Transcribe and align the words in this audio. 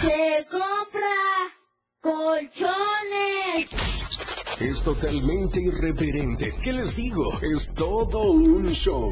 Se 0.00 0.46
compra 0.50 1.16
colchones. 2.00 3.70
Es 4.60 4.82
totalmente 4.82 5.60
irreverente. 5.60 6.52
¿Qué 6.62 6.72
les 6.72 6.94
digo? 6.96 7.40
Es 7.42 7.74
todo 7.74 8.32
un 8.32 8.70
show. 8.72 9.10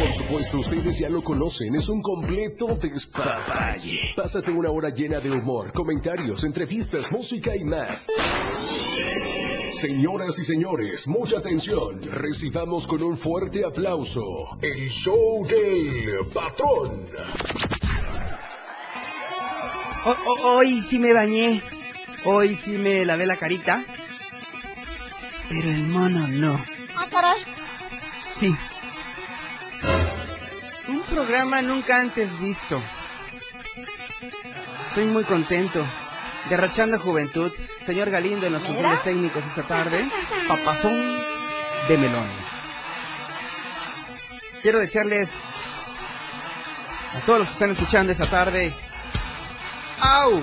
Por 0.00 0.12
supuesto, 0.12 0.58
ustedes 0.58 0.98
ya 0.98 1.08
lo 1.08 1.22
conocen, 1.22 1.74
es 1.74 1.88
un 1.88 2.02
completo 2.02 2.78
despapalle. 2.80 3.98
Pásate 4.16 4.50
una 4.50 4.70
hora 4.70 4.90
llena 4.90 5.20
de 5.20 5.30
humor, 5.30 5.72
comentarios, 5.72 6.44
entrevistas, 6.44 7.10
música 7.10 7.56
y 7.56 7.64
más. 7.64 8.08
Señoras 9.80 10.38
y 10.38 10.44
señores, 10.44 11.08
mucha 11.08 11.38
atención. 11.38 11.98
Recibamos 12.12 12.86
con 12.86 13.02
un 13.02 13.16
fuerte 13.16 13.64
aplauso 13.64 14.56
el 14.60 14.88
show 14.88 15.44
del 15.46 16.26
patrón. 16.32 17.06
Ho- 20.04 20.56
hoy 20.56 20.80
sí 20.82 20.98
me 20.98 21.12
bañé. 21.12 21.62
Hoy 22.24 22.54
sí 22.54 22.72
me 22.72 23.04
lavé 23.04 23.26
la 23.26 23.36
carita. 23.36 23.84
Pero 25.48 25.68
el 25.70 25.86
mono 25.88 26.28
no. 26.28 26.62
Ah, 26.96 27.08
caray. 27.10 27.42
Sí. 28.38 28.54
Un 30.88 31.02
programa 31.04 31.62
nunca 31.62 32.00
antes 32.00 32.38
visto. 32.40 32.80
Estoy 34.88 35.06
muy 35.06 35.24
contento. 35.24 35.84
Derrochando 36.48 36.98
juventud. 36.98 37.52
Señor 37.84 38.10
Galindo 38.10 38.46
en 38.46 38.52
los 38.52 38.64
controles 38.64 39.02
técnicos 39.02 39.44
esta 39.44 39.62
tarde. 39.62 40.08
Papazón 40.48 41.00
de 41.88 41.98
melón. 41.98 42.28
Quiero 44.60 44.78
desearles 44.78 45.30
a 47.14 47.24
todos 47.26 47.40
los 47.40 47.48
que 47.48 47.52
están 47.54 47.70
escuchando 47.70 48.12
esta 48.12 48.26
tarde. 48.26 48.72
¡Au! 49.98 50.42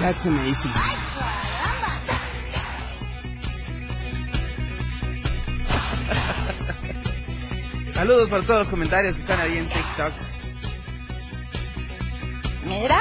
That's 0.00 0.24
amazing. 0.24 0.72
Saludos 7.92 8.30
por 8.30 8.42
todos 8.44 8.60
los 8.60 8.68
comentarios 8.70 9.14
que 9.14 9.20
están 9.20 9.40
ahí 9.40 9.58
en 9.58 9.68
TikTok. 9.68 10.14
Mira. 12.64 12.98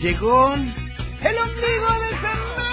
Llegó 0.00 0.54
el 0.54 1.38
ombligo 1.38 1.86
de 1.92 2.10
semana. 2.16 2.66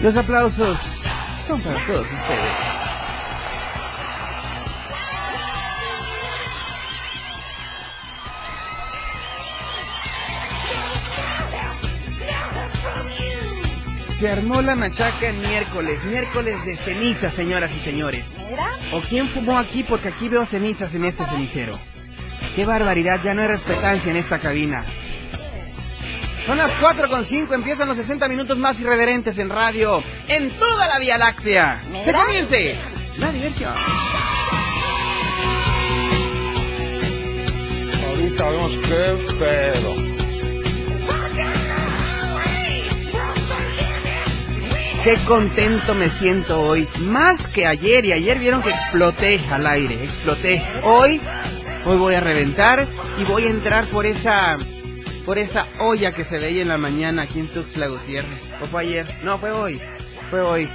Los 0.00 0.16
aplausos 0.16 1.01
son 1.52 1.60
para 1.60 1.86
todos 1.86 2.06
ustedes. 2.06 2.52
Se 14.18 14.30
armó 14.30 14.62
la 14.62 14.76
machaca 14.76 15.28
en 15.28 15.40
miércoles, 15.40 16.02
miércoles 16.04 16.64
de 16.64 16.76
ceniza, 16.76 17.30
señoras 17.30 17.74
y 17.76 17.80
señores. 17.80 18.32
¿O 18.92 19.00
quién 19.00 19.28
fumó 19.28 19.58
aquí? 19.58 19.82
Porque 19.82 20.08
aquí 20.08 20.30
veo 20.30 20.46
cenizas 20.46 20.94
en 20.94 21.04
este 21.04 21.26
cenicero. 21.26 21.78
¡Qué 22.56 22.64
barbaridad! 22.64 23.20
Ya 23.22 23.34
no 23.34 23.42
hay 23.42 23.48
respetancia 23.48 24.10
en 24.10 24.16
esta 24.16 24.38
cabina. 24.38 24.86
Son 26.46 26.56
las 26.56 26.72
4 26.80 27.08
con 27.08 27.24
5, 27.24 27.54
empiezan 27.54 27.88
los 27.88 27.96
60 27.96 28.28
minutos 28.28 28.58
más 28.58 28.80
irreverentes 28.80 29.38
en 29.38 29.48
radio, 29.48 30.02
en 30.28 30.50
toda 30.58 30.88
la 30.88 30.98
Vía 30.98 31.16
Láctea. 31.16 31.82
¡Que 32.04 32.12
comience! 32.12 32.76
La 33.18 33.30
diversión. 33.30 33.72
Ahorita 38.08 38.50
vemos 38.50 38.76
qué 38.88 39.34
pedo. 39.38 40.12
Qué 45.04 45.16
contento 45.26 45.94
me 45.94 46.08
siento 46.08 46.60
hoy. 46.60 46.88
Más 47.00 47.48
que 47.48 47.66
ayer. 47.66 48.04
Y 48.04 48.12
ayer 48.12 48.38
vieron 48.38 48.62
que 48.62 48.70
exploté 48.70 49.40
al 49.50 49.66
aire. 49.66 49.94
Exploté. 50.04 50.62
Hoy, 50.84 51.20
hoy 51.84 51.96
voy 51.96 52.14
a 52.14 52.20
reventar 52.20 52.86
y 53.18 53.24
voy 53.24 53.44
a 53.44 53.50
entrar 53.50 53.90
por 53.90 54.06
esa, 54.06 54.56
por 55.24 55.38
esa 55.38 55.68
olla 55.78 56.12
que 56.12 56.24
se 56.24 56.38
veía 56.38 56.62
en 56.62 56.68
la 56.68 56.78
mañana 56.78 57.22
aquí 57.22 57.40
en 57.40 57.48
Tuxtla 57.48 57.86
Gutiérrez. 57.88 58.50
¿O 58.60 58.66
fue 58.66 58.82
ayer? 58.82 59.06
No, 59.22 59.38
fue 59.38 59.52
hoy. 59.52 59.80
Fue 60.30 60.40
hoy. 60.40 60.68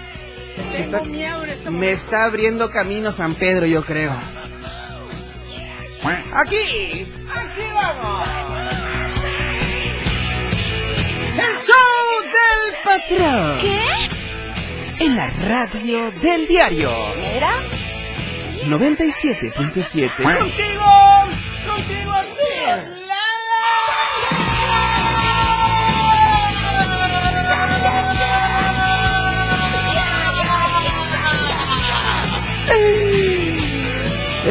Me 0.72 0.80
está, 0.82 1.02
me 1.70 1.92
está 1.92 2.24
abriendo 2.26 2.70
camino 2.72 3.12
San 3.12 3.36
Pedro, 3.36 3.66
yo 3.66 3.84
creo. 3.84 4.16
Aquí, 6.34 7.06
aquí 7.30 7.62
vamos. 7.74 8.28
El 11.34 11.56
show 11.66 12.22
del 12.24 12.74
patrón 12.84 13.60
¿Qué? 13.62 15.04
en 15.04 15.16
la 15.16 15.30
radio 15.30 16.12
del 16.22 16.48
diario 16.48 16.92
Mira. 17.18 17.52
97.7. 18.66 20.16
Contigo, 20.24 20.86
contigo 21.68 22.14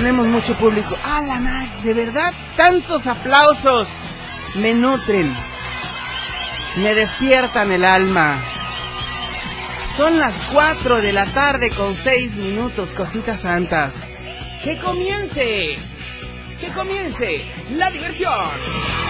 Tenemos 0.06 0.28
mucho 0.28 0.54
público. 0.54 0.96
¡Ah, 1.02 1.20
la 1.20 1.40
madre! 1.40 1.68
De 1.82 1.92
verdad, 1.92 2.32
tantos 2.56 3.08
aplausos 3.08 3.88
me 4.54 4.72
nutren, 4.72 5.34
me 6.76 6.94
despiertan 6.94 7.72
el 7.72 7.84
alma. 7.84 8.38
Son 9.96 10.16
las 10.16 10.32
4 10.52 10.98
de 10.98 11.12
la 11.12 11.26
tarde 11.32 11.70
con 11.70 11.96
6 11.96 12.36
minutos, 12.36 12.90
cositas 12.90 13.40
santas. 13.40 13.94
¡Que 14.62 14.78
comience! 14.78 15.76
¡Que 16.60 16.68
comience 16.68 17.44
la 17.72 17.90
diversión! 17.90 19.05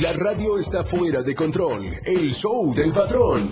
La 0.00 0.12
radio 0.12 0.56
está 0.58 0.84
fuera 0.84 1.22
de 1.22 1.34
control. 1.34 1.92
El 2.04 2.32
show 2.32 2.72
del 2.72 2.92
patrón. 2.92 3.50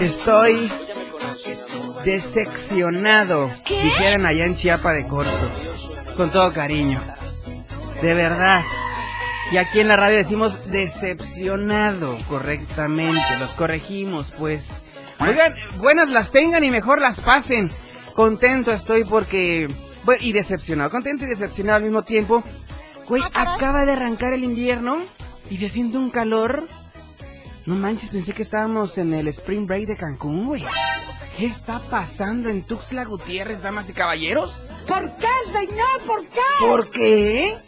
Estoy 0.00 0.68
decepcionado, 2.04 3.52
dijeran 3.68 4.26
allá 4.26 4.46
en 4.46 4.56
Chiapa 4.56 4.92
de 4.92 5.06
Corzo. 5.06 5.48
Con 6.16 6.32
todo 6.32 6.52
cariño. 6.52 7.00
De 8.02 8.14
verdad. 8.14 8.64
Y 9.52 9.58
aquí 9.58 9.78
en 9.78 9.88
la 9.88 9.96
radio 9.96 10.16
decimos 10.16 10.68
decepcionado 10.72 12.16
correctamente. 12.28 13.38
Los 13.38 13.52
corregimos, 13.52 14.32
pues. 14.36 14.82
Oigan, 15.20 15.54
buenas 15.78 16.10
las 16.10 16.32
tengan 16.32 16.64
y 16.64 16.72
mejor 16.72 17.00
las 17.00 17.20
pasen. 17.20 17.70
Contento 18.14 18.72
estoy 18.72 19.04
porque... 19.04 19.68
bueno, 20.08 20.24
y 20.24 20.32
decepcionado. 20.32 20.88
Contento 20.88 21.26
y 21.26 21.28
decepcionado 21.28 21.76
al 21.76 21.82
mismo 21.82 22.02
tiempo. 22.02 22.42
Güey, 23.08 23.22
Ah, 23.34 23.56
acaba 23.56 23.84
de 23.84 23.92
arrancar 23.92 24.32
el 24.32 24.42
invierno 24.42 25.02
y 25.50 25.58
se 25.58 25.68
siente 25.68 25.98
un 25.98 26.08
calor. 26.08 26.66
No 27.66 27.74
manches, 27.74 28.08
pensé 28.08 28.32
que 28.32 28.40
estábamos 28.40 28.96
en 28.96 29.12
el 29.12 29.28
Spring 29.28 29.66
Break 29.66 29.86
de 29.86 29.98
Cancún, 29.98 30.46
güey. 30.46 30.64
¿Qué 31.36 31.44
está 31.44 31.78
pasando 31.90 32.48
en 32.48 32.62
Tuxtla 32.62 33.04
Gutiérrez, 33.04 33.60
damas 33.60 33.90
y 33.90 33.92
caballeros? 33.92 34.62
¿Por 34.86 35.14
qué, 35.16 35.28
señor? 35.52 36.00
¿Por 36.06 36.26
qué? 36.26 36.40
¿Por 36.58 36.90
qué? 36.90 37.58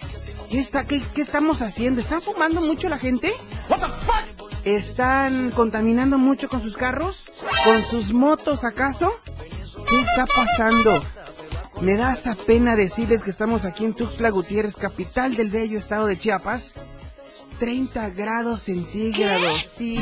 ¿Qué, 0.48 0.60
está, 0.60 0.86
qué, 0.86 1.02
qué 1.14 1.20
estamos 1.20 1.60
haciendo? 1.60 2.00
¿Están 2.00 2.22
fumando 2.22 2.62
mucho 2.62 2.88
la 2.88 2.98
gente? 2.98 3.34
¿Están 4.64 5.50
contaminando 5.50 6.16
mucho 6.16 6.48
con 6.48 6.62
sus 6.62 6.78
carros? 6.78 7.28
¿Con 7.66 7.84
sus 7.84 8.14
motos 8.14 8.64
acaso? 8.64 9.12
¿Qué 9.86 10.00
está 10.00 10.24
pasando? 10.24 11.02
Me 11.80 11.96
da 11.96 12.12
hasta 12.12 12.34
pena 12.34 12.76
decirles 12.76 13.22
que 13.22 13.30
estamos 13.30 13.64
aquí 13.64 13.86
en 13.86 13.94
Tuxtla 13.94 14.28
Gutiérrez, 14.28 14.76
capital 14.76 15.34
del 15.34 15.48
bello 15.48 15.78
estado 15.78 16.06
de 16.06 16.18
Chiapas. 16.18 16.74
30 17.58 18.10
grados 18.10 18.60
centígrados, 18.60 19.62
sí. 19.66 19.98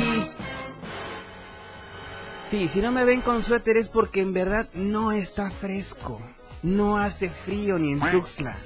Sí, 2.43 2.67
si 2.67 2.81
no 2.81 2.91
me 2.91 3.05
ven 3.05 3.21
con 3.21 3.43
suéter 3.43 3.77
es 3.77 3.87
porque 3.87 4.19
en 4.19 4.33
verdad 4.33 4.67
no 4.73 5.13
está 5.13 5.49
fresco. 5.49 6.21
No 6.63 6.97
hace 6.97 7.29
frío 7.29 7.79
ni 7.79 7.93
en 7.93 8.01
Tuxtla. 8.01 8.57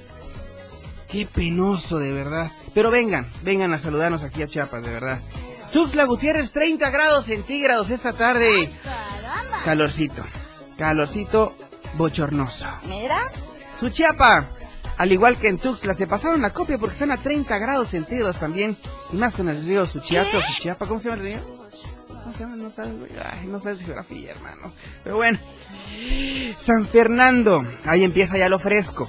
Qué 1.08 1.28
penoso, 1.28 2.00
de 2.00 2.12
verdad. 2.12 2.52
Pero 2.74 2.90
vengan, 2.90 3.30
vengan 3.44 3.74
a 3.74 3.80
saludarnos 3.80 4.24
aquí 4.24 4.42
a 4.42 4.48
Chiapas, 4.48 4.84
de 4.84 4.92
verdad. 4.92 5.20
Tuxtla 5.72 6.06
Gutiérrez, 6.06 6.52
30 6.52 6.90
grados 6.90 7.26
centígrados 7.26 7.92
esta 7.92 8.14
tarde. 8.14 8.72
Calorcito, 9.64 10.24
calorcito 10.78 11.54
bochornoso. 11.98 12.68
Mira. 12.88 13.32
Su 13.80 13.90
Chiapa, 13.90 14.48
al 14.98 15.12
igual 15.12 15.38
que 15.38 15.50
en 15.50 15.58
Tuxtla, 15.58 15.94
se 15.94 16.08
pasaron 16.08 16.42
la 16.42 16.52
copia 16.52 16.78
porque 16.78 16.94
están 16.94 17.12
a 17.12 17.18
30 17.18 17.58
grados 17.58 17.90
centígrados 17.90 18.38
también. 18.38 18.78
Y 19.12 19.18
más 19.18 19.36
con 19.36 19.50
el 19.50 19.64
río 19.64 19.86
Suchiato, 19.86 20.42
Suchiapa, 20.42 20.86
¿cómo 20.88 21.00
se 21.00 21.10
llama 21.10 21.22
el 21.22 21.28
río? 21.28 21.64
No 22.56 22.70
sabes. 22.70 22.94
Ay, 23.32 23.48
no 23.48 23.60
sabes 23.60 23.80
de 23.80 23.86
geografía, 23.86 24.32
hermano. 24.32 24.72
Pero 25.04 25.18
bueno. 25.18 25.38
San 26.56 26.86
Fernando, 26.88 27.64
ahí 27.86 28.04
empieza 28.04 28.38
ya 28.38 28.50
lo 28.50 28.60
fresco. 28.60 29.08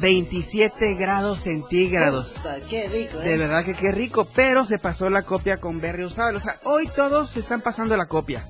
27 0.00 0.94
grados 0.94 1.40
centígrados. 1.40 2.34
Qué 2.68 2.88
rico, 2.88 3.18
De 3.18 3.34
¿eh? 3.34 3.36
verdad 3.36 3.64
que 3.64 3.74
qué 3.74 3.92
rico, 3.92 4.26
pero 4.34 4.64
se 4.64 4.78
pasó 4.78 5.10
la 5.10 5.22
copia 5.22 5.60
con 5.60 5.80
Berriozábal. 5.80 6.36
O 6.36 6.40
sea, 6.40 6.58
hoy 6.64 6.88
todos 6.88 7.30
se 7.30 7.40
están 7.40 7.60
pasando 7.60 7.96
la 7.96 8.06
copia. 8.06 8.46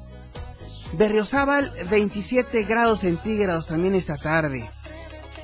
Berriozábal, 0.97 1.73
27 1.91 2.63
grados 2.65 3.01
centígrados 3.01 3.67
también 3.67 3.95
esta 3.95 4.17
tarde. 4.17 4.71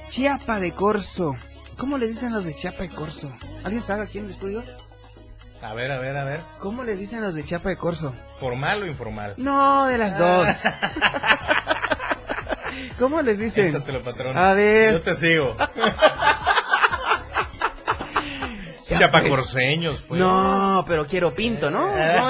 Chiapa 0.08 0.60
de 0.60 0.72
Corzo. 0.72 1.34
¿Cómo 1.76 1.98
le 1.98 2.06
dicen 2.06 2.32
los 2.32 2.44
de 2.44 2.54
Chiapa 2.54 2.84
de 2.84 2.88
Corzo? 2.88 3.32
¿Alguien 3.64 3.82
sabe 3.82 4.02
aquí 4.02 4.18
en 4.18 4.26
el 4.26 4.30
estudio? 4.30 4.62
A 5.62 5.74
ver, 5.74 5.90
a 5.90 5.98
ver, 5.98 6.16
a 6.16 6.24
ver. 6.24 6.40
¿Cómo 6.58 6.84
le 6.84 6.96
dicen 6.96 7.20
los 7.20 7.34
de 7.34 7.42
Chiapa 7.42 7.68
de 7.68 7.76
Corzo? 7.76 8.14
¿Formal 8.38 8.82
o 8.82 8.86
informal? 8.86 9.34
No, 9.38 9.86
de 9.86 9.98
las 9.98 10.16
dos. 10.16 10.46
¿Cómo 12.98 13.20
les 13.22 13.38
dicen? 13.38 13.66
Échatelo, 13.66 14.02
patrón. 14.02 14.38
A 14.38 14.54
ver. 14.54 14.94
Yo 14.94 15.02
te 15.02 15.16
sigo. 15.16 15.56
Ya, 18.90 18.98
Chapacorceños, 18.98 20.02
pues. 20.06 20.20
No, 20.20 20.84
pero 20.86 21.06
quiero 21.06 21.32
pinto, 21.32 21.70
¿no? 21.70 21.88
Eh. 21.96 22.16
¿No? 22.16 22.26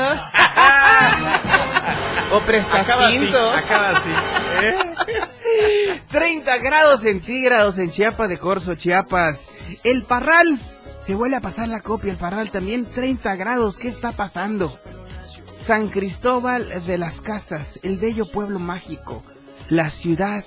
o 2.37 2.45
prestas 2.45 2.83
Acaba 2.83 3.09
así, 3.09 3.19
pinto. 3.19 3.51
acaba 3.51 3.89
así. 3.91 4.11
¿eh? 4.63 6.03
30 6.11 6.59
grados 6.59 7.01
centígrados 7.01 7.79
en 7.79 7.91
Chiapa 7.91 8.29
de 8.29 8.39
Corzo, 8.39 8.75
Chiapas. 8.75 9.49
El 9.85 10.03
Parral. 10.03 10.59
Se 11.01 11.15
vuelve 11.15 11.37
a 11.37 11.41
pasar 11.41 11.69
la 11.69 11.81
copia. 11.81 12.13
El 12.13 12.19
Parral 12.19 12.51
también 12.51 12.85
30 12.85 13.35
grados. 13.37 13.79
¿Qué 13.79 13.89
está 13.89 14.13
pasando? 14.13 14.79
San 15.59 15.89
Cristóbal 15.89 16.85
de 16.87 16.99
las 16.99 17.21
Casas, 17.21 17.81
el 17.85 17.97
bello 17.97 18.27
pueblo 18.27 18.59
mágico. 18.59 19.23
La 19.69 19.89
ciudad 19.91 20.45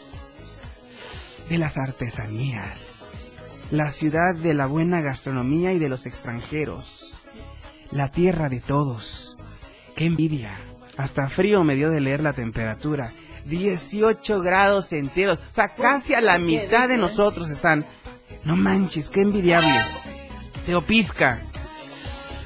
de 1.50 1.57
las 1.57 1.77
artesanías. 1.77 2.93
La 3.71 3.89
ciudad 3.89 4.36
de 4.36 4.54
la 4.54 4.68
buena 4.68 5.01
gastronomía 5.01 5.74
y 5.74 5.80
de 5.80 5.89
los 5.89 6.06
extranjeros. 6.06 7.18
La 7.92 8.10
tierra 8.10 8.50
de 8.50 8.60
todos. 8.60 9.38
¡Qué 9.95 10.06
envidia! 10.06 10.51
Hasta 10.98 11.27
frío 11.27 11.63
me 11.63 11.75
dio 11.75 11.89
de 11.89 12.01
leer 12.01 12.21
la 12.21 12.33
temperatura. 12.33 13.12
18 13.45 14.42
grados 14.42 14.88
centígrados. 14.88 15.39
O 15.50 15.54
sea, 15.54 15.69
casi 15.69 16.13
a 16.13 16.21
la 16.21 16.38
mitad 16.38 16.88
de 16.88 16.98
nosotros 16.98 17.50
están. 17.50 17.86
No 18.45 18.56
manches, 18.56 19.10
qué 19.10 19.21
envidiable. 19.21 19.74
Teopisca. 20.66 21.39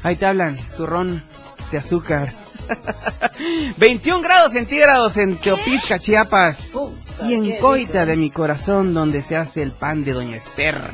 Ahí 0.04 0.16
te 0.16 0.25
hablan, 0.25 0.58
turrón 0.78 1.24
de 1.72 1.78
azúcar. 1.78 2.34
21 3.78 4.22
grados 4.22 4.54
centígrados 4.54 5.18
en 5.18 5.38
Teopisca, 5.38 6.00
Chiapas. 6.00 6.74
Y 7.25 7.34
en 7.34 7.58
Coita 7.60 8.06
de 8.06 8.16
mi 8.16 8.30
corazón, 8.30 8.94
donde 8.94 9.22
se 9.22 9.36
hace 9.36 9.63
el 9.63 9.72
pan 9.72 10.04
de 10.04 10.13
Doña 10.13 10.38
Esther. 10.38 10.94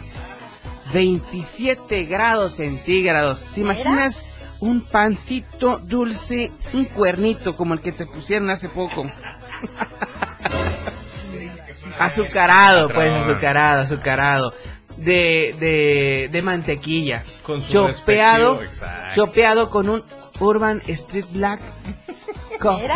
27 0.93 2.05
grados 2.05 2.53
centígrados. 2.55 3.43
¿Te 3.53 3.61
imaginas 3.61 4.23
un 4.59 4.81
pancito 4.81 5.79
dulce, 5.79 6.51
un 6.71 6.85
cuernito 6.85 7.55
como 7.55 7.73
el 7.73 7.81
que 7.81 7.91
te 7.91 8.05
pusieron 8.05 8.49
hace 8.49 8.69
poco? 8.69 9.05
azucarado, 11.99 12.89
pues, 12.89 13.11
azucarado, 13.11 13.81
azucarado. 13.81 14.53
De, 14.97 15.55
de, 15.59 16.29
de 16.31 16.41
mantequilla. 16.43 17.23
Con 17.43 17.65
su 17.65 17.71
chopeado, 17.73 18.61
chopeado 19.15 19.69
con 19.69 19.89
un 19.89 20.03
Urban 20.39 20.81
Street 20.87 21.25
Black 21.31 21.59
Coffee. 22.59 22.87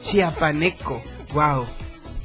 Chiapaneco. 0.00 1.00
Wow. 1.32 1.64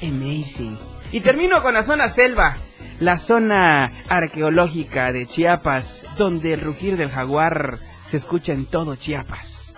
Amazing. 0.02 0.78
Y 1.12 1.22
termino 1.22 1.62
con 1.62 1.76
la 1.76 1.84
zona 1.84 2.10
selva. 2.10 2.58
La 3.00 3.18
zona 3.18 3.92
arqueológica 4.10 5.12
de 5.12 5.26
Chiapas, 5.26 6.06
donde 6.18 6.54
el 6.54 6.62
rugir 6.62 6.98
del 6.98 7.10
jaguar 7.10 7.78
se 8.10 8.18
escucha 8.18 8.54
en 8.54 8.66
todo 8.66 8.96
Chiapas. 8.96 9.76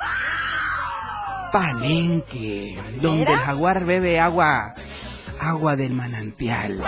Palenque, 1.51 2.77
donde 3.01 3.23
el 3.23 3.39
jaguar 3.39 3.85
bebe 3.85 4.19
agua, 4.19 4.73
agua 5.39 5.75
del 5.75 5.93
manantial, 5.93 6.83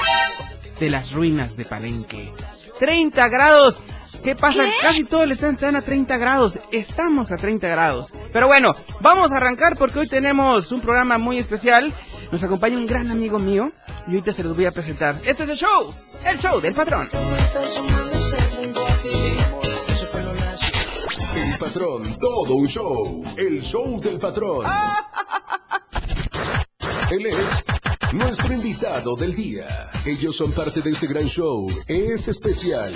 de 0.79 0.89
las 0.89 1.11
ruinas 1.13 1.55
de 1.55 1.65
Palenque. 1.65 2.33
30 2.79 3.29
grados. 3.29 3.81
¿Qué 4.23 4.35
pasa? 4.35 4.63
Casi 4.81 5.03
todo 5.05 5.23
el 5.23 5.31
están, 5.31 5.55
están 5.55 5.75
a 5.75 5.81
30 5.81 6.17
grados. 6.17 6.59
Estamos 6.71 7.31
a 7.31 7.37
30 7.37 7.67
grados. 7.67 8.13
Pero 8.33 8.47
bueno, 8.47 8.75
vamos 8.99 9.31
a 9.31 9.37
arrancar 9.37 9.77
porque 9.77 9.99
hoy 9.99 10.07
tenemos 10.07 10.71
un 10.71 10.81
programa 10.81 11.17
muy 11.17 11.37
especial. 11.37 11.93
Nos 12.31 12.43
acompaña 12.43 12.77
un 12.77 12.85
gran 12.85 13.09
amigo 13.09 13.39
mío 13.39 13.71
y 14.07 14.11
ahorita 14.11 14.33
se 14.33 14.43
los 14.43 14.55
voy 14.55 14.65
a 14.65 14.71
presentar. 14.71 15.15
Este 15.23 15.43
es 15.43 15.49
el 15.49 15.57
show, 15.57 15.93
el 16.25 16.37
show 16.37 16.59
del 16.59 16.73
patrón. 16.73 17.09
El 21.35 21.57
patrón, 21.57 22.17
todo 22.19 22.55
un 22.55 22.67
show. 22.67 23.23
El 23.37 23.61
show 23.61 24.01
del 24.01 24.17
patrón. 24.17 24.65
Él 27.11 27.25
es 27.25 27.63
nuestro 28.13 28.53
invitado 28.53 29.15
del 29.15 29.35
día. 29.35 29.89
Ellos 30.05 30.37
son 30.37 30.51
parte 30.51 30.81
de 30.81 30.91
este 30.91 31.07
gran 31.07 31.25
show. 31.25 31.67
Es 31.87 32.27
especial. 32.27 32.93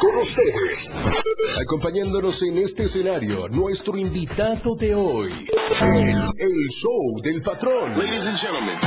Con 0.00 0.16
ustedes. 0.16 0.88
Acompañándonos 1.60 2.42
en 2.42 2.58
este 2.58 2.84
escenario, 2.84 3.48
nuestro 3.48 3.96
invitado 3.96 4.76
de 4.76 4.94
hoy. 4.94 5.32
El, 5.80 6.22
el 6.36 6.68
show 6.70 7.20
del 7.22 7.40
patrón. 7.40 7.98
Ladies 7.98 8.26
and 8.26 8.38
gentlemen. 8.38 8.78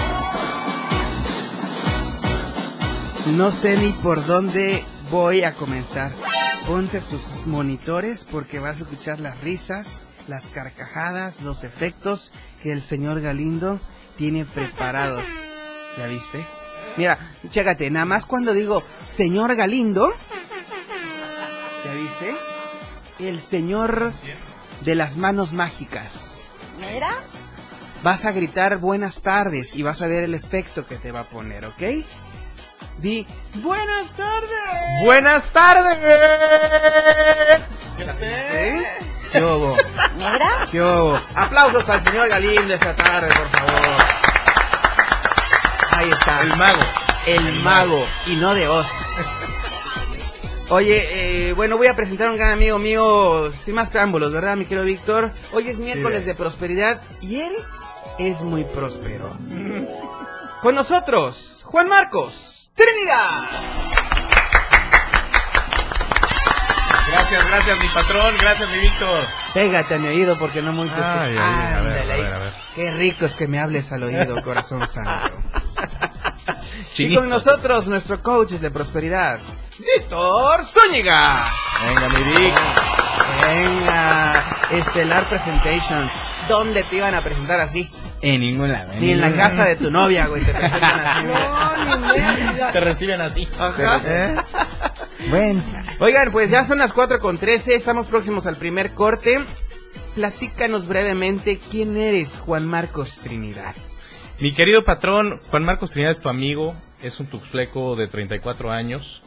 No 3.38 3.51
sé 3.51 3.77
ni 3.77 3.91
por 3.91 4.25
dónde 4.25 4.84
voy 5.12 5.44
a 5.44 5.53
comenzar. 5.53 6.12
Ponte 6.67 7.01
tus 7.01 7.32
monitores 7.46 8.25
porque 8.29 8.60
vas 8.60 8.77
a 8.77 8.84
escuchar 8.84 9.20
las 9.20 9.41
risas, 9.41 10.00
las 10.27 10.46
carcajadas, 10.48 11.41
los 11.41 11.63
efectos 11.63 12.32
que 12.63 12.72
el 12.72 12.82
señor 12.82 13.22
Galindo 13.22 13.79
tiene 14.17 14.46
preparados. 14.46 15.25
¿Ya 15.97 16.07
viste? 16.07 16.45
Mira, 16.97 17.17
chécate, 17.49 17.89
nada 17.91 18.05
más 18.05 18.25
cuando 18.25 18.53
digo 18.53 18.83
señor 19.03 19.55
Galindo, 19.55 20.13
¿ya 21.83 21.93
viste? 21.93 22.35
El 23.19 23.41
señor 23.41 24.13
de 24.81 24.95
las 24.95 25.17
manos 25.17 25.53
mágicas. 25.53 26.51
Mira. 26.79 27.15
Vas 28.03 28.25
a 28.25 28.31
gritar 28.31 28.77
buenas 28.77 29.21
tardes 29.21 29.75
y 29.75 29.83
vas 29.83 30.01
a 30.01 30.07
ver 30.07 30.23
el 30.23 30.35
efecto 30.35 30.85
que 30.85 30.97
te 30.97 31.11
va 31.11 31.21
a 31.21 31.23
poner, 31.23 31.65
¿ok? 31.65 31.81
Di 32.99 33.27
buenas 33.55 34.07
tardes. 34.13 35.03
Buenas 35.03 35.49
tardes. 35.51 35.97
¿Eh? 38.21 38.85
¿Qué 39.31 39.43
hubo? 39.43 39.75
Mira. 40.15 40.65
¿Qué 40.71 40.81
hubo? 40.81 41.19
Aplausos 41.33 41.83
para 41.83 41.99
el 41.99 42.05
señor 42.07 42.29
Galindo 42.29 42.73
esta 42.73 42.95
tarde, 42.95 43.27
por 43.35 43.49
favor. 43.49 44.35
Ahí 45.95 46.09
está. 46.11 46.41
El 46.41 46.55
mago. 46.57 46.79
El 47.25 47.53
mago 47.63 48.05
y 48.27 48.35
no 48.35 48.53
de 48.53 48.67
Oz. 48.67 48.87
Oye, 50.69 51.49
eh, 51.49 51.53
bueno, 51.53 51.77
voy 51.77 51.87
a 51.87 51.95
presentar 51.95 52.27
a 52.27 52.31
un 52.31 52.37
gran 52.37 52.51
amigo 52.51 52.79
mío, 52.79 53.51
sin 53.53 53.75
más 53.75 53.89
preámbulos, 53.91 54.31
¿verdad, 54.33 54.55
mi 54.57 54.65
querido 54.65 54.83
Víctor? 54.83 55.31
Hoy 55.53 55.69
es 55.69 55.79
miércoles 55.79 56.23
Sí. 56.23 56.27
de 56.27 56.35
prosperidad 56.35 57.01
y 57.21 57.39
él 57.41 57.53
es 58.17 58.41
muy 58.41 58.63
próspero. 58.63 59.29
Con 60.61 60.73
nosotros, 60.75 61.61
Juan 61.65 61.87
Marcos, 61.87 62.71
Trinidad. 62.73 63.43
Gracias, 67.11 67.47
gracias, 67.47 67.79
mi 67.79 67.87
patrón. 67.87 68.33
Gracias, 68.41 68.69
mi 68.71 68.79
Víctor. 68.79 69.21
Pégate 69.53 69.95
a 69.95 69.97
mi 69.99 70.07
oído 70.07 70.37
porque 70.39 70.61
no 70.63 70.73
muy 70.73 70.89
Ay, 70.95 70.97
ay, 70.97 71.37
ay, 71.37 71.73
a 71.73 71.81
ver, 71.81 72.11
a 72.11 72.15
ver, 72.15 72.33
a 72.33 72.39
ver. 72.39 72.53
Qué 72.75 72.91
rico 72.91 73.25
es 73.25 73.35
que 73.35 73.47
me 73.47 73.59
hables 73.59 73.91
al 73.91 74.03
oído, 74.03 74.41
corazón 74.43 74.87
santo. 74.87 75.37
Y 76.98 77.15
con 77.15 77.29
nosotros, 77.29 77.88
nuestro 77.88 78.22
coach 78.22 78.51
de 78.51 78.72
prosperidad, 78.72 79.39
Víctor 79.79 80.63
Zúñiga. 80.63 81.51
Venga, 81.86 82.10
mi 82.10 82.24
Vic. 82.24 82.55
Venga, 83.46 84.44
Estelar 84.72 85.24
Presentation. 85.25 86.10
¿Dónde 86.48 86.84
te 86.84 86.98
iban 86.98 87.15
a 87.15 87.22
presentar 87.22 87.60
así? 87.60 87.89
En 88.22 88.41
ningún 88.41 88.72
lado. 88.72 88.94
Ni 89.00 89.12
en 89.12 89.20
la 89.22 89.27
ningún 89.27 89.41
casa 89.41 89.58
lado. 89.58 89.70
de 89.70 89.75
tu 89.75 89.91
novia, 89.91 90.27
güey, 90.27 90.44
te 90.44 90.53
presentan 90.53 91.00
así. 91.00 91.27
No. 92.55 92.72
Te 92.72 92.79
reciben 92.79 93.22
así. 93.22 93.48
Ajá. 93.60 94.01
¿Eh? 94.05 94.36
Bueno, 95.29 95.63
Oigan, 96.00 96.32
pues 96.32 96.50
ya 96.50 96.63
son 96.63 96.77
las 96.77 96.94
4 96.94 97.20
con 97.20 97.38
13, 97.38 97.75
estamos 97.75 98.08
próximos 98.08 98.48
al 98.48 98.58
primer 98.58 98.94
corte. 98.94 99.44
Platícanos 100.13 100.88
brevemente 100.88 101.58
quién 101.58 101.98
eres, 101.98 102.39
Juan 102.39 102.65
Marcos 102.67 103.20
Trinidad. 103.20 103.75
Mi 104.38 104.54
querido 104.54 104.84
patrón, 104.84 105.39
Juan 105.50 105.63
Marcos 105.63 105.92
Trinidad 105.92 106.12
es 106.12 106.20
tu 106.20 106.27
amigo, 106.27 106.75
es 107.01 107.22
un 107.22 107.27
tuxfleco 107.27 107.96
de 107.96 108.08
34 108.08 108.70
años, 108.70 109.24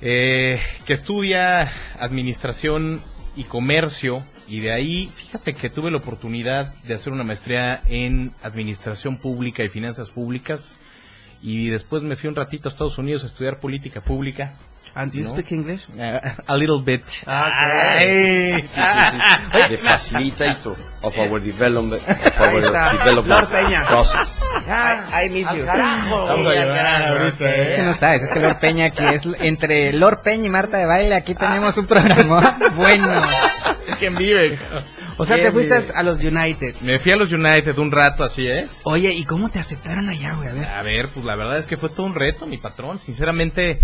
eh, 0.00 0.58
que 0.86 0.94
estudia 0.94 1.70
administración 2.00 3.02
y 3.36 3.44
comercio, 3.44 4.24
y 4.48 4.60
de 4.60 4.72
ahí, 4.72 5.12
fíjate 5.14 5.52
que 5.52 5.68
tuve 5.68 5.90
la 5.90 5.98
oportunidad 5.98 6.72
de 6.84 6.94
hacer 6.94 7.12
una 7.12 7.22
maestría 7.22 7.82
en 7.86 8.32
administración 8.42 9.18
pública 9.18 9.62
y 9.62 9.68
finanzas 9.68 10.08
públicas, 10.08 10.78
y 11.42 11.68
después 11.68 12.02
me 12.02 12.16
fui 12.16 12.30
un 12.30 12.36
ratito 12.36 12.70
a 12.70 12.72
Estados 12.72 12.96
Unidos 12.96 13.24
a 13.24 13.26
estudiar 13.26 13.60
política 13.60 14.00
pública. 14.00 14.56
And 14.94 15.12
do 15.12 15.18
you 15.18 15.24
No. 15.24 15.30
speak 15.30 15.52
English? 15.52 15.88
Eh, 15.98 16.20
a 16.46 16.56
little 16.56 16.80
bit. 16.82 17.02
Okay. 17.22 17.26
Ay. 17.26 18.62
the 19.68 19.78
facilitator 19.78 20.76
of 21.02 21.18
our 21.18 21.38
development, 21.40 22.02
of 22.08 22.40
our 22.40 22.60
está. 22.62 22.92
development 22.92 23.28
Lord 23.28 23.48
Peña. 23.50 23.86
process. 23.88 24.42
I, 24.66 25.26
I 25.26 25.28
miss 25.28 25.52
you. 25.52 25.64
Vamos 25.66 26.30
a 26.30 26.54
llorar 26.54 27.08
ahorita, 27.08 27.54
es 27.54 27.74
que 27.74 27.80
eh. 27.80 27.84
no 27.84 27.92
sabes, 27.92 28.22
es 28.22 28.32
que 28.32 28.40
Lord 28.40 28.58
Peña 28.60 28.86
aquí 28.86 29.04
es 29.04 29.22
entre 29.40 29.92
Lord 29.92 30.22
Peña 30.22 30.46
y 30.46 30.50
Marta 30.50 30.78
de 30.78 30.86
Baile, 30.86 31.14
aquí 31.14 31.34
tenemos 31.34 31.76
un 31.76 31.86
programa 31.86 32.58
bueno. 32.76 33.22
¿Quién 33.98 34.14
vive? 34.16 34.58
O 35.18 35.24
sea, 35.24 35.36
te 35.36 35.50
fuiste 35.52 35.74
a 35.94 36.02
los 36.02 36.22
United. 36.22 36.76
Me 36.82 36.98
fui 36.98 37.12
a 37.12 37.16
los 37.16 37.32
United 37.32 37.78
un 37.78 37.90
rato, 37.90 38.22
así 38.24 38.46
es. 38.46 38.70
Oye, 38.84 39.10
¿y 39.14 39.24
cómo 39.24 39.48
te 39.48 39.58
aceptaron 39.58 40.08
allá, 40.08 40.34
güey? 40.34 40.48
A 40.48 40.52
ver. 40.52 40.66
A 40.66 40.82
ver, 40.82 41.08
pues 41.08 41.24
la 41.24 41.36
verdad 41.36 41.56
es 41.58 41.66
que 41.66 41.76
fue 41.78 41.88
todo 41.88 42.04
un 42.04 42.14
reto, 42.14 42.46
mi 42.46 42.58
patrón. 42.58 42.98
Sinceramente, 42.98 43.78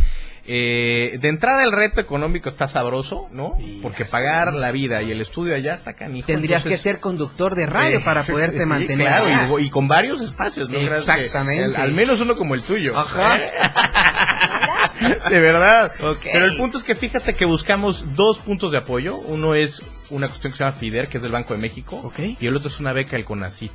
eh, 0.45 0.92
de 1.21 1.29
entrada 1.29 1.63
el 1.65 1.73
reto 1.73 2.01
económico 2.01 2.49
está 2.49 2.67
sabroso, 2.67 3.29
¿no? 3.33 3.55
Porque 3.83 4.05
pagar 4.05 4.53
la 4.55 4.71
vida 4.73 5.03
y 5.03 5.11
el 5.11 5.21
estudio 5.21 5.55
allá 5.55 5.75
está 5.75 5.95
canijo. 5.95 6.27
Tendrías 6.27 6.61
Entonces, 6.65 6.79
que 6.81 6.83
ser 6.83 7.01
conductor 7.01 7.55
de 7.55 7.67
radio 7.67 7.99
eh, 7.99 8.03
para 8.05 8.23
poderte 8.25 8.61
sí, 8.61 8.67
mantener. 8.67 9.07
Claro, 9.09 9.59
y, 9.59 9.67
y 9.67 9.71
con 9.71 9.89
varios 9.89 10.21
espacios, 10.23 10.69
¿no? 10.69 10.79
Exactamente. 10.79 11.65
el- 11.65 11.77
al 11.77 11.93
menos 11.93 12.21
uno 12.21 12.35
como 12.35 12.55
el 12.55 12.63
tuyo. 12.63 12.97
Ajá. 12.97 13.39
de 15.31 15.41
verdad. 15.41 15.93
Ok. 16.03 16.21
Pero 16.33 16.47
el 16.47 16.57
punto 16.57 16.79
es 16.79 16.85
que 16.85 16.95
fíjate 16.95 17.35
que 17.35 17.45
buscamos 17.45 18.05
dos 18.15 18.39
puntos 18.39 18.73
de 18.73 18.79
apoyo. 18.79 19.17
Uno 19.17 19.55
es 19.55 19.83
una 20.11 20.29
cuestión 20.29 20.53
que 20.53 20.59
se 20.59 20.65
llama 20.65 20.77
FIDER, 20.77 21.09
que 21.09 21.19
es 21.19 21.23
del 21.23 21.33
Banco 21.33 21.55
de 21.55 21.61
México. 21.61 21.97
Ok. 22.05 22.19
Y 22.41 22.47
el 22.47 22.57
otro 22.57 22.69
es 22.69 22.81
una 22.81 22.93
beca 22.93 23.13
del 23.17 23.25
CONACYT. 23.25 23.73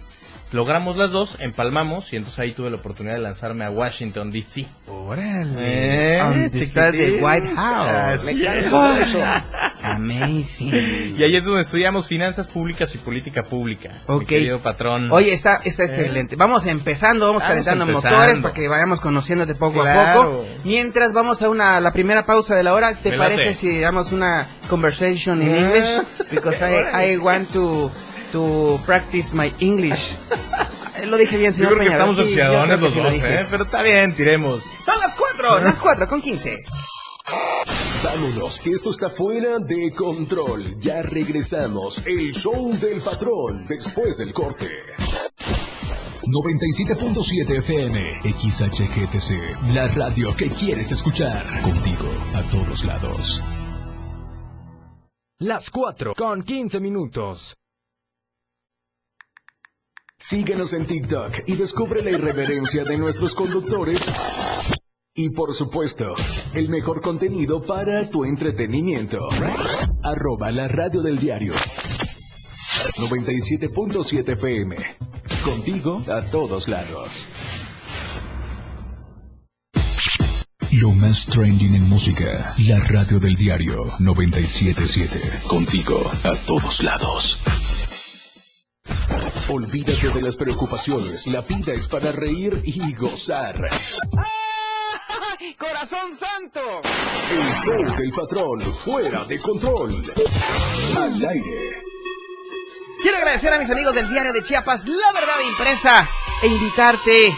Logramos 0.51 0.95
las 0.95 1.11
dos, 1.11 1.35
empalmamos 1.39 2.13
y 2.13 2.15
entonces 2.15 2.39
ahí 2.39 2.51
tuve 2.53 2.69
la 2.69 2.77
oportunidad 2.77 3.15
de 3.15 3.21
lanzarme 3.21 3.65
a 3.65 3.69
Washington 3.69 4.31
DC. 4.31 4.65
Órale. 4.87 5.55
Eh, 5.59 6.21
On 6.23 6.49
the 6.49 6.63
star 6.63 6.93
de 6.93 6.99
chiquitín. 6.99 7.23
White 7.25 7.49
House. 7.53 8.27
Así 8.27 8.45
es. 8.45 8.71
Amazing. 9.83 11.15
Y 11.17 11.23
ahí 11.23 11.35
es 11.35 11.43
donde 11.43 11.61
estudiamos 11.61 12.07
finanzas 12.07 12.47
públicas 12.47 12.93
y 12.95 12.97
política 12.97 13.43
pública. 13.43 14.01
Mi 14.07 14.15
Ok. 14.15 14.25
querido 14.25 14.59
patrón. 14.59 15.11
Oye, 15.11 15.33
está, 15.33 15.61
está 15.63 15.83
excelente. 15.83 16.35
Vamos 16.35 16.65
empezando, 16.65 17.27
vamos, 17.27 17.41
Vamos 17.43 17.53
calentando 17.65 17.83
empezando. 17.85 18.17
motores 18.17 18.41
para 18.41 18.53
que 18.53 18.67
vayamos 18.67 18.99
conociéndote 19.01 19.55
poco 19.55 19.81
a 19.83 20.13
poco. 20.13 20.45
Mientras 20.63 21.13
vamos 21.13 21.41
a 21.41 21.49
una 21.49 21.79
la 21.79 21.91
primera 21.91 22.25
pausa 22.25 22.55
de 22.55 22.63
la 22.63 22.73
hora, 22.73 22.95
¿te 22.95 23.11
Me 23.11 23.17
parece 23.17 23.41
late. 23.47 23.55
si 23.55 23.79
damos 23.79 24.11
una 24.11 24.45
conversation 24.69 25.41
in 25.41 25.53
Ah. 25.53 25.57
English? 25.57 26.31
Because 26.31 26.63
I, 26.63 27.13
I 27.13 27.17
want 27.17 27.51
to 27.53 27.91
to 28.31 28.79
practice 28.85 29.33
my 29.33 29.53
English. 29.59 30.15
Lo 31.05 31.17
dije 31.17 31.37
bien, 31.37 31.51
Yo 31.51 31.57
señor 31.57 31.73
creo 31.75 31.83
que 31.85 31.91
estamos 31.91 32.15
sí, 32.15 32.21
yo 32.21 32.27
oxidadones 32.27 32.79
los 32.79 32.93
sí 32.93 32.99
lo 32.99 33.05
dos. 33.05 33.13
¿eh? 33.21 33.47
Pero 33.51 33.63
está 33.65 33.83
bien, 33.83 34.15
tiremos. 34.15 34.63
Son 34.83 34.99
las 34.99 35.13
cuatro, 35.13 35.59
las 35.59 35.79
cuatro 35.79 36.07
con 36.07 36.21
quince. 36.21 36.63
Vámonos, 38.03 38.59
que 38.59 38.71
esto 38.71 38.89
está 38.89 39.09
fuera 39.09 39.59
de 39.59 39.91
control. 39.91 40.79
Ya 40.79 41.01
regresamos. 41.01 42.01
El 42.05 42.33
show 42.33 42.73
del 42.79 43.01
patrón 43.01 43.65
después 43.67 44.17
del 44.17 44.33
corte. 44.33 44.69
97.7 46.23 47.57
FM, 47.59 48.21
XHGTC, 48.23 49.73
la 49.73 49.87
radio 49.87 50.35
que 50.35 50.49
quieres 50.49 50.91
escuchar. 50.91 51.45
Contigo 51.61 52.09
a 52.33 52.47
todos 52.49 52.83
lados. 52.83 53.41
Las 55.39 55.69
4 55.69 56.15
con 56.15 56.41
15 56.43 56.79
minutos. 56.79 57.55
Síguenos 60.19 60.73
en 60.73 60.87
TikTok 60.87 61.31
y 61.45 61.55
descubre 61.55 62.01
la 62.01 62.09
irreverencia 62.09 62.83
de 62.83 62.97
nuestros 62.97 63.35
conductores. 63.35 64.03
Y 65.13 65.29
por 65.29 65.53
supuesto, 65.53 66.15
el 66.55 66.69
mejor 66.69 67.01
contenido 67.01 67.61
para 67.61 68.09
tu 68.09 68.25
entretenimiento. 68.25 69.29
Arroba 70.03 70.51
la 70.51 70.67
radio 70.67 71.03
del 71.03 71.19
diario. 71.19 71.53
97.7 72.97 74.33
FM. 74.33 74.75
Contigo 75.43 76.01
a 76.11 76.21
todos 76.23 76.67
lados. 76.67 77.27
Lo 80.71 80.91
más 80.93 81.27
trending 81.27 81.75
en 81.75 81.89
música. 81.89 82.55
La 82.67 82.79
radio 82.79 83.19
del 83.19 83.35
diario 83.35 83.85
97.7. 83.99 85.43
Contigo 85.43 85.99
a 86.23 86.35
todos 86.47 86.83
lados. 86.83 87.39
Olvídate 89.49 90.09
de 90.09 90.21
las 90.21 90.35
preocupaciones. 90.35 91.25
La 91.27 91.39
vida 91.39 91.71
es 91.71 91.87
para 91.87 92.11
reír 92.11 92.61
y 92.65 92.93
gozar. 92.93 93.55
¡Corazón 95.57 96.11
santo! 96.11 96.59
El 97.31 97.53
show 97.55 97.95
del 97.97 98.09
patrón 98.09 98.69
fuera 98.73 99.23
de 99.23 99.39
control. 99.39 100.13
Al 100.97 101.29
aire. 101.29 101.81
Quiero 103.01 103.17
agradecer 103.19 103.53
a 103.53 103.59
mis 103.59 103.69
amigos 103.69 103.95
del 103.95 104.09
diario 104.09 104.33
de 104.33 104.43
Chiapas, 104.43 104.85
La 104.85 105.13
Verdad 105.13 105.39
Impresa, 105.49 106.09
e 106.43 106.47
invitarte 106.47 107.33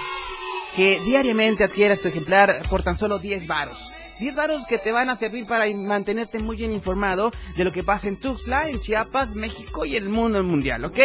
que 0.75 0.99
diariamente 1.01 1.63
adquieras 1.63 1.99
tu 2.01 2.07
ejemplar 2.07 2.63
por 2.71 2.81
tan 2.81 2.97
solo 2.97 3.19
10 3.19 3.45
varos. 3.45 3.91
10 4.19 4.35
varos 4.35 4.65
que 4.65 4.77
te 4.77 4.91
van 4.91 5.09
a 5.09 5.15
servir 5.15 5.45
para 5.45 5.65
mantenerte 5.73 6.39
muy 6.39 6.57
bien 6.57 6.71
informado 6.71 7.31
de 7.55 7.63
lo 7.63 7.71
que 7.71 7.83
pasa 7.83 8.07
en 8.07 8.17
Tuxtla, 8.17 8.69
en 8.69 8.79
Chiapas, 8.79 9.35
México 9.35 9.85
y 9.85 9.95
el 9.95 10.09
mundo 10.09 10.43
mundial, 10.43 10.83
¿ok? 10.85 10.97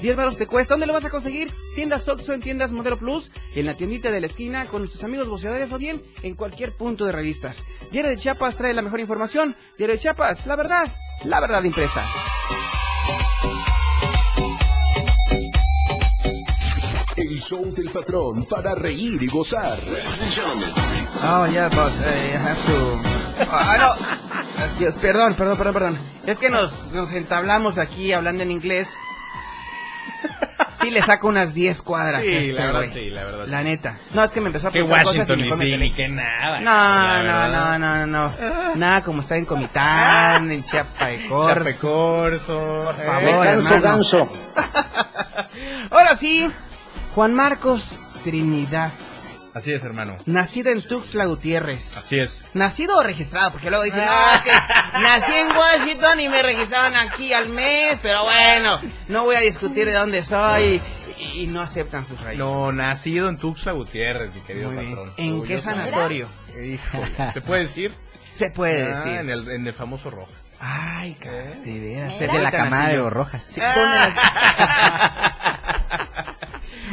10 0.00 0.16
varos 0.16 0.38
te 0.38 0.46
cuesta. 0.46 0.74
¿Dónde 0.74 0.86
lo 0.86 0.94
vas 0.94 1.04
a 1.04 1.10
conseguir? 1.10 1.52
Tiendas 1.74 2.08
Oxxo, 2.08 2.32
en 2.32 2.40
tiendas 2.40 2.72
Modelo 2.72 2.98
Plus, 2.98 3.30
en 3.54 3.66
la 3.66 3.74
tiendita 3.74 4.10
de 4.10 4.20
la 4.20 4.26
esquina 4.26 4.66
con 4.66 4.80
nuestros 4.80 5.04
amigos 5.04 5.28
boceadores 5.28 5.72
o 5.72 5.78
bien 5.78 6.02
en 6.22 6.34
cualquier 6.34 6.72
punto 6.72 7.04
de 7.04 7.12
revistas. 7.12 7.64
Diario 7.90 8.10
de 8.10 8.16
Chiapas 8.16 8.56
trae 8.56 8.74
la 8.74 8.82
mejor 8.82 9.00
información. 9.00 9.54
Diario 9.76 9.96
de 9.96 10.00
Chiapas, 10.00 10.46
la 10.46 10.56
verdad, 10.56 10.90
la 11.24 11.40
verdad 11.40 11.62
impresa. 11.64 12.04
Show 17.42 17.64
del 17.74 17.90
patrón 17.90 18.44
para 18.48 18.74
reír 18.74 19.22
y 19.22 19.26
gozar. 19.26 19.78
Oh, 21.24 21.46
yeah, 21.46 21.68
but 21.68 21.78
uh, 21.78 22.34
I 22.34 22.36
have 22.36 22.66
to... 22.66 23.00
Ah, 23.50 23.76
no. 23.78 24.64
Excuse- 24.64 24.98
Perdón, 25.00 25.34
perdón, 25.34 25.56
perdón, 25.58 25.72
perdón. 25.74 25.98
Es 26.26 26.38
que 26.38 26.48
nos, 26.50 26.90
nos 26.92 27.12
entablamos 27.12 27.78
aquí 27.78 28.12
hablando 28.12 28.42
en 28.42 28.50
inglés. 28.50 28.88
Sí 30.80 30.90
le 30.90 31.02
saco 31.02 31.28
unas 31.28 31.54
10 31.54 31.82
cuadras. 31.82 32.22
Sí, 32.24 32.34
a 32.34 32.38
este 32.38 32.52
la 32.54 32.66
verdad, 32.66 32.78
güey. 32.80 32.90
sí, 32.92 33.10
la 33.10 33.24
verdad, 33.24 33.46
La 33.46 33.58
sí. 33.58 33.64
neta. 33.64 33.98
No, 34.14 34.24
es 34.24 34.32
que 34.32 34.40
me 34.40 34.46
empezó 34.48 34.68
a 34.68 34.70
Que 34.70 34.78
preguntar 34.80 35.04
cosas 35.04 35.16
y 35.16 35.18
Washington 35.32 35.58
DC, 35.58 35.64
quedé. 35.64 35.78
ni 35.78 35.92
que 35.92 36.08
nada. 36.08 36.60
No, 36.60 37.22
no, 37.22 37.48
no, 37.48 37.78
no, 37.78 38.06
no, 38.06 38.30
no. 38.30 38.74
Nada 38.76 39.02
como 39.02 39.20
estar 39.22 39.38
en 39.38 39.44
Comitán, 39.44 40.50
en 40.50 40.64
Chiapa 40.64 41.06
de 41.08 41.28
Corzo. 41.28 41.54
Chapecorso. 41.54 42.84
Por 42.86 42.94
favor, 42.96 43.46
hermano. 43.46 44.28
Ahora 45.90 46.16
sí, 46.16 46.50
Juan 47.14 47.34
Marcos 47.34 47.98
Trinidad. 48.24 48.92
Así 49.54 49.70
es, 49.72 49.84
hermano. 49.84 50.16
Nacido 50.24 50.70
en 50.70 50.80
Tuxtla 50.86 51.26
Gutiérrez. 51.26 51.98
Así 51.98 52.18
es. 52.18 52.40
Nacido 52.54 52.96
o 52.96 53.02
registrado, 53.02 53.52
porque 53.52 53.68
luego 53.68 53.84
dicen, 53.84 54.02
no, 54.06 54.30
es 54.34 54.40
que 54.42 54.50
nací 55.02 55.32
en 55.34 55.48
Washington 55.54 56.20
y 56.20 56.28
me 56.30 56.42
registraron 56.42 56.96
aquí 56.96 57.34
al 57.34 57.50
mes, 57.50 57.98
pero 58.00 58.24
bueno, 58.24 58.80
no 59.08 59.24
voy 59.24 59.36
a 59.36 59.40
discutir 59.40 59.84
de 59.86 59.92
dónde 59.92 60.24
soy 60.24 60.80
y, 61.18 61.42
y 61.42 61.46
no 61.48 61.60
aceptan 61.60 62.06
sus 62.06 62.18
raíces. 62.22 62.38
No, 62.38 62.72
nacido 62.72 63.28
en 63.28 63.36
Tuxtla 63.36 63.72
Gutiérrez, 63.72 64.34
mi 64.34 64.40
querido 64.40 64.70
Muy 64.70 64.84
bien. 64.86 64.96
patrón. 64.96 65.14
¿En 65.18 65.42
qué 65.44 65.60
sanatorio? 65.60 66.28
Híjole, 66.50 67.32
¿Se 67.34 67.40
puede 67.42 67.60
decir? 67.60 67.94
Se 68.32 68.48
puede 68.50 68.84
Ah, 68.84 68.88
decir. 68.96 69.12
en, 69.20 69.28
el, 69.28 69.50
en 69.50 69.66
el 69.66 69.74
famoso 69.74 70.08
Rojas. 70.08 70.34
Ay, 70.64 71.14
cara, 71.20 71.42
de 71.62 71.80
veras. 71.80 72.18
Es 72.20 72.32
de 72.32 72.38
la 72.38 72.50
camada 72.52 72.88
de 72.90 72.96
los 72.96 73.12
rojas. 73.12 73.44
Sí, 73.44 73.60
las- 73.60 74.14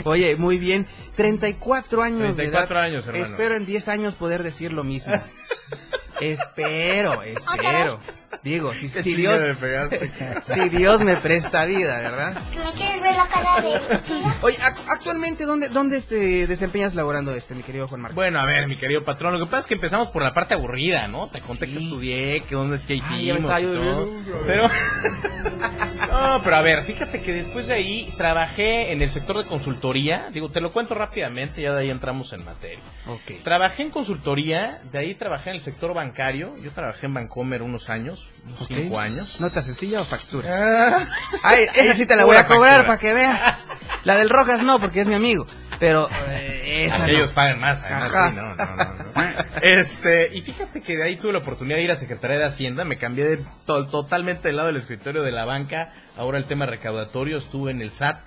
Oye, 0.10 0.36
muy 0.36 0.58
bien. 0.58 0.88
34 1.16 2.02
años 2.02 2.36
34 2.36 2.36
de 2.36 2.46
edad. 2.48 2.84
años, 2.84 3.08
hermano. 3.08 3.26
Espero 3.26 3.56
en 3.56 3.66
10 3.66 3.88
años 3.88 4.16
poder 4.16 4.44
decir 4.44 4.74
lo 4.74 4.84
mismo. 4.84 5.16
espero, 6.22 7.22
espero. 7.24 8.00
Digo, 8.44 8.74
si, 8.80 8.90
si 8.90 9.16
Dios, 9.16 9.40
me 9.42 9.56
pegaste. 9.56 10.12
si 10.42 10.70
Dios 10.70 11.02
me 11.02 11.18
presta 11.18 11.66
vida, 11.66 12.00
¿verdad? 12.00 12.34
¿Me 12.56 12.72
quieres 12.74 13.02
ver 13.02 13.16
la 13.16 13.28
cara 13.28 13.62
de? 13.62 13.70
Oye, 14.42 14.58
ac- 14.58 14.84
actualmente, 14.88 15.46
¿dónde, 15.46 15.70
¿dónde 15.70 16.00
te 16.02 16.48
desempeñas 16.48 16.96
laborando 16.96 17.34
este, 17.36 17.56
mi 17.56 17.64
querido 17.64 17.88
Juan 17.88 18.02
Marcos? 18.02 18.16
Bueno, 18.16 18.40
a 18.40 18.46
ver, 18.46 18.68
mi 18.68 18.78
querido 18.78 19.04
patrón, 19.04 19.34
lo 19.34 19.40
que 19.46 19.46
pasa 19.50 19.60
es 19.62 19.68
que 19.68 19.74
empezamos 19.76 20.10
por 20.10 20.24
la 20.24 20.34
parte 20.34 20.54
aburrida, 20.54 21.08
¿no? 21.08 21.28
Te 21.28 21.42
conté 21.42 21.66
Sí. 21.68 21.74
que 21.74 21.84
estudié, 21.84 22.42
que 22.42 22.56
dónde 22.56 22.78
es 22.78 22.86
que 22.86 22.94
Ay, 22.94 23.00
hicimos 23.30 23.40
estaba 23.42 23.60
y 23.62 23.64
yo- 23.64 23.74
todo. 23.74 24.06
Pero... 24.46 24.70
no, 26.12 26.42
pero 26.44 26.56
a 26.56 26.62
ver, 26.62 26.84
fíjate 26.84 27.22
que 27.22 27.34
después 27.34 27.68
de 27.68 27.74
ahí 27.74 28.14
trabajé 28.18 28.92
en 28.92 29.02
el 29.02 29.10
sector 29.10 29.38
de 29.38 29.46
consultoría. 29.46 30.30
Digo, 30.32 30.50
te 30.50 30.62
lo 30.62 30.72
cuento 30.72 30.96
rápidamente, 30.96 31.62
ya 31.62 31.74
de 31.74 31.82
ahí 31.82 31.90
entramos 31.90 32.32
en 32.34 32.46
materia. 32.46 32.80
Ok. 33.08 33.44
Trabajé 33.44 33.84
en 33.84 33.92
consultoría, 33.92 34.82
de 34.92 34.98
ahí 35.00 35.16
trabajé 35.16 35.50
en 35.52 35.58
el 35.58 35.62
sector 35.62 35.94
bancario. 35.94 36.56
Yo 36.62 36.72
trabajé 36.72 37.06
en 37.08 37.14
Bancomer 37.14 37.62
unos 37.62 37.90
años, 37.90 38.19
unos 38.46 38.62
Ok. 38.62 38.68
cinco 38.74 39.00
años. 39.00 39.40
¿Nota 39.40 39.62
sencilla 39.62 40.02
o 40.02 40.06
factura? 40.06 40.50
Ah, 40.98 41.06
Ay, 41.44 41.66
esa 41.76 41.94
sí 41.94 42.06
te 42.06 42.16
la 42.16 42.26
voy 42.26 42.36
a 42.38 42.46
cobrar 42.46 42.86
para 42.86 42.98
que 42.98 43.14
veas. 43.14 43.42
La 44.04 44.18
del 44.18 44.30
Rojas 44.30 44.62
no, 44.64 44.80
porque 44.80 45.02
es 45.02 45.08
mi 45.08 45.14
amigo. 45.16 45.46
Pero 45.80 46.10
eh, 46.30 46.86
esa 46.86 47.06
que 47.06 47.14
no. 47.14 47.18
ellos 47.20 47.32
pagan 47.32 47.60
más, 47.60 47.80
además, 47.84 48.14
Ajá. 48.14 48.30
sí, 48.30 48.36
no, 48.36 48.56
no, 48.56 48.76
no, 48.76 48.94
no. 48.94 49.44
Este, 49.62 50.36
y 50.36 50.42
fíjate 50.42 50.82
que 50.82 50.98
de 50.98 51.04
ahí 51.04 51.16
tuve 51.16 51.32
la 51.34 51.40
oportunidad 51.40 51.78
de 51.78 51.84
ir 51.84 51.92
a 51.92 51.96
Secretaría 51.96 52.38
de 52.38 52.46
Hacienda, 52.46 52.84
me 52.84 52.98
cambié 52.98 53.24
de 53.26 53.46
to- 53.66 53.88
totalmente 53.88 54.50
del 54.50 54.58
lado 54.58 54.68
del 54.68 54.78
escritorio 54.78 55.22
de 55.24 55.32
la 55.32 55.46
banca, 55.46 55.94
ahora 56.18 56.38
el 56.38 56.46
tema 56.46 56.66
recaudatorio, 56.66 57.38
estuve 57.38 57.72
en 57.72 57.82
el 57.82 57.92
SAT 57.92 58.20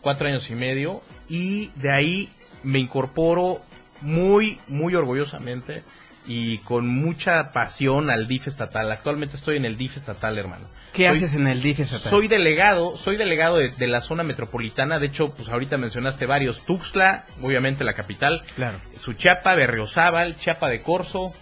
cuatro 0.00 0.28
años 0.28 0.48
y 0.50 0.54
medio, 0.54 1.02
y 1.28 1.68
de 1.76 1.92
ahí 1.92 2.32
me 2.62 2.78
incorporo 2.78 3.60
muy, 4.00 4.58
muy 4.68 4.94
orgullosamente 4.94 5.82
y 6.30 6.58
con 6.58 6.86
mucha 6.86 7.52
pasión 7.52 8.10
al 8.10 8.28
DIF 8.28 8.46
estatal. 8.48 8.92
Actualmente 8.92 9.36
estoy 9.36 9.56
en 9.56 9.64
el 9.64 9.76
DIF 9.78 9.96
estatal, 9.96 10.38
hermano. 10.38 10.68
¿Qué 10.92 11.06
Soy- 11.08 11.16
haces 11.16 11.34
en 11.34 11.48
el 11.48 11.62
DIF 11.62 11.80
estatal? 11.80 12.10
soy 12.10 12.28
delegado, 12.28 12.96
soy 12.96 13.16
delegado 13.16 13.56
de, 13.56 13.70
de 13.70 13.86
la 13.88 14.00
zona 14.02 14.22
metropolitana. 14.24 14.98
De 14.98 15.06
hecho, 15.06 15.34
pues 15.34 15.48
ahorita 15.48 15.78
mencionaste 15.78 16.26
varios. 16.26 16.64
Tuxtla, 16.66 17.24
obviamente 17.42 17.82
la 17.82 17.94
capital. 17.94 18.42
Claro. 18.56 18.78
Suchiapa, 18.94 19.54
Berriozábal, 19.54 20.36
Chiapa 20.36 20.68
de 20.68 20.82
Corzo. 20.82 21.32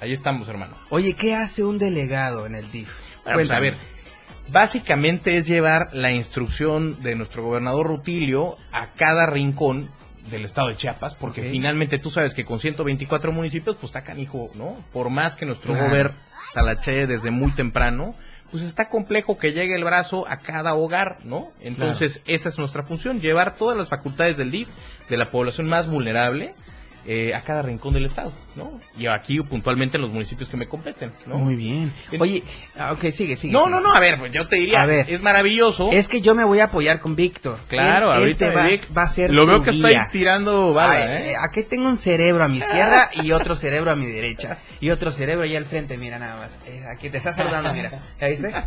Ahí 0.00 0.12
estamos, 0.12 0.48
hermano. 0.48 0.76
Oye, 0.90 1.12
¿qué 1.14 1.34
hace 1.34 1.62
un 1.62 1.78
delegado 1.78 2.46
en 2.46 2.54
el 2.54 2.70
DIF? 2.72 2.90
Bueno, 3.24 3.38
pues, 3.38 3.50
a 3.50 3.60
ver, 3.60 3.76
básicamente 4.48 5.36
es 5.36 5.46
llevar 5.46 5.88
la 5.92 6.12
instrucción 6.12 7.02
de 7.02 7.14
nuestro 7.14 7.42
gobernador 7.42 7.86
Rutilio 7.86 8.56
a 8.72 8.86
cada 8.88 9.26
rincón 9.26 9.90
del 10.30 10.44
estado 10.44 10.68
de 10.68 10.76
Chiapas, 10.76 11.14
porque 11.14 11.42
finalmente 11.42 11.98
tú 11.98 12.10
sabes 12.10 12.34
que 12.34 12.44
con 12.44 12.60
124 12.60 13.32
municipios, 13.32 13.76
pues 13.76 13.86
está 13.90 14.02
canijo, 14.02 14.50
¿no? 14.54 14.76
Por 14.92 15.10
más 15.10 15.36
que 15.36 15.46
nuestro 15.46 15.72
Claro. 15.72 15.88
gobierno 15.88 16.16
talache 16.54 17.06
desde 17.06 17.30
muy 17.30 17.52
temprano, 17.52 18.14
pues 18.50 18.62
está 18.62 18.88
complejo 18.88 19.36
que 19.38 19.52
llegue 19.52 19.74
el 19.74 19.82
brazo 19.84 20.26
a 20.28 20.36
cada 20.38 20.74
hogar, 20.74 21.18
¿no? 21.24 21.50
Entonces, 21.60 22.20
esa 22.26 22.48
es 22.48 22.58
nuestra 22.58 22.84
función, 22.84 23.20
llevar 23.20 23.56
todas 23.56 23.76
las 23.76 23.88
facultades 23.88 24.36
del 24.36 24.50
DIF, 24.52 24.68
de 25.08 25.16
la 25.16 25.26
población 25.26 25.66
más 25.68 25.88
vulnerable, 25.88 26.54
eh, 27.06 27.34
a 27.34 27.42
cada 27.42 27.62
rincón 27.62 27.92
del 27.94 28.06
estado, 28.06 28.32
¿no? 28.56 28.80
Y 28.96 29.06
aquí 29.06 29.38
puntualmente 29.40 29.96
en 29.98 30.02
los 30.02 30.10
municipios 30.10 30.48
que 30.48 30.56
me 30.56 30.66
competen, 30.68 31.12
¿no? 31.26 31.36
Muy 31.38 31.54
bien. 31.56 31.92
En- 32.10 32.20
Oye, 32.22 32.42
ah, 32.78 32.92
ok, 32.92 33.10
sigue, 33.12 33.36
sigue. 33.36 33.52
No, 33.52 33.64
sigue. 33.66 33.70
no, 33.72 33.80
no, 33.80 33.92
a 33.94 34.00
ver, 34.00 34.18
pues 34.18 34.32
yo 34.32 34.46
te 34.46 34.56
diría, 34.56 34.82
A 34.82 34.86
ver. 34.86 35.06
es 35.08 35.20
maravilloso. 35.20 35.90
Es 35.92 36.08
que 36.08 36.20
yo 36.20 36.34
me 36.34 36.44
voy 36.44 36.60
a 36.60 36.64
apoyar 36.64 37.00
con 37.00 37.14
Víctor. 37.16 37.58
claro, 37.68 38.06
Él- 38.10 38.16
él 38.16 38.18
ahorita 38.22 38.48
te 38.50 38.54
va, 38.54 38.66
Vic, 38.68 38.82
va 38.96 39.02
a 39.02 39.06
ser 39.08 39.30
Lo 39.30 39.46
veo 39.46 39.62
que 39.62 39.72
guía. 39.72 40.02
ahí 40.04 40.08
tirando 40.12 40.72
bala, 40.72 40.94
Ay, 40.94 41.02
¿eh? 41.02 41.30
eh, 41.32 41.34
Aquí 41.38 41.62
tengo 41.64 41.88
un 41.88 41.98
cerebro 41.98 42.44
a 42.44 42.48
mi 42.48 42.58
izquierda 42.58 43.10
y 43.22 43.32
otro 43.32 43.54
cerebro 43.54 43.90
a 43.90 43.96
mi 43.96 44.06
derecha. 44.06 44.58
Y 44.80 44.90
otro 44.90 45.10
cerebro 45.12 45.44
allá 45.44 45.58
al 45.58 45.66
frente, 45.66 45.96
mira 45.98 46.18
nada 46.18 46.36
más. 46.36 46.50
Eh, 46.66 46.84
aquí 46.94 47.10
te 47.10 47.18
está 47.18 47.32
saludando, 47.32 47.72
mira. 47.72 47.90
¿Ya 48.20 48.28
viste? 48.28 48.52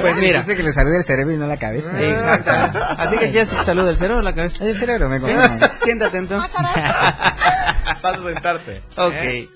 Pues 0.00 0.16
mira. 0.16 0.40
Dice 0.40 0.56
que 0.56 0.62
le 0.62 0.72
salude 0.72 0.98
el 0.98 1.04
cerebro 1.04 1.34
y 1.34 1.36
no 1.36 1.46
la 1.46 1.56
cabeza. 1.56 2.00
Exacto. 2.00 2.80
¿A 2.82 3.10
ti 3.10 3.18
que 3.18 3.32
ya 3.32 3.44
te 3.46 3.54
saluda 3.64 3.90
el 3.90 3.96
cerebro 3.96 4.18
o 4.18 4.22
la 4.22 4.34
cabeza? 4.34 4.64
El 4.64 4.74
cerebro 4.74 5.08
me 5.08 5.20
confunde. 5.20 5.68
Siéntate 5.82 6.18
entonces. 6.18 6.50
Vas 6.54 8.04
a 8.04 8.18
sentarte. 8.22 8.82
Ok. 8.96 9.12
¿eh? 9.14 9.48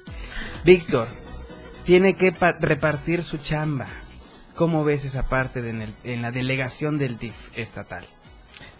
Víctor, 0.64 1.08
tiene 1.84 2.14
que 2.14 2.32
pa- 2.32 2.52
repartir 2.60 3.22
su 3.22 3.38
chamba. 3.38 3.86
¿Cómo 4.54 4.84
ves 4.84 5.04
esa 5.04 5.24
parte 5.28 5.62
de 5.62 5.70
en, 5.70 5.82
el- 5.82 5.94
en 6.04 6.22
la 6.22 6.30
delegación 6.32 6.98
del 6.98 7.18
DIF 7.18 7.34
estatal? 7.56 8.06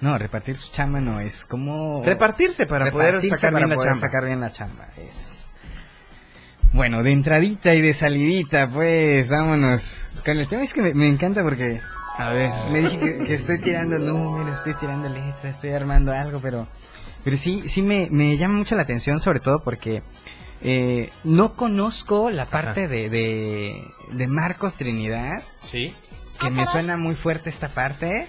No, 0.01 0.18
repartir 0.18 0.57
su 0.57 0.71
chamba 0.73 1.01
no 1.01 1.21
es 1.21 1.44
como... 1.44 2.03
Repartirse 2.05 2.66
para 2.66 2.90
poder 2.90 3.23
sacar 3.23 3.53
para 3.53 3.59
bien 3.66 3.68
la 3.71 3.75
poder 3.77 3.90
chamba. 3.92 4.07
sacar 4.07 4.25
bien 4.25 4.40
la 4.40 4.53
chamba. 4.53 4.88
Es... 4.97 5.38
Bueno, 6.72 7.02
de 7.02 7.12
entradita 7.12 7.74
y 7.74 7.81
de 7.81 7.92
salidita, 7.94 8.68
pues, 8.70 9.31
vámonos. 9.31 10.04
Con 10.24 10.38
el 10.38 10.46
tema 10.48 10.62
es 10.62 10.74
que 10.74 10.83
me, 10.83 10.94
me 10.94 11.09
encanta 11.09 11.42
porque... 11.42 11.81
A 12.18 12.33
ver. 12.33 12.50
Me 12.70 12.81
dije 12.81 12.98
que, 12.98 13.24
que 13.24 13.35
estoy 13.35 13.59
tirando 13.61 13.98
números, 13.98 14.57
estoy 14.57 14.74
tirando 14.74 15.09
letras, 15.09 15.44
estoy 15.44 15.70
armando 15.70 16.12
algo, 16.12 16.40
pero... 16.40 16.66
Pero 17.24 17.37
sí, 17.37 17.62
sí 17.68 17.83
me, 17.83 18.09
me 18.11 18.37
llama 18.37 18.54
mucho 18.59 18.74
la 18.76 18.83
atención, 18.83 19.20
sobre 19.20 19.40
todo 19.40 19.61
porque... 19.62 20.02
eh, 20.62 21.11
no 21.24 21.54
conozco 21.54 22.31
la 22.31 22.44
parte 22.46 22.88
de, 22.88 23.09
de, 23.09 23.83
de 24.12 24.26
Marcos 24.26 24.74
Trinidad, 24.74 25.42
Sí. 25.62 25.94
que 26.40 26.50
me 26.50 26.66
suena 26.66 26.96
muy 26.96 27.14
fuerte 27.14 27.50
esta 27.50 27.68
parte, 27.68 28.26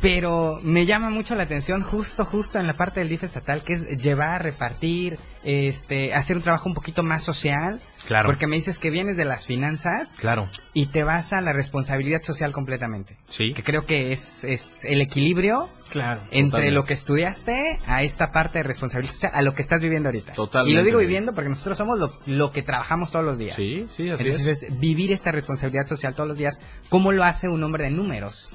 pero 0.00 0.60
me 0.62 0.86
llama 0.86 1.10
mucho 1.10 1.34
la 1.34 1.44
atención 1.44 1.82
justo, 1.82 2.24
justo 2.24 2.58
en 2.58 2.66
la 2.66 2.74
parte 2.76 3.00
del 3.00 3.08
DIF 3.08 3.24
estatal, 3.24 3.62
que 3.62 3.72
es 3.74 3.86
llevar, 4.02 4.42
repartir, 4.42 5.18
este, 5.44 6.12
hacer 6.14 6.36
un 6.36 6.42
trabajo 6.42 6.68
un 6.68 6.74
poquito 6.74 7.02
más 7.02 7.22
social, 7.22 7.80
Claro. 8.06 8.26
porque 8.28 8.46
me 8.46 8.56
dices 8.56 8.78
que 8.78 8.90
vienes 8.90 9.16
de 9.16 9.24
las 9.24 9.46
finanzas 9.46 10.14
Claro. 10.18 10.46
y 10.72 10.86
te 10.86 11.04
vas 11.04 11.32
a 11.32 11.40
la 11.40 11.52
responsabilidad 11.52 12.22
social 12.22 12.52
completamente. 12.52 13.16
Sí. 13.28 13.52
Que 13.54 13.62
creo 13.62 13.84
que 13.84 14.12
es, 14.12 14.44
es 14.44 14.84
el 14.84 15.00
equilibrio 15.00 15.68
Claro. 15.90 16.22
entre 16.32 16.46
Totalmente. 16.50 16.70
lo 16.72 16.84
que 16.84 16.94
estudiaste 16.94 17.78
a 17.86 18.02
esta 18.02 18.32
parte 18.32 18.58
de 18.58 18.64
responsabilidad 18.64 19.12
social, 19.12 19.32
a 19.34 19.42
lo 19.42 19.54
que 19.54 19.62
estás 19.62 19.80
viviendo 19.80 20.08
ahorita. 20.08 20.32
Totalmente. 20.32 20.72
Y 20.72 20.76
lo 20.76 20.84
digo 20.84 20.98
viviendo 20.98 21.32
porque 21.32 21.48
nosotros 21.50 21.76
somos 21.78 21.98
lo, 21.98 22.08
lo 22.26 22.50
que 22.50 22.62
trabajamos 22.62 23.12
todos 23.12 23.24
los 23.24 23.38
días. 23.38 23.54
Sí, 23.54 23.86
sí, 23.96 24.10
así 24.10 24.24
Entonces, 24.24 24.64
es. 24.64 24.78
vivir 24.80 25.12
esta 25.12 25.30
responsabilidad 25.30 25.86
social 25.86 26.14
todos 26.14 26.28
los 26.28 26.38
días, 26.38 26.60
¿cómo 26.88 27.12
lo 27.12 27.22
hace 27.24 27.48
un 27.48 27.62
hombre 27.62 27.84
de 27.84 27.90
números? 27.90 28.50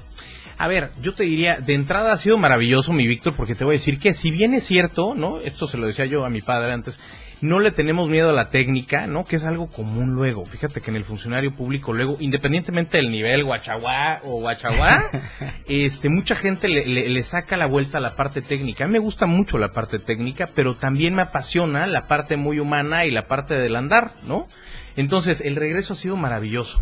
A 0.62 0.68
ver, 0.68 0.92
yo 1.00 1.12
te 1.12 1.24
diría, 1.24 1.58
de 1.58 1.74
entrada 1.74 2.12
ha 2.12 2.16
sido 2.16 2.38
maravilloso, 2.38 2.92
mi 2.92 3.08
Víctor, 3.08 3.34
porque 3.34 3.56
te 3.56 3.64
voy 3.64 3.72
a 3.72 3.78
decir 3.78 3.98
que 3.98 4.12
si 4.12 4.30
bien 4.30 4.54
es 4.54 4.62
cierto, 4.62 5.12
¿no? 5.16 5.40
Esto 5.40 5.66
se 5.66 5.76
lo 5.76 5.88
decía 5.88 6.04
yo 6.04 6.24
a 6.24 6.30
mi 6.30 6.40
padre 6.40 6.72
antes, 6.72 7.00
no 7.40 7.58
le 7.58 7.72
tenemos 7.72 8.08
miedo 8.08 8.30
a 8.30 8.32
la 8.32 8.50
técnica, 8.50 9.08
¿no? 9.08 9.24
Que 9.24 9.34
es 9.34 9.42
algo 9.44 9.66
común 9.68 10.14
luego. 10.14 10.44
Fíjate 10.46 10.80
que 10.80 10.90
en 10.90 10.96
el 10.96 11.02
funcionario 11.04 11.52
público 11.56 11.92
luego, 11.92 12.16
independientemente 12.20 12.98
del 12.98 13.10
nivel 13.10 13.42
guachaguá 13.42 14.20
o 14.22 14.38
guachaguá, 14.38 15.02
este, 15.66 16.08
mucha 16.08 16.36
gente 16.36 16.68
le, 16.68 16.86
le- 16.86 17.08
le 17.08 17.22
saca 17.24 17.56
la 17.56 17.66
vuelta 17.66 17.98
a 17.98 18.00
la 18.00 18.14
parte 18.14 18.40
técnica. 18.40 18.84
A 18.84 18.86
mí 18.86 18.92
me 18.92 18.98
gusta 19.00 19.26
mucho 19.26 19.58
la 19.58 19.70
parte 19.70 19.98
técnica, 19.98 20.50
pero 20.54 20.76
también 20.76 21.16
me 21.16 21.22
apasiona 21.22 21.88
la 21.88 22.06
parte 22.06 22.36
muy 22.36 22.60
humana 22.60 23.04
y 23.04 23.10
la 23.10 23.26
parte 23.26 23.54
del 23.54 23.74
andar, 23.74 24.12
¿no? 24.28 24.46
Entonces, 24.94 25.40
el 25.40 25.56
regreso 25.56 25.94
ha 25.94 25.96
sido 25.96 26.16
maravilloso 26.16 26.80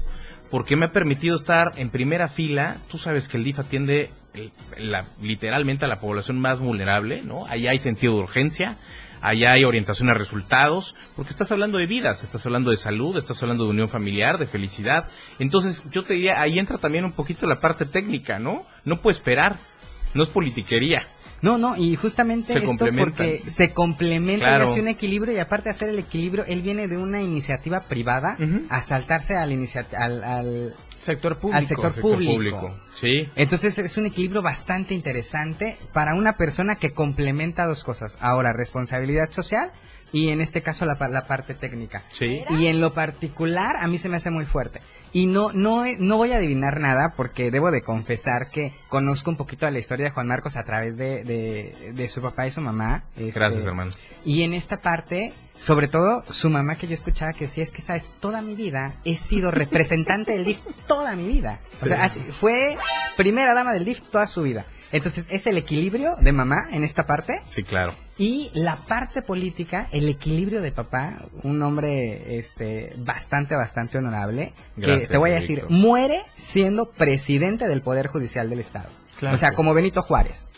porque 0.50 0.76
me 0.76 0.86
ha 0.86 0.92
permitido 0.92 1.36
estar 1.36 1.72
en 1.76 1.90
primera 1.90 2.28
fila. 2.28 2.78
Tú 2.90 2.98
sabes 2.98 3.28
que 3.28 3.36
el 3.36 3.44
DIF 3.44 3.58
atiende 3.60 4.10
la- 4.78 5.04
literalmente 5.20 5.84
a 5.84 5.88
la 5.88 6.00
población 6.00 6.38
más 6.40 6.58
vulnerable, 6.60 7.22
¿no? 7.22 7.46
Allá 7.46 7.70
hay 7.70 7.80
sentido 7.80 8.14
de 8.16 8.20
urgencia, 8.22 8.76
allá 9.20 9.52
hay 9.52 9.64
orientación 9.64 10.08
a 10.08 10.14
resultados, 10.14 10.94
porque 11.16 11.30
estás 11.30 11.50
hablando 11.52 11.78
de 11.78 11.86
vidas, 11.86 12.22
estás 12.22 12.44
hablando 12.46 12.70
de 12.70 12.76
salud, 12.76 13.16
estás 13.16 13.42
hablando 13.42 13.64
de 13.64 13.70
unión 13.70 13.88
familiar, 13.88 14.38
de 14.38 14.46
felicidad. 14.46 15.06
Entonces, 15.38 15.84
yo 15.90 16.04
te 16.04 16.14
diría, 16.14 16.40
ahí 16.40 16.58
entra 16.58 16.78
también 16.78 17.04
un 17.04 17.12
poquito 17.12 17.46
la 17.46 17.60
parte 17.60 17.86
técnica, 17.86 18.38
¿no? 18.38 18.66
No 18.84 19.00
puedo 19.00 19.16
esperar, 19.16 19.56
no 20.14 20.22
es 20.22 20.28
politiquería. 20.28 21.00
No, 21.42 21.56
no, 21.58 21.76
y 21.76 21.96
justamente 21.96 22.52
Se 22.52 22.58
esto 22.58 22.86
porque 22.98 23.40
se 23.46 23.72
complementa 23.72 24.44
Claro. 24.46 24.64
y 24.64 24.68
hace 24.70 24.80
un 24.80 24.88
equilibrio 24.88 25.34
y 25.34 25.38
aparte 25.38 25.64
de 25.64 25.70
hacer 25.70 25.88
el 25.88 25.98
equilibrio, 25.98 26.44
él 26.46 26.60
viene 26.62 26.86
de 26.88 26.98
una 26.98 27.22
iniciativa 27.22 27.80
privada 27.88 28.36
Ujú. 28.38 28.62
a 28.68 28.82
saltarse 28.82 29.34
al, 29.36 29.52
al, 29.96 30.24
al- 30.24 30.74
Sector 31.00 31.38
público. 31.38 31.56
al 31.58 31.66
sector, 31.66 31.92
Sector 31.94 32.12
público. 32.18 32.76
Sí. 32.94 33.26
Entonces 33.36 33.78
es 33.78 33.96
un 33.96 34.04
equilibrio 34.04 34.42
bastante 34.42 34.92
interesante 34.94 35.78
para 35.94 36.14
una 36.14 36.34
persona 36.36 36.74
que 36.76 36.92
complementa 36.92 37.64
dos 37.66 37.84
cosas. 37.84 38.18
Ahora, 38.20 38.52
responsabilidad 38.52 39.30
social 39.30 39.72
y 40.12 40.28
en 40.28 40.42
este 40.42 40.60
caso 40.60 40.84
la, 40.84 40.98
pa- 40.98 41.08
la 41.08 41.26
parte 41.26 41.54
técnica. 41.54 42.02
Sí. 42.10 42.42
Y 42.50 42.66
en 42.66 42.80
lo 42.82 42.92
particular 42.92 43.76
a 43.78 43.86
mí 43.86 43.96
se 43.96 44.10
me 44.10 44.16
hace 44.16 44.30
muy 44.30 44.44
fuerte. 44.44 44.80
Y 45.12 45.26
no, 45.26 45.52
no, 45.52 45.84
no 45.98 46.16
voy 46.18 46.32
a 46.32 46.36
adivinar 46.36 46.78
nada 46.80 47.14
porque 47.16 47.50
debo 47.50 47.70
de 47.70 47.82
confesar 47.82 48.48
que 48.50 48.72
conozco 48.88 49.30
un 49.30 49.36
poquito 49.36 49.66
de 49.66 49.72
la 49.72 49.78
historia 49.80 50.04
de 50.06 50.10
Juan 50.12 50.28
Marcos 50.28 50.56
a 50.56 50.64
través 50.64 50.96
de, 50.96 51.24
de, 51.24 51.92
de 51.94 52.08
su 52.08 52.22
papá 52.22 52.46
y 52.46 52.52
su 52.52 52.60
mamá. 52.60 53.02
este, 53.16 53.38
Gracias, 53.40 53.66
hermano. 53.66 53.90
Y 54.24 54.42
en 54.42 54.52
esta 54.54 54.76
parte 54.80 55.32
Sobre 55.54 55.88
todo 55.88 56.24
su 56.30 56.48
mamá 56.48 56.76
que 56.76 56.86
yo 56.86 56.94
escuchaba 56.94 57.32
que 57.32 57.44
decía, 57.46 57.62
es 57.64 57.72
que 57.72 57.82
sabes, 57.82 58.12
toda 58.20 58.40
mi 58.40 58.54
vida 58.54 58.94
he 59.04 59.16
sido 59.16 59.50
representante 59.50 60.32
del 60.32 60.44
DIF 60.44 60.60
toda 60.86 61.14
mi 61.16 61.26
vida. 61.26 61.58
O 61.82 61.86
sea, 61.86 62.04
así- 62.04 62.20
fue 62.20 62.76
primera 63.16 63.52
dama 63.52 63.72
del 63.72 63.84
DIF 63.84 64.00
toda 64.10 64.26
su 64.26 64.42
vida. 64.42 64.64
Entonces 64.92 65.26
es 65.30 65.46
el 65.46 65.56
equilibrio 65.56 66.16
de 66.20 66.32
mamá 66.32 66.66
en 66.72 66.82
esta 66.82 67.06
parte 67.06 67.40
Sí, 67.44 67.62
claro. 67.62 67.94
y 68.18 68.50
la 68.54 68.74
parte 68.86 69.22
política, 69.22 69.86
el 69.92 70.08
equilibrio 70.08 70.62
de 70.62 70.72
papá, 70.72 71.18
un 71.44 71.62
hombre 71.62 72.36
este 72.38 72.92
bastante, 72.96 73.54
bastante 73.54 73.98
honorable, 73.98 74.52
que 74.82 74.99
Te 75.08 75.18
voy 75.18 75.30
a 75.30 75.34
decir, 75.34 75.64
muere 75.68 76.22
siendo 76.36 76.90
presidente 76.90 77.66
del 77.68 77.82
Poder 77.82 78.08
Judicial 78.08 78.48
del 78.50 78.60
Estado. 78.60 78.88
Claro. 79.18 79.34
O 79.34 79.38
sea, 79.38 79.52
como 79.52 79.74
Benito 79.74 80.02
Juárez. 80.02 80.48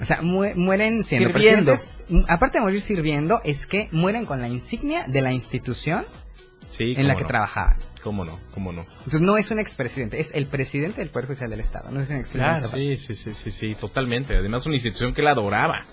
O 0.00 0.04
sea, 0.04 0.20
mu- 0.22 0.44
mueren 0.56 1.04
siendo 1.04 1.28
Sirviendo. 1.28 1.72
presidentes. 1.72 1.88
M- 2.10 2.24
Aparte 2.28 2.58
de 2.58 2.62
morir 2.64 2.80
sirviendo, 2.80 3.40
es 3.44 3.66
que 3.66 3.88
mueren 3.92 4.26
con 4.26 4.40
la 4.40 4.48
insignia 4.48 5.06
de 5.06 5.22
la 5.22 5.32
institución 5.32 6.04
Sí, 6.70 6.94
en 6.96 7.06
la 7.06 7.14
que 7.16 7.22
no. 7.22 7.28
trabajaban. 7.28 7.76
¿Cómo 8.02 8.24
no? 8.24 8.40
¿Cómo 8.52 8.72
no? 8.72 8.84
Entonces 8.98 9.20
no 9.20 9.36
es 9.36 9.50
un 9.50 9.58
expresidente, 9.60 10.18
es 10.18 10.34
el 10.34 10.46
presidente 10.48 11.00
del 11.02 11.10
Poder 11.10 11.26
Judicial 11.26 11.50
del 11.50 11.60
Estado. 11.60 11.90
No 11.90 12.00
es 12.00 12.10
un 12.10 12.16
expresidente. 12.16 12.96
Sí, 12.96 12.96
sí, 12.96 13.14
sí, 13.14 13.34
sí, 13.34 13.50
sí, 13.50 13.74
totalmente. 13.76 14.36
Además, 14.36 14.66
una 14.66 14.76
institución 14.76 15.14
que 15.14 15.22
la 15.22 15.32
adoraba. 15.32 15.84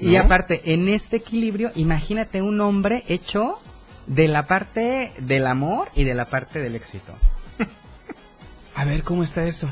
Y 0.00 0.16
aparte, 0.16 0.60
en 0.72 0.88
este 0.88 1.16
equilibrio, 1.16 1.70
imagínate 1.74 2.42
un 2.42 2.60
hombre 2.60 3.02
hecho 3.08 3.60
de 4.08 4.26
la 4.28 4.46
parte 4.46 5.12
del 5.18 5.46
amor 5.46 5.88
y 5.94 6.02
de 6.04 6.14
la 6.14 6.24
parte 6.24 6.58
del 6.60 6.74
éxito. 6.74 7.12
A 8.74 8.84
ver, 8.84 9.02
¿cómo 9.02 9.22
está 9.24 9.44
eso? 9.44 9.68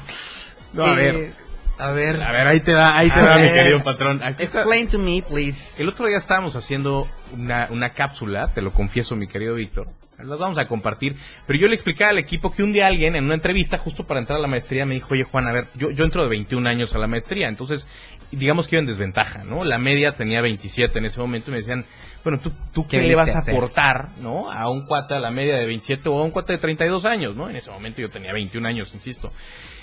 No, 0.73 0.85
a 0.85 0.93
Eh, 0.93 0.97
ver, 1.13 1.33
A 1.79 1.91
ver. 1.91 2.23
a 2.23 2.33
ver, 2.33 2.47
ahí 2.49 2.61
te 2.61 2.73
va, 2.75 2.97
ahí 2.99 3.11
te 3.11 3.21
va, 3.21 3.37
mi 3.37 3.43
ver. 3.43 3.55
querido 3.55 3.83
patrón. 3.83 4.23
Aquí 4.23 4.45
está- 4.45 4.61
Explain 4.61 4.89
to 4.89 4.99
me, 4.99 5.23
please. 5.23 5.81
El 5.83 5.89
otro 5.91 6.07
día 6.07 6.17
estábamos 6.19 6.57
haciendo 6.57 7.09
una, 7.33 7.69
una 7.71 7.91
cápsula, 7.91 8.53
te 8.55 8.63
lo 8.63 8.73
confieso, 8.73 9.17
mi 9.17 9.27
querido 9.27 9.55
Víctor. 9.55 9.87
Las 10.19 10.39
vamos 10.39 10.59
a 10.59 10.67
compartir. 10.67 11.17
Pero 11.47 11.59
yo 11.59 11.69
le 11.69 11.75
explicaba 11.75 12.11
al 12.11 12.19
equipo 12.19 12.51
que 12.51 12.63
un 12.63 12.73
día 12.73 12.87
alguien 12.87 13.17
en 13.17 13.25
una 13.25 13.35
entrevista, 13.35 13.79
justo 13.79 14.07
para 14.07 14.21
entrar 14.21 14.39
a 14.39 14.43
la 14.43 14.49
maestría, 14.49 14.87
me 14.87 14.95
dijo, 14.95 15.09
oye 15.11 15.25
Juan, 15.25 15.47
a 15.47 15.53
ver, 15.53 15.69
yo, 15.75 15.91
yo 15.91 16.05
entro 16.05 16.23
de 16.23 16.29
21 16.31 16.69
años 16.69 16.95
a 16.95 16.99
la 16.99 17.07
maestría, 17.07 17.49
entonces 17.49 17.87
digamos 18.33 18.67
que 18.67 18.77
iba 18.77 18.81
en 18.81 18.87
desventaja, 18.87 19.45
¿no? 19.45 19.63
La 19.63 19.79
media 19.79 20.13
tenía 20.17 20.41
27 20.41 20.99
en 20.99 21.05
ese 21.05 21.21
momento 21.21 21.51
y 21.51 21.53
me 21.53 21.59
decían, 21.59 21.85
bueno, 22.25 22.41
¿tú, 22.41 22.51
tú 22.73 22.87
qué, 22.87 22.99
¿Qué 23.01 23.09
le 23.09 23.15
vas 23.15 23.35
a 23.35 23.39
a 23.39 23.41
hacer? 23.41 23.55
aportar, 23.55 24.09
¿no? 24.21 24.51
A 24.51 24.69
un 24.71 24.87
cuate 24.87 25.15
a 25.15 25.21
la 25.21 25.31
media 25.31 25.57
de 25.57 25.67
27 25.67 26.09
o 26.09 26.19
a 26.19 26.25
un 26.25 26.31
cuate 26.31 26.55
de 26.55 26.59
32 26.59 27.05
años, 27.05 27.37
¿no? 27.37 27.49
En 27.49 27.57
ese 27.57 27.71
momento 27.71 28.01
yo 28.01 28.11
tenía 28.11 28.33
21 28.33 28.67
años, 28.67 28.95
insisto. 28.95 29.31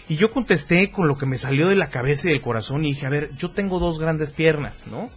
Y 0.10 0.17
yo 0.17 0.32
contesté 0.32 0.91
con 0.91 1.08
lo 1.08 1.17
que 1.17 1.25
me 1.25 1.38
salió 1.38 1.69
de 1.69 1.75
la 1.75 1.89
cabeza 1.89 2.27
y 2.27 2.32
del 2.34 2.41
corazón 2.41 2.84
y 2.84 2.89
dije, 2.89 3.06
a 3.06 3.10
ver, 3.10 3.29
yo 3.38 3.51
tengo 3.51 3.79
dos 3.79 3.99
grandes 3.99 4.34
piernas, 4.34 4.86
¿no? 4.88 5.10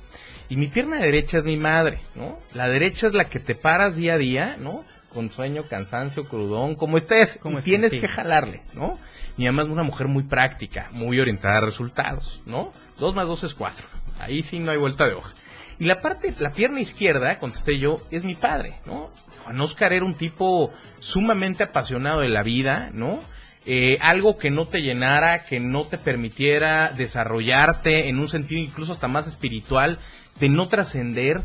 Y 0.49 0.57
mi 0.57 0.69
pierna 0.69 0.99
derecha 0.99 1.39
es 1.39 1.45
mi 1.45 1.57
madre, 1.57 2.01
¿no? 2.15 2.39
La 2.55 2.69
derecha 2.69 3.07
es 3.07 3.15
la 3.15 3.29
que 3.29 3.41
te 3.41 3.55
paras 3.55 3.97
día 3.97 4.15
a 4.15 4.19
día, 4.19 4.57
¿no? 4.59 4.85
Con 5.13 5.31
sueño, 5.31 5.65
cansancio, 5.69 6.25
crudón, 6.29 6.75
como 6.75 6.99
estés, 6.99 7.39
Como 7.41 7.57
y 7.57 7.59
estés, 7.59 7.71
tienes 7.71 7.91
sí. 7.93 8.01
que 8.01 8.09
jalarle, 8.09 8.63
¿no? 8.75 8.99
Mi 9.37 9.47
mamá 9.47 9.63
es 9.63 9.69
una 9.69 9.83
mujer 9.83 10.09
muy 10.09 10.25
práctica, 10.25 10.89
muy 10.93 11.19
orientada 11.19 11.59
a 11.59 11.61
resultados, 11.63 12.43
¿no? 12.47 12.71
Dos 12.99 13.15
más 13.15 13.27
dos 13.27 13.43
es 13.45 13.55
cuatro. 13.55 13.87
Ahí 14.19 14.43
sí 14.43 14.59
no 14.59 14.71
hay 14.71 14.79
vuelta 14.79 15.07
de 15.07 15.15
hoja. 15.15 15.33
Y 15.79 15.85
la 15.85 16.01
parte, 16.01 16.35
la 16.39 16.51
pierna 16.51 16.81
izquierda, 16.81 17.39
contesté 17.39 17.79
yo, 17.79 18.03
es 18.11 18.25
mi 18.25 18.35
padre, 18.35 18.71
¿no? 18.87 19.11
Juan 19.45 19.61
Oscar 19.61 19.93
era 19.93 20.05
un 20.05 20.17
tipo 20.17 20.73
sumamente 21.01 21.65
apasionado 21.65 22.21
de 22.21 22.29
la 22.29 22.43
vida, 22.43 22.91
¿no? 22.93 23.21
Eh, 23.69 23.99
algo 24.01 24.39
que 24.39 24.51
no 24.51 24.69
te 24.69 24.81
llenara, 24.81 25.45
que 25.45 25.59
no 25.59 25.85
te 25.85 25.99
permitiera 25.99 26.93
desarrollarte 26.93 28.09
en 28.09 28.21
un 28.21 28.29
sentido 28.29 28.61
incluso 28.61 28.93
hasta 28.93 29.09
más 29.09 29.27
espiritual, 29.27 29.99
de 30.41 30.49
no 30.49 30.69
trascender, 30.69 31.43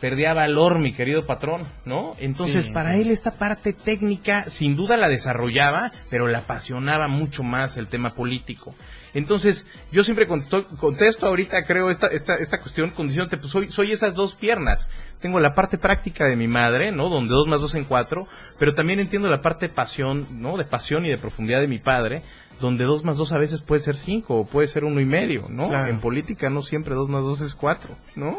perdía 0.00 0.34
valor, 0.34 0.80
mi 0.80 0.92
querido 0.92 1.26
patrón, 1.26 1.62
¿no? 1.84 2.16
Entonces, 2.18 2.66
Sí, 2.66 2.72
para 2.72 2.94
sí. 2.94 3.02
él 3.02 3.10
esta 3.12 3.36
parte 3.38 3.72
técnica, 3.72 4.44
sin 4.50 4.74
duda 4.74 4.96
la 4.96 5.08
desarrollaba, 5.08 5.92
pero 6.10 6.26
la 6.26 6.38
apasionaba 6.38 7.06
mucho 7.06 7.44
más 7.44 7.76
el 7.76 7.86
tema 7.86 8.10
político. 8.10 8.74
Entonces, 9.14 9.64
yo 9.92 10.02
siempre 10.02 10.26
contesto, 10.26 10.66
contesto 10.78 11.26
ahorita, 11.26 11.64
creo, 11.66 11.90
esta, 11.90 12.08
esta, 12.08 12.34
esta 12.36 12.58
cuestión, 12.58 12.90
con 12.90 13.06
diciéndote, 13.06 13.36
pues 13.36 13.52
soy, 13.52 13.70
soy 13.70 13.92
esas 13.92 14.14
dos 14.14 14.34
piernas. 14.34 14.88
Tengo 15.20 15.38
la 15.38 15.54
parte 15.54 15.78
práctica 15.78 16.24
de 16.24 16.34
mi 16.34 16.48
madre, 16.48 16.90
¿no? 16.90 17.08
Donde 17.08 17.32
dos 17.32 17.46
más 17.46 17.60
dos 17.60 17.74
en 17.76 17.84
cuatro, 17.84 18.26
pero 18.58 18.74
también 18.74 18.98
entiendo 18.98 19.28
la 19.28 19.40
parte 19.42 19.68
de 19.68 19.74
pasión, 19.74 20.26
¿no? 20.42 20.56
De 20.56 20.64
pasión 20.64 21.06
y 21.06 21.10
de 21.10 21.18
profundidad 21.18 21.60
de 21.60 21.68
mi 21.68 21.78
padre, 21.78 22.22
donde 22.62 22.84
dos 22.84 23.04
más 23.04 23.18
dos 23.18 23.32
a 23.32 23.38
veces 23.38 23.60
puede 23.60 23.82
ser 23.82 23.96
cinco, 23.96 24.36
o 24.38 24.44
puede 24.46 24.68
ser 24.68 24.84
uno 24.84 25.00
y 25.00 25.04
medio, 25.04 25.46
¿no? 25.50 25.68
Claro. 25.68 25.88
En 25.90 26.00
política 26.00 26.48
no 26.48 26.62
siempre 26.62 26.94
dos 26.94 27.10
más 27.10 27.22
dos 27.22 27.40
es 27.42 27.54
cuatro, 27.54 27.94
¿no? 28.16 28.38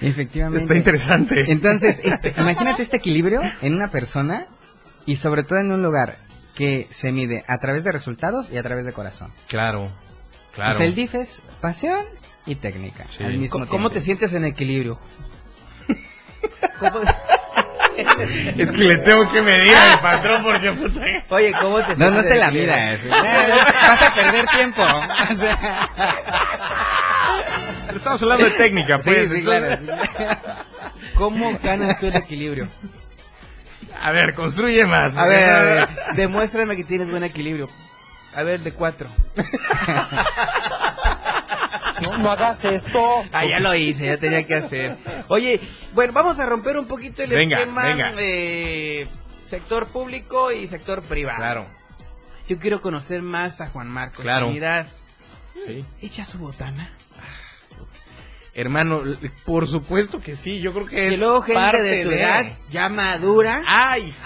Efectivamente. 0.00 0.58
Está 0.64 0.74
interesante. 0.76 1.44
Entonces, 1.52 2.00
este, 2.04 2.34
imagínate 2.36 2.82
este 2.82 2.96
equilibrio 2.96 3.40
en 3.62 3.74
una 3.74 3.88
persona 3.92 4.46
y 5.06 5.16
sobre 5.16 5.44
todo 5.44 5.58
en 5.60 5.70
un 5.70 5.82
lugar 5.82 6.18
que 6.54 6.86
se 6.90 7.12
mide 7.12 7.44
a 7.46 7.58
través 7.58 7.84
de 7.84 7.92
resultados 7.92 8.50
y 8.50 8.56
a 8.56 8.62
través 8.62 8.86
de 8.86 8.92
corazón. 8.92 9.30
Claro, 9.48 9.88
claro. 10.54 10.74
Sea, 10.74 10.86
el 10.86 10.94
DIF 10.94 11.14
es 11.14 11.42
pasión 11.60 12.04
y 12.46 12.54
técnica 12.56 13.04
Sí. 13.08 13.22
al 13.24 13.38
mismo 13.38 13.58
¿Cómo, 13.60 13.66
cómo 13.70 13.90
te 13.90 14.00
sientes 14.00 14.32
en 14.34 14.44
equilibrio? 14.44 14.98
¿Cómo- 16.80 17.00
Es 18.56 18.70
que 18.72 18.78
le 18.84 18.98
tengo 18.98 19.30
que 19.32 19.42
medir 19.42 19.74
al 19.74 20.00
patrón 20.00 20.42
porque 20.42 20.72
puta, 20.72 21.00
Oye, 21.30 21.52
¿cómo 21.60 21.84
te? 21.84 21.96
No, 21.96 22.10
no 22.10 22.22
se 22.22 22.36
la 22.36 22.48
así. 22.48 23.08
Vas 23.08 24.02
a 24.02 24.14
perder 24.14 24.46
tiempo. 24.48 24.82
O 24.82 25.34
sea, 25.34 25.88
Estamos 27.94 28.22
hablando 28.22 28.44
de 28.44 28.50
técnica, 28.52 28.98
sí, 28.98 29.10
pues. 29.10 29.30
sí, 29.30 29.36
entonces- 29.38 29.78
claro. 29.80 30.38
¿Cómo 31.14 31.58
ganas 31.62 31.98
tú 32.00 32.06
el 32.06 32.16
equilibrio? 32.16 32.68
A 34.00 34.10
ver, 34.10 34.34
construye 34.34 34.84
más. 34.84 35.16
A 35.16 35.26
ver, 35.26 35.50
a 35.50 35.62
ver, 35.62 35.88
demuéstrame 36.16 36.76
que 36.76 36.84
tienes 36.84 37.08
buen 37.10 37.22
equilibrio. 37.24 37.68
A 38.34 38.42
ver, 38.42 38.60
de 38.60 38.72
cuatro. 38.72 39.08
No, 42.02 42.18
no 42.18 42.30
hagas 42.32 42.64
esto. 42.64 43.22
Ah, 43.32 43.44
ya 43.46 43.60
lo 43.60 43.74
hice, 43.74 44.06
ya 44.06 44.16
tenía 44.16 44.44
que 44.46 44.54
hacer. 44.54 44.96
Oye, 45.28 45.60
bueno, 45.92 46.12
vamos 46.12 46.38
a 46.38 46.46
romper 46.46 46.76
un 46.76 46.86
poquito 46.86 47.22
el 47.22 47.30
Venga, 47.30 47.58
esquema 47.58 47.84
venga. 47.84 48.12
de 48.12 49.08
sector 49.44 49.86
público 49.86 50.52
y 50.52 50.66
sector 50.66 51.02
privado. 51.02 51.38
Claro, 51.38 51.66
Yo 52.48 52.58
quiero 52.58 52.80
conocer 52.80 53.22
más 53.22 53.60
a 53.60 53.68
Juan 53.68 53.88
Marcos. 53.88 54.22
Claro. 54.22 54.52
Sí. 55.64 55.84
Echa 56.02 56.24
su 56.24 56.38
botana. 56.38 56.92
Hermano, 58.56 59.02
l- 59.02 59.18
por 59.44 59.66
supuesto 59.66 60.20
que 60.20 60.36
sí. 60.36 60.60
Yo 60.60 60.72
creo 60.72 60.86
que 60.86 61.04
es 61.06 61.10
Que 61.12 61.18
luego 61.18 61.42
gente 61.42 61.60
parte 61.60 61.82
de 61.82 62.04
tu 62.04 62.10
edad 62.10 62.46
ya 62.70 62.88
madura. 62.88 63.62
¡Ay! 63.66 64.14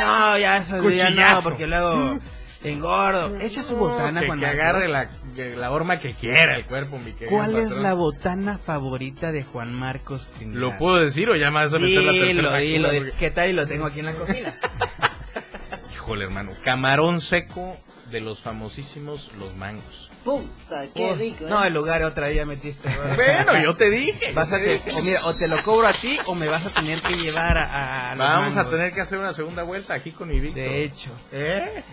no, 0.00 0.38
ya 0.38 0.56
eso 0.58 0.88
ya 0.90 1.10
no, 1.10 1.42
porque 1.42 1.66
luego 1.66 2.18
engordo. 2.72 3.36
Echa 3.40 3.62
su 3.62 3.76
botana, 3.76 4.20
que, 4.20 4.26
Juan 4.26 4.38
que 4.38 4.46
agarre 4.46 4.88
la, 4.88 5.10
la 5.56 5.70
horma 5.70 5.98
que 6.00 6.14
quiera 6.14 6.56
el 6.56 6.66
cuerpo, 6.66 6.98
mi 6.98 7.12
querido 7.12 7.30
¿Cuál 7.30 7.56
es 7.56 7.70
la 7.70 7.94
botana 7.94 8.58
favorita 8.58 9.32
de 9.32 9.42
Juan 9.44 9.72
Marcos 9.74 10.30
Trinidad? 10.30 10.60
¿Lo 10.60 10.78
puedo 10.78 10.98
decir 11.00 11.28
o 11.30 11.36
ya 11.36 11.50
me 11.50 11.60
vas 11.64 11.72
a 11.74 11.78
meter 11.78 12.02
la 12.02 12.12
tercera 12.12 12.56
Dilo, 12.58 12.90
dilo, 12.90 13.04
Porque- 13.04 13.12
¿Qué 13.18 13.30
tal? 13.30 13.50
Y 13.50 13.52
lo 13.52 13.66
tengo 13.66 13.86
aquí 13.86 14.00
en 14.00 14.06
la 14.06 14.14
cocina. 14.14 14.54
Híjole, 15.94 16.24
hermano. 16.24 16.52
Camarón 16.64 17.20
seco 17.20 17.76
de 18.10 18.20
los 18.20 18.40
famosísimos 18.40 19.32
Los 19.38 19.54
Mangos. 19.56 20.10
Puta, 20.24 20.86
qué 20.92 21.14
rico. 21.14 21.44
¿eh? 21.44 21.48
No, 21.48 21.62
el 21.64 21.72
lugar 21.72 22.02
otra 22.02 22.26
día 22.26 22.44
metiste. 22.44 22.88
Bueno, 23.14 23.62
yo 23.64 23.76
te 23.76 23.88
dije. 23.90 24.32
Vas 24.34 24.50
a 24.52 24.58
te- 24.58 24.80
o, 24.92 25.02
mira, 25.02 25.24
o 25.24 25.36
te 25.36 25.46
lo 25.46 25.62
cobro 25.62 25.86
a 25.86 25.92
ti 25.92 26.18
o 26.26 26.34
me 26.34 26.48
vas 26.48 26.66
a 26.66 26.70
tener 26.70 27.00
que 27.00 27.14
llevar 27.14 27.56
a, 27.56 28.10
a 28.10 28.14
los 28.16 28.26
Vamos 28.26 28.56
a 28.56 28.68
tener 28.68 28.92
que 28.92 29.00
hacer 29.02 29.18
una 29.18 29.32
segunda 29.34 29.62
vuelta 29.62 29.94
aquí 29.94 30.10
con 30.10 30.28
mi 30.28 30.40
Víctor. 30.40 30.62
De 30.64 30.82
hecho, 30.82 31.10
¿Eh? 31.30 31.84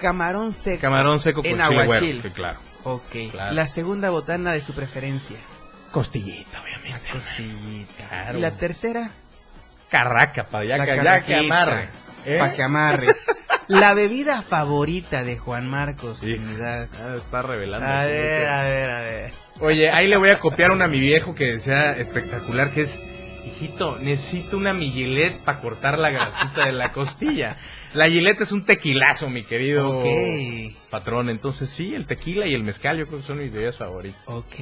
Camarón 0.00 0.52
seco. 0.52 0.80
Camarón 0.80 1.18
seco 1.18 1.42
con 1.42 1.50
En 1.50 1.56
chile 1.56 1.66
güero. 1.68 1.82
aguachil. 1.82 2.22
Sí, 2.22 2.30
claro. 2.30 2.58
Ok. 2.84 3.16
Claro. 3.32 3.54
La 3.54 3.66
segunda 3.66 4.10
botana 4.10 4.52
de 4.52 4.60
su 4.60 4.72
preferencia. 4.74 5.36
Costillita, 5.90 6.62
obviamente. 6.62 7.08
Costillita. 7.12 8.08
Claro. 8.08 8.38
Y 8.38 8.40
la 8.40 8.50
tercera, 8.52 9.10
Carraca, 9.90 10.44
para 10.44 10.64
ya, 10.64 10.76
La 10.78 10.84
que, 10.84 10.96
ya 10.96 11.02
que 11.02 11.04
carrajita. 11.32 11.38
amarre. 11.62 11.88
¿Eh? 12.24 12.38
para 12.38 12.52
que 12.52 12.62
amarre. 12.62 13.06
la 13.68 13.94
bebida 13.94 14.42
favorita 14.42 15.22
de 15.22 15.38
Juan 15.38 15.68
Marcos 15.68 16.18
Sí. 16.18 16.36
Ah, 16.60 16.86
está 17.16 17.42
revelando. 17.42 17.86
A 17.86 18.04
ver, 18.04 18.48
a 18.48 18.62
ver, 18.64 18.90
a 18.90 18.98
ver. 19.00 19.30
Oye, 19.60 19.90
ahí 19.90 20.08
le 20.08 20.16
voy 20.16 20.30
a 20.30 20.38
copiar 20.40 20.70
una 20.72 20.84
a 20.86 20.88
mi 20.88 21.00
viejo 21.00 21.34
que 21.34 21.52
decía 21.52 21.92
espectacular, 21.92 22.70
que 22.72 22.82
es, 22.82 23.00
hijito, 23.46 23.98
necesito 24.00 24.56
una 24.56 24.72
mi 24.72 24.90
Gillette 24.90 25.38
para 25.44 25.60
cortar 25.60 25.98
la 25.98 26.10
grasita 26.10 26.66
de 26.66 26.72
la 26.72 26.92
costilla. 26.92 27.58
La 27.94 28.08
Gillette 28.08 28.42
es 28.42 28.52
un 28.52 28.64
tequilazo, 28.64 29.28
mi 29.30 29.44
querido 29.44 30.02
patrón. 30.90 31.30
Entonces 31.30 31.70
sí, 31.70 31.94
el 31.94 32.06
tequila 32.06 32.46
y 32.46 32.54
el 32.54 32.62
mezcal 32.62 32.98
yo 32.98 33.06
creo 33.06 33.20
que 33.20 33.26
son 33.26 33.38
mis 33.38 33.52
bebidas 33.52 33.76
favoritas. 33.76 34.22
Ok. 34.26 34.54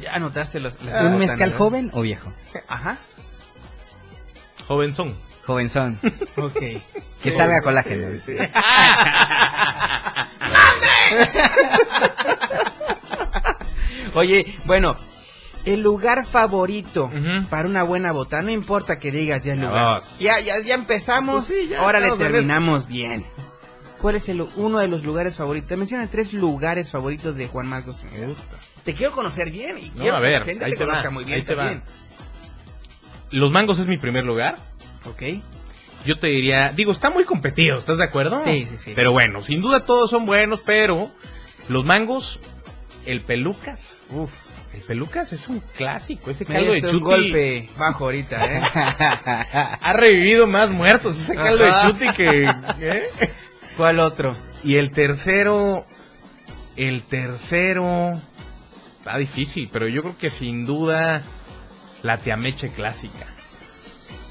Ya 0.00 0.14
anotaste 0.14 0.60
los, 0.60 0.80
las 0.82 1.04
¿Un 1.04 1.18
mezcal 1.18 1.50
¿no? 1.50 1.56
joven 1.56 1.90
o 1.92 2.02
viejo? 2.02 2.32
Ajá. 2.68 2.98
Jovenzón. 4.66 5.16
Jovenzón. 5.46 6.00
Ok. 6.36 6.60
Que 7.22 7.30
salga 7.30 7.62
colágeno. 7.62 8.08
Oye, 14.14 14.46
bueno, 14.64 14.96
el 15.64 15.80
lugar 15.82 16.26
favorito 16.26 17.10
para 17.50 17.68
una 17.68 17.82
buena 17.82 18.12
bota. 18.12 18.42
No 18.42 18.50
importa 18.50 18.98
que 18.98 19.10
digas 19.10 19.42
ya 19.44 19.54
el 19.54 19.60
lugar. 19.62 20.02
Ya, 20.20 20.40
ya, 20.40 20.60
ya 20.60 20.74
empezamos. 20.74 21.46
Pues 21.46 21.58
sí, 21.62 21.68
ya 21.68 21.80
ahora 21.80 22.00
le 22.00 22.12
terminamos 22.16 22.86
bien. 22.86 23.24
¿Cuál 24.00 24.16
es 24.16 24.28
el, 24.28 24.42
uno 24.42 24.78
de 24.80 24.88
los 24.88 25.02
lugares 25.02 25.36
favoritos? 25.36 25.68
Te 25.68 25.76
menciona 25.78 26.06
tres 26.10 26.34
lugares 26.34 26.90
favoritos 26.90 27.36
de 27.36 27.48
Juan 27.48 27.66
Marcos. 27.66 28.04
Te 28.84 28.92
quiero 28.92 29.12
conocer 29.12 29.50
bien 29.50 29.78
y 29.78 29.88
No, 29.90 29.94
quiero 30.02 30.16
a 30.16 30.20
que 30.20 30.24
la 30.26 30.30
ver, 30.30 30.44
gente 30.44 30.68
te 30.76 30.84
va, 30.84 30.86
conozca 30.86 31.10
muy 31.10 31.24
bien 31.24 31.38
ahí 31.38 31.44
te 31.44 31.54
va. 31.54 31.62
también. 31.64 31.82
Los 33.30 33.50
mangos 33.50 33.78
es 33.78 33.86
mi 33.86 33.96
primer 33.96 34.24
lugar. 34.24 34.56
Ok. 35.06 35.22
Yo 36.04 36.18
te 36.18 36.26
diría, 36.26 36.70
digo, 36.76 36.92
está 36.92 37.08
muy 37.08 37.24
competido, 37.24 37.78
¿estás 37.78 37.96
de 37.96 38.04
acuerdo? 38.04 38.44
Sí, 38.44 38.66
sí, 38.72 38.76
sí. 38.76 38.92
Pero 38.94 39.12
bueno, 39.12 39.40
sin 39.40 39.62
duda 39.62 39.86
todos 39.86 40.10
son 40.10 40.26
buenos, 40.26 40.60
pero 40.66 41.08
los 41.68 41.84
mangos, 41.86 42.38
el 43.06 43.22
pelucas, 43.22 44.02
Uf. 44.10 44.34
El 44.74 44.82
pelucas 44.82 45.32
es 45.32 45.48
un 45.48 45.60
clásico, 45.60 46.30
ese 46.30 46.44
caldo 46.44 46.72
de 46.72 46.82
chuti 46.82 46.96
un 46.96 47.02
golpe 47.02 47.70
bajo 47.76 48.04
ahorita, 48.04 48.56
¿eh? 48.56 48.62
ha 49.80 49.92
revivido 49.92 50.46
más 50.46 50.70
muertos 50.70 51.18
ese 51.18 51.34
caldo 51.34 51.64
de 51.64 51.72
chuti 51.82 52.08
que 52.16 52.42
¿eh? 52.80 53.10
¿Cuál 53.76 54.00
otro? 54.00 54.36
y 54.64 54.76
el 54.76 54.90
tercero, 54.90 55.84
el 56.76 57.02
tercero 57.02 58.18
está 58.98 59.18
difícil, 59.18 59.68
pero 59.70 59.86
yo 59.86 60.00
creo 60.00 60.18
que 60.18 60.30
sin 60.30 60.64
duda 60.64 61.22
la 62.02 62.18
tiameche 62.18 62.70
clásica. 62.70 63.26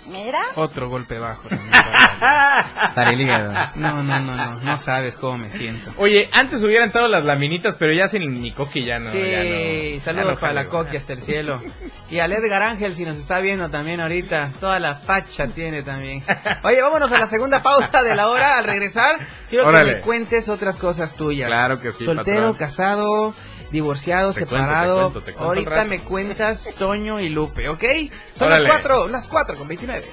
Mira. 0.08 0.40
Otro 0.56 0.90
golpe 0.90 1.18
bajo. 1.20 1.48
también. 1.48 1.72
Para 2.20 3.12
el 3.12 3.22
hígado. 3.22 3.54
No, 3.76 4.04
no, 4.04 4.20
no, 4.20 4.36
no. 4.36 4.60
No 4.60 4.78
sabes 4.78 5.18
cómo 5.18 5.38
me 5.38 5.50
siento. 5.50 5.92
Oye, 5.98 6.30
antes 6.34 6.64
hubieran 6.64 6.88
estado 6.88 7.08
las 7.08 7.24
laminitas, 7.24 7.76
pero 7.76 7.94
ya 7.94 8.08
sin 8.08 8.42
mi 8.42 8.52
coqui 8.52 8.86
ya 8.86 9.00
no. 9.00 9.12
sí, 9.12 9.20
ya 9.20 9.44
no- 9.44 10.02
saludos 10.02 10.26
ya 10.28 10.34
no 10.34 10.40
para 10.40 10.54
la. 10.54 10.66
Coqui 10.68 10.98
hasta 10.98 11.14
el 11.14 11.22
cielo. 11.22 11.62
Y 12.10 12.20
al 12.20 12.32
Edgar 12.32 12.64
Ángel, 12.64 12.96
si 12.96 13.06
nos 13.06 13.18
está 13.18 13.40
viendo 13.40 13.70
también 13.70 14.00
ahorita, 14.02 14.52
toda 14.60 14.80
la 14.80 14.96
facha 14.96 15.48
tiene 15.48 15.84
también. 15.84 16.24
Oye, 16.64 16.82
vámonos 16.82 17.12
a 17.12 17.20
la 17.20 17.28
segunda 17.28 17.62
pausa 17.62 18.04
de 18.04 18.16
la 18.16 18.30
hora. 18.30 18.58
Al 18.58 18.66
regresar, 18.66 19.20
quiero 19.50 19.68
Órale. 19.68 19.90
que 19.92 19.96
me 19.98 20.02
cuentes 20.02 20.50
otras 20.50 20.78
cosas 20.78 21.16
tuyas. 21.16 21.48
Claro 21.48 21.80
que 21.80 21.92
sí, 21.92 22.06
Soltero, 22.06 22.38
patrón. 22.38 22.54
casado, 22.56 23.36
divorciado, 23.74 24.32
Te 24.32 24.46
cuento, 24.46 24.56
separado. 24.56 24.96
te 24.96 25.02
cuento, 25.02 25.20
te 25.20 25.34
cuento 25.34 25.44
ahorita 25.44 25.84
me 25.86 26.00
cuentas 26.00 26.70
Toño 26.80 27.20
y 27.20 27.28
Lupe, 27.28 27.68
¿ok? 27.68 27.84
Son 28.34 28.48
Órale. 28.48 28.64
las 28.64 28.72
cuatro, 28.72 29.08
las 29.10 29.28
cuatro 29.28 29.56
con 29.58 29.68
29. 29.68 30.06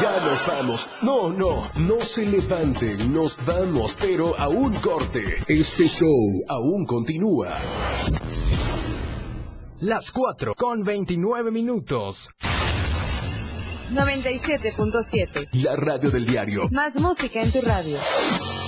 Ya 0.00 0.20
nos 0.20 0.44
vamos. 0.46 0.90
No, 1.02 1.32
no, 1.32 1.70
no 1.76 2.00
se 2.00 2.26
levanten, 2.26 3.12
nos 3.14 3.38
vamos, 3.46 3.96
pero 4.00 4.38
a 4.38 4.48
un 4.48 4.74
corte. 4.74 5.22
Este 5.46 5.86
show 5.86 6.44
aún 6.48 6.84
continúa. 6.84 7.56
Las 9.80 10.10
4 10.12 10.54
con 10.54 10.82
29 10.82 11.50
minutos. 11.50 12.30
97.7. 13.92 15.48
La 15.62 15.76
radio 15.76 16.10
del 16.10 16.24
diario, 16.26 16.62
Más 16.72 16.96
música 16.96 17.42
en 17.42 17.52
tu 17.52 17.60
radio. 17.60 17.98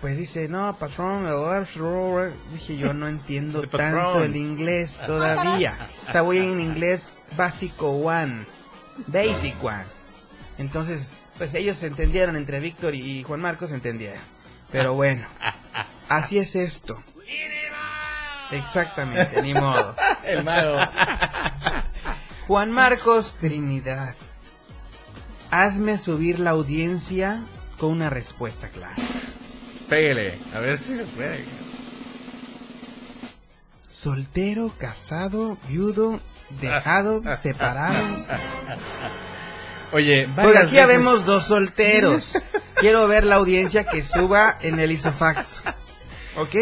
pues 0.01 0.17
dice, 0.17 0.47
no, 0.47 0.75
patrón, 0.77 1.25
el 1.25 1.59
left 1.59 1.75
rower". 1.75 2.33
dije 2.51 2.77
yo 2.77 2.93
no 2.93 3.07
entiendo 3.07 3.61
tanto 3.63 4.23
el 4.23 4.35
inglés 4.35 5.01
todavía, 5.05 5.77
o 6.07 6.11
sea, 6.11 6.21
voy 6.21 6.39
en 6.39 6.59
inglés 6.59 7.11
básico 7.37 7.89
one, 7.89 8.45
basic 9.07 9.63
one, 9.63 9.85
entonces, 10.57 11.09
pues 11.37 11.53
ellos 11.53 11.77
se 11.77 11.87
entendieron 11.87 12.35
entre 12.35 12.59
Víctor 12.59 12.95
y 12.95 13.23
Juan 13.23 13.41
Marcos 13.41 13.69
se 13.69 13.75
entendieron, 13.75 14.21
pero 14.71 14.93
bueno, 14.93 15.27
así 16.09 16.37
es 16.37 16.55
esto. 16.55 17.01
Exactamente, 18.51 19.41
ni 19.41 19.53
modo. 19.53 19.95
El 20.23 20.43
mago. 20.43 20.77
Juan 22.47 22.71
Marcos 22.71 23.35
Trinidad. 23.35 24.15
Hazme 25.51 25.97
subir 25.97 26.39
la 26.39 26.51
audiencia 26.51 27.41
con 27.77 27.91
una 27.91 28.09
respuesta 28.09 28.67
clara. 28.69 28.95
Pégale, 29.89 30.39
a 30.53 30.59
ver 30.59 30.77
si 30.77 30.97
se 30.97 31.03
puede. 31.05 31.45
Soltero, 33.87 34.71
casado, 34.77 35.57
viudo, 35.67 36.19
dejado, 36.61 37.21
separado. 37.37 38.25
Oye, 39.91 40.27
Porque 40.35 40.57
aquí 40.57 40.71
veces- 40.71 40.83
habemos 40.83 41.25
dos 41.25 41.45
solteros. 41.45 42.41
Quiero 42.75 43.07
ver 43.07 43.23
la 43.23 43.35
audiencia 43.35 43.85
que 43.85 44.03
suba 44.03 44.57
en 44.61 44.79
el 44.79 44.91
isofacto. 44.91 45.61
¿Ok? 46.37 46.55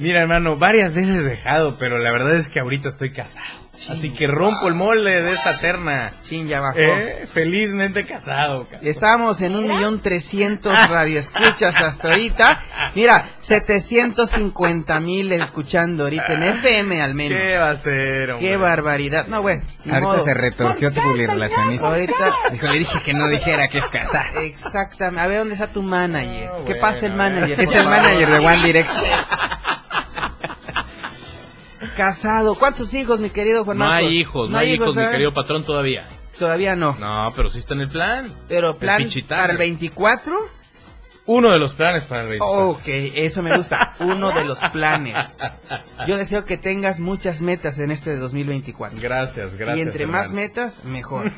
Mira, 0.00 0.22
hermano, 0.22 0.56
varias 0.56 0.92
veces 0.94 1.24
dejado, 1.24 1.76
pero 1.78 1.98
la 1.98 2.10
verdad 2.10 2.34
es 2.34 2.48
que 2.48 2.58
ahorita 2.60 2.88
estoy 2.88 3.12
casado. 3.12 3.60
Así 3.88 4.10
que 4.10 4.26
rompo 4.26 4.68
el 4.68 4.74
molde 4.74 5.22
de 5.22 5.32
esta 5.32 5.56
terna. 5.58 6.12
Chin, 6.22 6.46
ya 6.48 6.60
bajó. 6.60 6.78
¿Eh? 6.78 7.22
Felizmente 7.26 8.04
casado. 8.04 8.66
ca- 8.70 8.78
Estábamos 8.82 9.40
en 9.40 9.56
un 9.56 9.66
millón 9.68 10.00
trescientos 10.02 10.74
radioescuchas 10.88 11.74
hasta 11.80 12.08
ahorita. 12.08 12.60
Mira, 12.94 13.24
750 13.38 15.00
mil 15.00 15.32
escuchando 15.32 16.04
ahorita 16.04 16.32
en 16.34 16.42
FM 16.42 17.00
al 17.00 17.14
menos. 17.14 17.38
¿Qué 17.40 17.56
va 17.58 17.70
a 17.70 17.76
ser, 17.76 18.30
hombre? 18.32 18.48
Qué 18.48 18.56
barbaridad. 18.56 19.26
No, 19.28 19.40
bueno, 19.42 19.62
Ahorita 19.84 20.00
modo. 20.00 20.24
se 20.24 20.34
retorció 20.34 20.90
tu 20.92 21.00
relacionista. 21.14 21.86
Ahorita, 21.88 22.14
Dijo, 22.52 22.66
le 22.66 22.78
dije 22.80 23.00
que 23.04 23.14
no 23.14 23.28
dijera 23.28 23.68
que 23.68 23.78
es 23.78 23.90
casar. 23.90 24.26
exactamente. 24.42 25.20
A 25.20 25.26
ver 25.26 25.38
dónde 25.38 25.54
está 25.54 25.68
tu 25.68 25.82
manager. 25.82 26.46
No, 26.50 26.56
¿Qué 26.58 26.62
bueno, 26.72 26.80
pasa 26.80 27.06
el 27.06 27.14
manager? 27.14 27.60
Es 27.60 27.74
el 27.74 27.84
manager 27.84 28.28
de 28.28 28.38
One 28.46 28.62
Direction. 28.64 29.04
Casado. 32.00 32.54
¿Cuántos 32.54 32.94
hijos, 32.94 33.20
mi 33.20 33.28
querido 33.28 33.62
Juan 33.62 33.76
No 33.76 33.84
Marcos? 33.84 34.10
hay 34.10 34.16
hijos, 34.16 34.48
no 34.48 34.56
hay 34.56 34.72
hijos, 34.72 34.96
mi 34.96 35.06
querido 35.06 35.32
patrón, 35.32 35.64
todavía. 35.64 36.08
Todavía 36.38 36.74
no. 36.74 36.96
No, 36.98 37.28
pero 37.36 37.50
sí 37.50 37.58
está 37.58 37.74
en 37.74 37.82
el 37.82 37.90
plan. 37.90 38.24
Pero 38.48 38.78
plan 38.78 39.02
para 39.28 39.52
el 39.52 39.58
24. 39.58 40.34
Uno 41.26 41.50
de 41.50 41.58
los 41.58 41.74
planes 41.74 42.04
para 42.04 42.22
el 42.22 42.28
24. 42.30 42.70
Ok, 42.70 42.82
eso 42.86 43.42
me 43.42 43.54
gusta. 43.54 43.92
Uno 43.98 44.30
de 44.30 44.46
los 44.46 44.58
planes. 44.72 45.36
Yo 46.06 46.16
deseo 46.16 46.46
que 46.46 46.56
tengas 46.56 47.00
muchas 47.00 47.42
metas 47.42 47.78
en 47.78 47.90
este 47.90 48.08
de 48.08 48.16
2024. 48.16 48.98
Gracias, 48.98 49.54
gracias. 49.56 49.76
y 49.76 49.82
entre 49.82 50.06
más 50.06 50.32
metas, 50.32 50.82
mejor. 50.86 51.30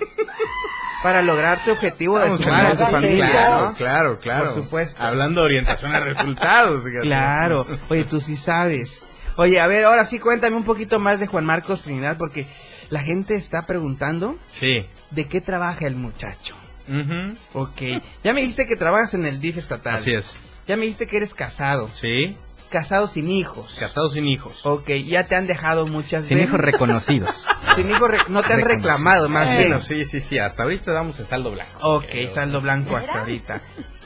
para 1.02 1.22
lograr 1.22 1.64
tu 1.64 1.72
objetivo 1.72 2.20
de 2.20 2.26
Vamos 2.26 2.40
a 2.40 2.44
sumar 2.44 2.66
a 2.66 2.76
tu 2.76 2.84
familia, 2.84 3.30
claro, 3.30 3.60
¿no? 3.62 3.74
claro, 3.74 4.18
claro. 4.20 4.44
Por 4.44 4.54
supuesto. 4.54 5.02
Hablando 5.02 5.40
de 5.40 5.46
orientación 5.46 5.92
a 5.92 5.98
resultados. 5.98 6.84
Claro. 7.02 7.66
Oye, 7.88 8.04
tú 8.04 8.20
sí 8.20 8.36
sabes. 8.36 9.04
Oye, 9.36 9.60
a 9.60 9.66
ver, 9.66 9.84
ahora 9.84 10.04
sí 10.04 10.18
cuéntame 10.18 10.56
un 10.56 10.64
poquito 10.64 10.98
más 10.98 11.20
de 11.20 11.26
Juan 11.26 11.44
Marcos 11.44 11.82
Trinidad 11.82 12.16
porque 12.18 12.46
la 12.90 13.00
gente 13.00 13.34
está 13.34 13.66
preguntando 13.66 14.36
Sí. 14.58 14.86
de 15.10 15.26
qué 15.28 15.40
trabaja 15.40 15.86
el 15.86 15.96
muchacho. 15.96 16.54
Ujú. 16.88 17.32
Ok. 17.54 17.80
Ya 18.24 18.34
me 18.34 18.40
dijiste 18.40 18.66
que 18.66 18.76
trabajas 18.76 19.14
en 19.14 19.24
el 19.24 19.40
DIF 19.40 19.56
estatal. 19.58 19.94
Así 19.94 20.12
es. 20.12 20.36
Ya 20.66 20.76
me 20.76 20.82
dijiste 20.82 21.06
que 21.06 21.16
eres 21.18 21.34
casado. 21.34 21.88
Sí. 21.94 22.36
Casado 22.70 23.06
sin 23.06 23.28
hijos. 23.30 23.76
Casado 23.78 24.08
sin 24.10 24.26
hijos. 24.26 24.64
Ok, 24.64 24.88
ya 25.06 25.26
te 25.26 25.34
han 25.36 25.46
dejado 25.46 25.86
muchas 25.86 26.24
Sin 26.24 26.38
veces. 26.38 26.48
hijos 26.50 26.60
reconocidos. 26.60 27.46
Sin 27.76 27.90
hijos 27.90 28.10
re- 28.10 28.18
no 28.28 28.42
te 28.42 28.52
han 28.54 28.62
reclamado, 28.62 29.28
más 29.28 29.46
bien. 29.48 29.60
Bueno, 29.62 29.80
sí, 29.82 30.04
sí, 30.06 30.20
sí. 30.20 30.38
Hasta 30.38 30.62
ahorita 30.62 30.92
vamos 30.92 31.18
en 31.20 31.26
saldo 31.26 31.50
blanco. 31.52 31.72
Ok, 31.80 32.04
Pero- 32.12 32.30
saldo 32.30 32.60
blanco 32.62 32.96
hasta 32.96 33.20
ahorita. 33.20 33.60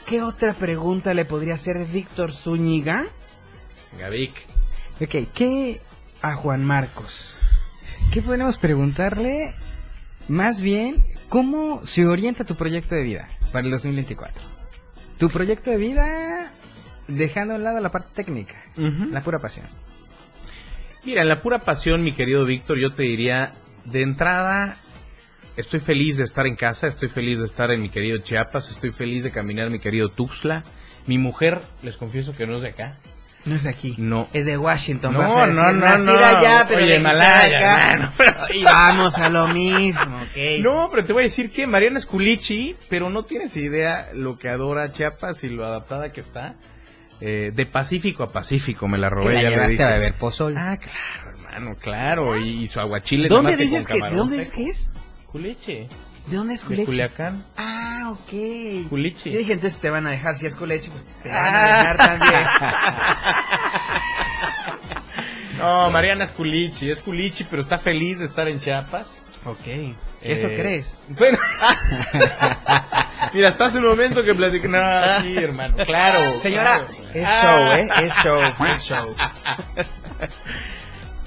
¿Qué 0.05 0.21
otra 0.21 0.53
pregunta 0.53 1.13
le 1.13 1.23
podría 1.25 1.53
hacer 1.55 1.77
Víctor 1.85 2.31
Zúñiga 2.33 3.05
Venga, 3.93 4.09
Vic. 4.09 4.33
Ok, 4.99 5.15
¿qué, 5.33 5.79
a 6.23 6.33
Juan 6.33 6.65
Marcos? 6.65 7.39
¿qué 8.11 8.21
podemos 8.21 8.57
preguntarle? 8.57 9.53
Más 10.27 10.61
bien, 10.61 11.03
¿cómo 11.29 11.85
se 11.85 12.07
orienta 12.07 12.45
tu 12.45 12.55
proyecto 12.55 12.95
de 12.95 13.03
vida 13.03 13.27
para 13.51 13.65
el 13.65 13.71
2024? 13.71 14.43
Tu 15.19 15.29
proyecto 15.29 15.69
de 15.69 15.77
vida 15.77 16.51
dejando 17.07 17.53
a 17.53 17.57
un 17.57 17.63
lado 17.63 17.79
la 17.79 17.91
parte 17.91 18.09
técnica, 18.15 18.55
la 18.75 19.21
pura 19.21 19.39
pasión. 19.39 19.67
Mira, 21.05 21.21
en 21.21 21.29
la 21.29 21.41
pura 21.41 21.59
pasión, 21.59 22.03
mi 22.03 22.11
querido 22.11 22.43
Víctor, 22.45 22.79
yo 22.79 22.93
te 22.93 23.03
diría, 23.03 23.51
de 23.85 24.01
entrada, 24.01 24.77
estoy 25.55 25.79
feliz 25.79 26.17
de 26.17 26.23
estar 26.23 26.47
en 26.47 26.55
casa, 26.55 26.87
estoy 26.87 27.07
feliz 27.07 27.39
de 27.39 27.45
estar 27.45 27.71
en 27.71 27.81
mi 27.81 27.89
querido 27.89 28.17
Chiapas, 28.17 28.69
estoy 28.69 28.91
feliz 28.91 29.23
de 29.23 29.31
caminar 29.31 29.69
mi 29.69 29.79
querido 29.79 30.09
Tuxtla. 30.09 30.63
Mi 31.05 31.17
mujer, 31.17 31.61
les 31.83 31.95
confieso 31.95 32.33
que 32.33 32.47
no 32.47 32.57
es 32.57 32.63
de 32.63 32.69
acá. 32.69 32.97
No 33.47 33.55
es 33.55 33.63
de 33.63 33.69
aquí. 33.69 33.95
No. 33.97 34.27
Es 34.33 34.45
de 34.45 34.57
Washington. 34.57 35.13
No, 35.13 35.19
vas 35.19 35.31
a 35.31 35.47
decir, 35.47 35.55
no, 35.55 35.71
no, 35.73 35.79
nacida 35.79 36.31
no. 36.31 36.37
allá, 36.37 36.65
pero 36.67 36.83
Oye, 36.83 36.99
Malaya, 36.99 37.91
acá. 37.91 38.13
Y 38.53 38.63
vamos 38.63 39.17
a 39.17 39.29
lo 39.29 39.47
mismo, 39.47 40.17
ok. 40.21 40.61
No, 40.61 40.89
pero 40.91 41.05
te 41.05 41.13
voy 41.13 41.21
a 41.21 41.23
decir 41.23 41.51
que 41.51 41.65
Mariana 41.65 41.97
es 41.97 42.05
culichi, 42.05 42.75
pero 42.89 43.09
no 43.09 43.23
tienes 43.23 43.55
idea 43.57 44.09
lo 44.13 44.37
que 44.37 44.49
adora 44.49 44.91
Chiapas 44.91 45.43
y 45.43 45.49
lo 45.49 45.65
adaptada 45.65 46.11
que 46.11 46.21
está. 46.21 46.55
Eh, 47.19 47.51
de 47.51 47.65
Pacífico 47.65 48.21
a 48.23 48.31
Pacífico 48.31 48.87
me 48.87 48.97
la 48.99 49.09
robé, 49.09 49.33
la 49.35 49.41
ya 49.43 49.49
llevaste 49.49 49.71
dije. 49.71 49.83
a 49.83 49.89
beber 49.89 50.17
pozol. 50.19 50.55
Ah, 50.55 50.77
claro, 50.77 51.31
hermano, 51.31 51.75
claro. 51.81 52.37
Y, 52.37 52.63
y 52.63 52.67
su 52.67 52.79
aguachile. 52.79 53.27
¿Dónde 53.27 53.57
dices 53.57 53.87
que, 53.87 53.93
¿de 53.93 53.99
camarón 54.01 54.17
dónde 54.17 54.41
es 54.41 54.51
que 54.51 54.67
es? 54.67 54.91
Culichi. 55.25 55.87
¿De 56.27 56.35
dónde 56.37 56.53
es 56.55 56.61
De 56.61 56.67
Culeche? 56.67 56.85
Culiacán. 56.85 57.43
Ah, 57.57 58.09
ok. 58.11 58.89
Culichi. 58.89 59.31
Yo 59.31 59.39
dije, 59.39 59.53
entonces 59.53 59.79
te 59.79 59.89
van 59.89 60.05
a 60.07 60.11
dejar, 60.11 60.37
si 60.37 60.45
es 60.45 60.55
Culeche, 60.55 60.91
pues 60.91 61.03
te 61.23 61.29
van 61.29 61.55
a 61.55 61.67
dejar 61.67 61.97
también. 62.19 62.43
No, 65.57 65.89
Mariana 65.89 66.23
es 66.25 66.29
culichi, 66.29 66.91
es 66.91 67.01
culichi, 67.01 67.43
pero 67.45 67.63
está 67.63 67.79
feliz 67.79 68.19
de 68.19 68.25
estar 68.25 68.47
en 68.47 68.59
Chiapas. 68.59 69.23
ok. 69.43 69.95
¿Eso 70.21 70.47
Eh, 70.49 70.55
crees? 70.55 70.95
Bueno. 71.09 71.39
Mira, 73.33 73.49
hasta 73.49 73.65
hace 73.65 73.79
un 73.79 73.85
momento 73.85 74.23
que 74.23 74.35
platiqué. 74.35 74.67
No, 74.67 74.77
sí, 75.23 75.35
hermano, 75.35 75.77
claro. 75.83 76.39
Señora, 76.43 76.85
claro. 76.85 77.09
es 77.11 77.27
show, 77.27 77.71
¿eh? 77.73 77.89
Es 78.03 78.13
show, 78.23 78.41
es 78.71 78.83
show. 78.83 79.15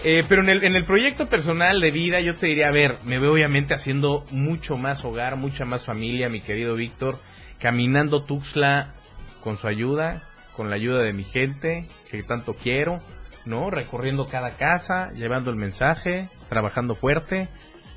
Eh, 0.02 0.24
pero 0.28 0.40
en 0.42 0.48
el, 0.48 0.64
en 0.64 0.76
el 0.76 0.84
proyecto 0.84 1.28
personal 1.28 1.80
de 1.80 1.90
vida, 1.90 2.20
yo 2.20 2.34
te 2.34 2.46
diría, 2.46 2.68
a 2.68 2.72
ver, 2.72 2.96
me 3.04 3.18
veo 3.18 3.34
obviamente 3.34 3.74
haciendo 3.74 4.24
mucho 4.30 4.78
más 4.78 5.04
hogar, 5.04 5.36
mucha 5.36 5.66
más 5.66 5.84
familia, 5.84 6.30
mi 6.30 6.40
querido 6.40 6.74
Víctor, 6.74 7.18
caminando 7.58 8.24
Tuxtla 8.24 8.94
con 9.42 9.58
su 9.58 9.66
ayuda, 9.68 10.22
con 10.56 10.70
la 10.70 10.76
ayuda 10.76 11.02
de 11.02 11.12
mi 11.12 11.24
gente, 11.24 11.86
que 12.10 12.22
tanto 12.22 12.54
quiero, 12.54 13.02
¿no? 13.44 13.70
Recorriendo 13.70 14.24
cada 14.26 14.56
casa, 14.56 15.10
llevando 15.12 15.50
el 15.50 15.56
mensaje, 15.56 16.30
trabajando 16.48 16.94
fuerte, 16.94 17.48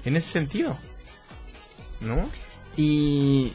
en 0.04 0.18
ese 0.18 0.28
sentido, 0.30 0.78
¿no? 2.02 2.30
Y 2.76 3.54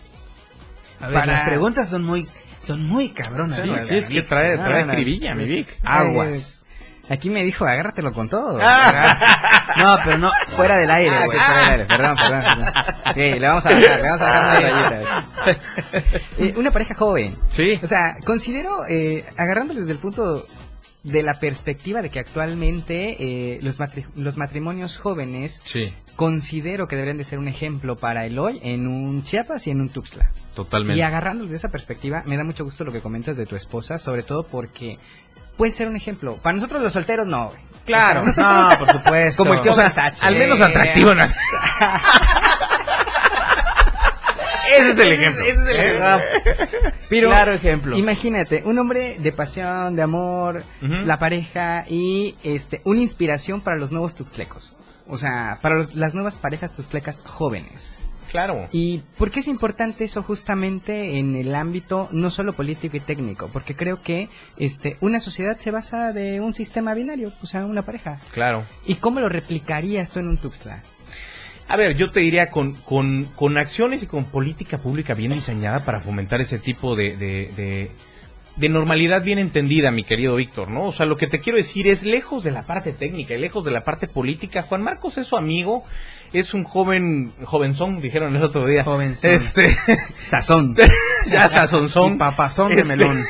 A 1.01 1.09
ver, 1.09 1.15
Para- 1.21 1.33
las 1.33 1.43
preguntas 1.49 1.91
son 1.91 2.03
muy, 2.03 2.27
son 2.61 2.83
muy 2.87 3.11
cabronas. 3.11 3.61
Sí, 3.61 3.69
¿no? 3.69 3.79
sí, 3.79 3.95
es 3.95 4.09
que 4.09 4.23
trae, 4.23 4.57
trae 4.57 4.87
no, 4.87 4.95
mi 4.95 5.05
Vic. 5.05 5.79
Aguas. 5.83 6.65
Aquí 7.11 7.31
me 7.31 7.42
dijo, 7.44 7.64
agárratelo 7.64 8.12
con 8.12 8.29
todo. 8.29 8.59
Ah. 8.61 9.16
No, 9.79 9.97
pero 10.05 10.18
no, 10.18 10.31
fuera 10.57 10.77
del 10.77 10.90
aire, 10.90 11.14
Ah, 11.16 11.25
güey. 11.27 11.38
fuera 11.38 11.61
del 11.62 11.71
aire, 11.71 11.85
perdón, 11.85 12.16
perdón. 12.16 12.42
perdón. 12.42 13.14
Sí, 13.14 13.38
le 13.38 13.47
vamos 13.49 13.66
a 13.66 13.71
bajar, 13.71 14.01
le 14.01 14.03
vamos 14.09 14.21
a 14.21 14.25
bajar 14.25 14.59
unas 14.59 14.90
rayitas. 14.90 15.62
Eh, 16.38 16.53
una 16.57 16.71
pareja 16.73 16.94
joven. 16.94 17.38
Sí, 17.49 17.75
O 17.81 17.87
sea, 17.87 18.16
considero, 18.25 18.87
eh, 18.88 19.25
agarrándolo 19.37 19.81
desde 19.81 19.92
el 19.92 19.99
punto 19.99 20.42
de 21.05 21.23
la 21.23 21.39
perspectiva 21.39 22.03
de 22.03 22.11
que 22.11 22.19
actualmente 22.19 23.17
eh, 23.55 23.59
los, 23.63 23.79
matri- 23.79 24.07
los 24.17 24.37
matrimonios 24.37 24.99
jóvenes 24.99 25.63
sí, 25.65 25.93
considero 26.17 26.87
que 26.87 26.97
deberían 26.97 27.19
de 27.19 27.25
ser 27.25 27.39
un 27.39 27.49
ejemplo 27.49 27.97
para 27.97 28.27
el 28.27 28.39
hoy 28.39 28.59
en 28.63 28.87
un 28.87 29.23
Chiapas 29.23 29.67
y 29.67 29.71
en 29.71 29.81
un 29.81 29.89
Tuxtla. 29.89 30.33
totalmente. 30.55 30.99
Y 30.99 31.03
agarrándolos 31.03 31.51
de 31.51 31.57
esa 31.57 31.69
perspectiva, 31.69 32.23
me 32.27 32.37
da 32.37 32.45
mucho 32.45 32.65
gusto 32.65 32.85
lo 32.85 32.93
que 32.93 33.01
comentas 33.01 33.37
de 33.37 33.47
tu 33.47 33.55
esposa, 33.57 33.99
sobre 33.99 34.23
todo 34.25 34.47
porque 34.47 34.99
puede 35.57 35.71
ser 35.73 35.89
un 35.89 35.97
ejemplo. 35.97 36.37
Para 36.43 36.57
nosotros 36.57 36.83
los 36.83 36.93
solteros 36.93 37.27
no. 37.27 37.51
Claro, 37.87 38.25
O 38.29 38.33
sea, 38.33 38.77
no, 38.79 38.79
por 38.85 38.93
supuesto. 38.93 39.43
Como 39.45 39.55
el 39.55 39.63
tío 39.63 39.73
O 39.73 39.75
sea, 39.75 40.13
al 40.23 40.37
menos 40.37 40.61
atractivo, 40.61 41.15
¿no? 41.15 41.25
Ese 44.77 44.91
es 44.91 44.99
el 44.99 45.13
ejemplo. 45.13 45.43
Ese 45.45 45.53
es 45.61 45.67
el 45.69 45.77
ejemplo. 45.77 46.19
Pero, 47.09 47.29
claro 47.29 47.53
ejemplo. 47.53 47.97
Imagínate, 47.97 48.63
un 48.65 48.79
hombre 48.79 49.17
de 49.19 49.33
pasión, 49.33 49.97
de 49.97 50.03
amor, 50.03 50.63
la 50.81 51.19
pareja 51.19 51.85
y 51.89 52.35
este 52.43 52.81
una 52.85 53.01
inspiración 53.01 53.61
para 53.61 53.77
los 53.77 53.91
nuevos 53.93 54.15
tuxtlecos. 54.15 54.75
O 55.09 55.17
sea, 55.17 55.59
para 55.63 55.77
los- 55.77 55.95
las 55.95 56.15
nuevas 56.15 56.37
parejas 56.39 56.73
tuxtlecas 56.73 57.23
jóvenes. 57.23 58.03
Claro. 58.31 58.69
¿Y 58.73 58.99
por 59.17 59.31
qué 59.31 59.41
es 59.41 59.49
importante 59.49 60.05
eso 60.05 60.23
justamente 60.23 61.19
en 61.19 61.35
el 61.35 61.55
ámbito 61.55 62.11
no 62.13 62.29
solo 62.29 62.53
político 62.53 62.95
y 62.99 63.01
técnico? 63.01 63.49
Porque 63.51 63.75
creo 63.75 64.03
que 64.03 64.29
este 64.59 64.99
una 65.01 65.19
sociedad 65.19 65.57
se 65.57 65.71
basa 65.71 66.13
de 66.13 66.39
un 66.41 66.53
sistema 66.53 66.93
binario, 66.93 67.33
o 67.41 67.47
sea, 67.47 67.65
una 67.65 67.81
pareja. 67.87 68.21
Claro. 68.33 68.67
¿Y 68.85 68.97
cómo 68.97 69.21
lo 69.21 69.31
replicarías 69.31 70.11
tú 70.13 70.19
en 70.19 70.29
un 70.29 70.37
Tuxtla? 70.37 70.83
A 71.69 71.77
ver, 71.77 71.97
yo 71.97 72.11
te 72.11 72.21
diría 72.21 72.49
con, 72.49 72.75
con, 72.75 73.25
con 73.37 73.59
acciones 73.59 74.03
y 74.03 74.07
con 74.07 74.25
política 74.25 74.79
pública 74.79 75.13
bien 75.13 75.33
diseñada 75.33 75.85
para 75.85 76.01
fomentar 76.01 76.41
ese 76.41 76.59
tipo 76.59 76.97
de, 76.97 77.15
de, 77.17 77.53
de, 77.55 77.91
de 78.57 78.69
normalidad 78.71 79.23
bien 79.23 79.39
entendida, 79.39 79.91
mi 79.91 80.03
querido 80.03 80.37
Víctor, 80.37 80.71
¿no? 80.71 80.87
O 80.87 80.93
sea, 80.93 81.05
lo 81.05 81.19
que 81.19 81.27
te 81.27 81.41
quiero 81.41 81.59
decir 81.59 81.87
es, 81.87 82.05
lejos 82.05 82.43
de 82.43 82.53
la 82.53 82.63
parte 82.63 82.93
técnica 82.93 83.35
y 83.35 83.39
lejos 83.39 83.67
de 83.67 83.71
la 83.71 83.85
parte 83.85 84.09
política, 84.09 84.63
Juan 84.63 84.83
Marcos 84.83 85.19
es 85.19 85.27
su 85.27 85.37
amigo, 85.37 85.85
es 86.33 86.55
un 86.55 86.65
joven, 86.65 87.35
jovenzón, 87.45 88.01
dijeron 88.01 88.35
el 88.35 88.45
otro 88.45 88.67
día. 88.67 88.85
Jovenzón. 88.85 89.31
Este, 89.31 89.77
Sazón. 90.17 90.75
ya 91.31 91.51
sazonzón. 91.51 92.15
Y 92.15 92.19
papazón 92.19 92.75
de 92.75 92.81
Este, 92.81 92.97
melón. 92.97 93.23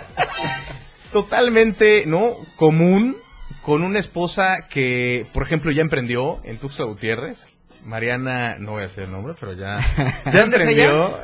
totalmente, 1.12 2.04
¿no? 2.06 2.30
Común 2.56 3.16
con 3.66 3.82
una 3.82 3.98
esposa 3.98 4.68
que, 4.70 5.26
por 5.32 5.42
ejemplo, 5.42 5.72
ya 5.72 5.82
emprendió 5.82 6.40
en 6.44 6.58
Tuxtla 6.58 6.84
Gutiérrez. 6.84 7.48
Mariana, 7.82 8.58
no 8.60 8.72
voy 8.72 8.84
a 8.84 8.86
decir 8.86 9.02
el 9.02 9.10
nombre, 9.10 9.34
pero 9.40 9.54
ya, 9.54 9.74
ya 9.96 10.22
¿Dónde 10.24 10.38
es 10.38 10.44
emprendió. 10.62 11.18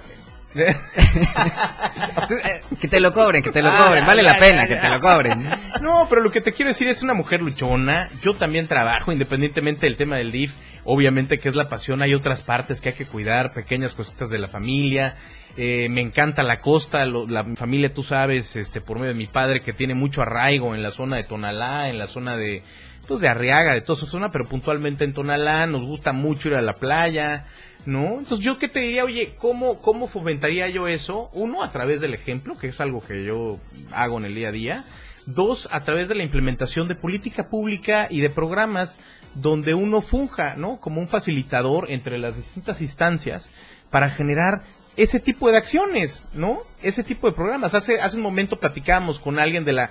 que 2.81 2.88
te 2.88 2.98
lo 2.98 3.12
cobren, 3.12 3.44
que 3.44 3.52
te 3.52 3.62
lo 3.62 3.68
Ah, 3.70 3.85
cobren, 3.87 4.05
vale 4.05 4.24
la 4.24 4.35
pena 4.35 4.66
que 4.66 4.74
te 4.74 4.88
lo 4.88 5.00
cobren. 5.00 5.48
No, 5.83 6.09
pero 6.09 6.20
lo 6.20 6.33
que 6.33 6.40
te 6.40 6.52
quiero 6.52 6.70
decir 6.70 6.88
es 6.88 7.05
una 7.05 7.14
mujer 7.14 7.42
luchona. 7.42 8.09
Yo 8.22 8.35
también 8.35 8.66
trabajo, 8.66 9.12
independientemente 9.12 9.87
del 9.87 9.96
tema 9.96 10.16
del 10.16 10.33
DIF. 10.33 10.52
Obviamente 10.85 11.38
que 11.38 11.48
es 11.48 11.55
la 11.55 11.68
pasión, 11.68 12.02
hay 12.02 12.12
otras 12.12 12.42
partes 12.42 12.81
que 12.81 12.88
hay 12.88 12.96
que 12.96 13.07
cuidar, 13.07 13.52
pequeñas 13.52 13.94
cositas 13.94 14.31
de 14.31 14.40
la 14.40 14.48
familia. 14.48 15.14
Eh, 15.56 15.88
me 15.90 16.00
encanta 16.00 16.42
la 16.42 16.60
costa, 16.60 17.04
lo- 17.04 17.26
la 17.26 17.44
familia, 17.56 17.92
tú 17.92 18.02
sabes, 18.02 18.56
este, 18.56 18.80
por 18.80 18.98
medio 18.98 19.12
de 19.12 19.18
mi 19.18 19.26
padre, 19.26 19.60
que 19.60 19.72
tiene 19.74 19.94
mucho 19.94 20.22
arraigo 20.22 20.74
en 20.74 20.82
la 20.82 20.90
zona 20.90 21.16
de 21.16 21.24
Tonalá, 21.24 21.90
en 21.90 21.98
la 21.98 22.06
zona 22.06 22.36
de, 22.38 22.62
pues 23.06 23.20
de 23.20 23.28
Arriaga, 23.28 23.74
de 23.74 23.82
toda 23.82 23.98
esa 23.98 24.10
zona, 24.10 24.33
pero 24.33 24.46
puntualmente 24.46 25.04
en 25.04 25.12
Tonalá, 25.12 25.66
nos 25.66 25.85
gusta 25.85 26.12
mucho 26.14 26.48
ir 26.48 26.54
a 26.54 26.62
la 26.62 26.77
playa, 26.77 27.44
¿no? 27.85 28.18
Entonces 28.20 28.38
yo 28.38 28.56
qué 28.56 28.68
te 28.68 28.81
diría, 28.81 29.04
oye, 29.04 29.35
¿cómo, 29.37 29.81
cómo 29.83 30.06
fomentaría 30.08 30.68
yo 30.70 30.88
eso? 30.88 31.29
Uno, 31.35 31.62
a 31.62 31.70
través 31.70 32.00
del 32.00 32.14
ejemplo, 32.14 32.56
que 32.56 32.68
es 32.68 32.81
algo 32.81 33.02
que 33.04 33.22
yo 33.24 33.58
hago 33.92 34.18
en 34.18 34.24
el 34.24 34.35
día 34.35 34.48
a 34.48 34.52
día. 34.52 34.85
Dos, 35.27 35.68
a 35.70 35.85
través 35.85 36.08
de 36.08 36.14
la 36.14 36.24
implementación 36.24 36.88
de 36.88 36.94
política 36.94 37.48
pública 37.48 38.06
y 38.10 38.20
de 38.20 38.31
programas 38.31 39.00
donde 39.35 39.74
uno 39.74 40.00
funja, 40.00 40.54
¿no? 40.56 40.81
Como 40.81 41.00
un 41.00 41.08
facilitador 41.08 41.90
entre 41.90 42.18
las 42.18 42.37
distintas 42.37 42.81
instancias 42.81 43.50
para 43.90 44.08
generar 44.10 44.64
ese 44.96 45.20
tipo 45.20 45.50
de 45.50 45.56
acciones, 45.56 46.26
¿no? 46.34 46.60
Ese 46.82 47.02
tipo 47.04 47.26
de 47.28 47.34
programas. 47.34 47.74
Hace, 47.74 48.00
hace 48.00 48.16
un 48.16 48.22
momento 48.22 48.58
platicábamos 48.58 49.18
con 49.20 49.38
alguien 49.38 49.64
de 49.64 49.72
la, 49.72 49.90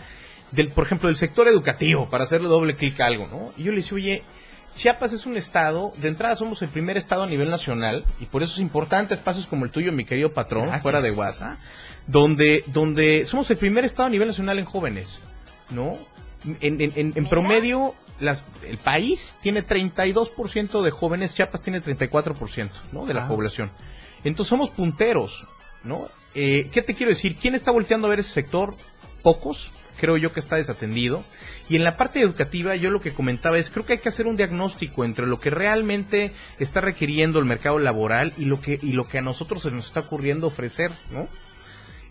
del, 0.52 0.70
por 0.70 0.86
ejemplo, 0.86 1.08
del 1.08 1.16
sector 1.18 1.48
educativo, 1.48 2.10
para 2.10 2.24
hacerle 2.26 2.48
doble 2.48 2.76
clic 2.76 3.00
a 3.00 3.06
algo, 3.08 3.28
¿no? 3.28 3.52
Y 3.58 3.64
yo 3.64 3.72
le 3.72 3.78
decía, 3.78 3.96
oye, 3.96 4.24
Chiapas 4.76 5.12
es 5.12 5.26
un 5.26 5.36
estado, 5.36 5.94
de 5.98 6.08
entrada 6.08 6.36
somos 6.36 6.62
el 6.62 6.70
primer 6.70 6.96
estado 6.98 7.24
a 7.24 7.28
nivel 7.28 7.50
nacional 7.50 8.06
y 8.22 8.26
por 8.26 8.42
eso 8.42 8.54
es 8.54 8.60
importante 8.60 9.14
espacios 9.14 9.46
como 9.48 9.66
el 9.66 9.72
tuyo, 9.72 9.92
mi 9.92 10.06
querido 10.06 10.32
patrón, 10.34 10.64
Gracias. 10.68 10.82
fuera 10.84 11.02
de 11.02 11.12
WhatsApp, 11.12 11.60
donde, 12.08 12.64
donde 12.68 13.26
somos 13.26 13.50
el 13.52 13.58
primer 13.58 13.84
estado 13.86 14.08
a 14.08 14.10
nivel 14.10 14.28
nacional 14.30 14.60
en 14.60 14.66
jóvenes, 14.66 15.22
¿no? 15.72 15.98
En, 16.62 16.80
en- 16.82 16.94
en- 16.96 17.14
en 17.16 17.26
promedio, 17.28 17.94
las, 18.22 18.44
el 18.66 18.78
país 18.78 19.36
tiene 19.42 19.62
32% 19.66 20.82
de 20.82 20.92
jóvenes, 20.92 21.36
Chiapas 21.36 21.62
tiene 21.62 21.82
34%, 21.82 22.70
¿no? 22.92 23.06
De 23.06 23.14
la 23.14 23.26
Ah. 23.26 23.28
población. 23.28 23.72
Entonces 24.24 24.50
somos 24.50 24.70
punteros, 24.70 25.48
¿no? 25.84 26.10
Eh, 26.34 26.70
¿Qué 26.72 26.82
te 26.82 26.96
quiero 26.96 27.12
decir? 27.12 27.36
¿Quién 27.36 27.56
está 27.56 27.72
volteando 27.72 28.08
a 28.08 28.10
ver 28.10 28.20
ese 28.20 28.32
sector? 28.32 28.76
Pocos, 29.22 29.72
creo 29.98 30.18
yo 30.18 30.34
que 30.34 30.40
está 30.40 30.56
desatendido. 30.56 31.24
Y 31.70 31.76
en 31.76 31.84
la 31.84 31.98
parte 31.98 32.22
educativa, 32.22 32.76
yo 32.76 32.90
lo 32.90 33.02
que 33.02 33.14
comentaba 33.14 33.58
es, 33.58 33.70
creo 33.70 33.86
que 33.86 33.94
hay 33.94 34.00
que 34.00 34.10
hacer 34.10 34.28
un 34.28 34.36
diagnóstico 34.36 35.06
entre 35.06 35.28
lo 35.28 35.40
que 35.40 35.50
realmente 35.50 36.34
está 36.60 36.82
requiriendo 36.82 37.40
el 37.40 37.46
mercado 37.46 37.80
laboral 37.80 38.34
y 38.38 38.46
lo 38.46 38.62
que, 38.62 38.80
y 38.82 38.94
lo 38.94 39.08
que 39.08 39.20
a 39.20 39.22
nosotros 39.22 39.62
se 39.62 39.72
nos 39.72 39.86
está 39.86 40.02
ocurriendo 40.02 40.48
ofrecer, 40.48 40.92
¿no? 41.12 41.28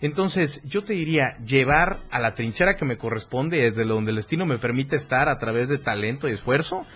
Entonces, 0.01 0.61
yo 0.63 0.83
te 0.83 0.93
diría, 0.93 1.37
llevar 1.45 1.99
a 2.09 2.19
la 2.19 2.33
trinchera 2.33 2.75
que 2.75 2.85
me 2.85 2.97
corresponde, 2.97 3.61
desde 3.61 3.85
donde 3.85 4.09
el 4.09 4.17
destino 4.17 4.47
me 4.47 4.57
permite 4.57 4.95
estar 4.95 5.29
a 5.29 5.37
través 5.37 5.69
de 5.69 5.77
talento 5.77 6.27
y 6.27 6.31
esfuerzo, 6.31 6.87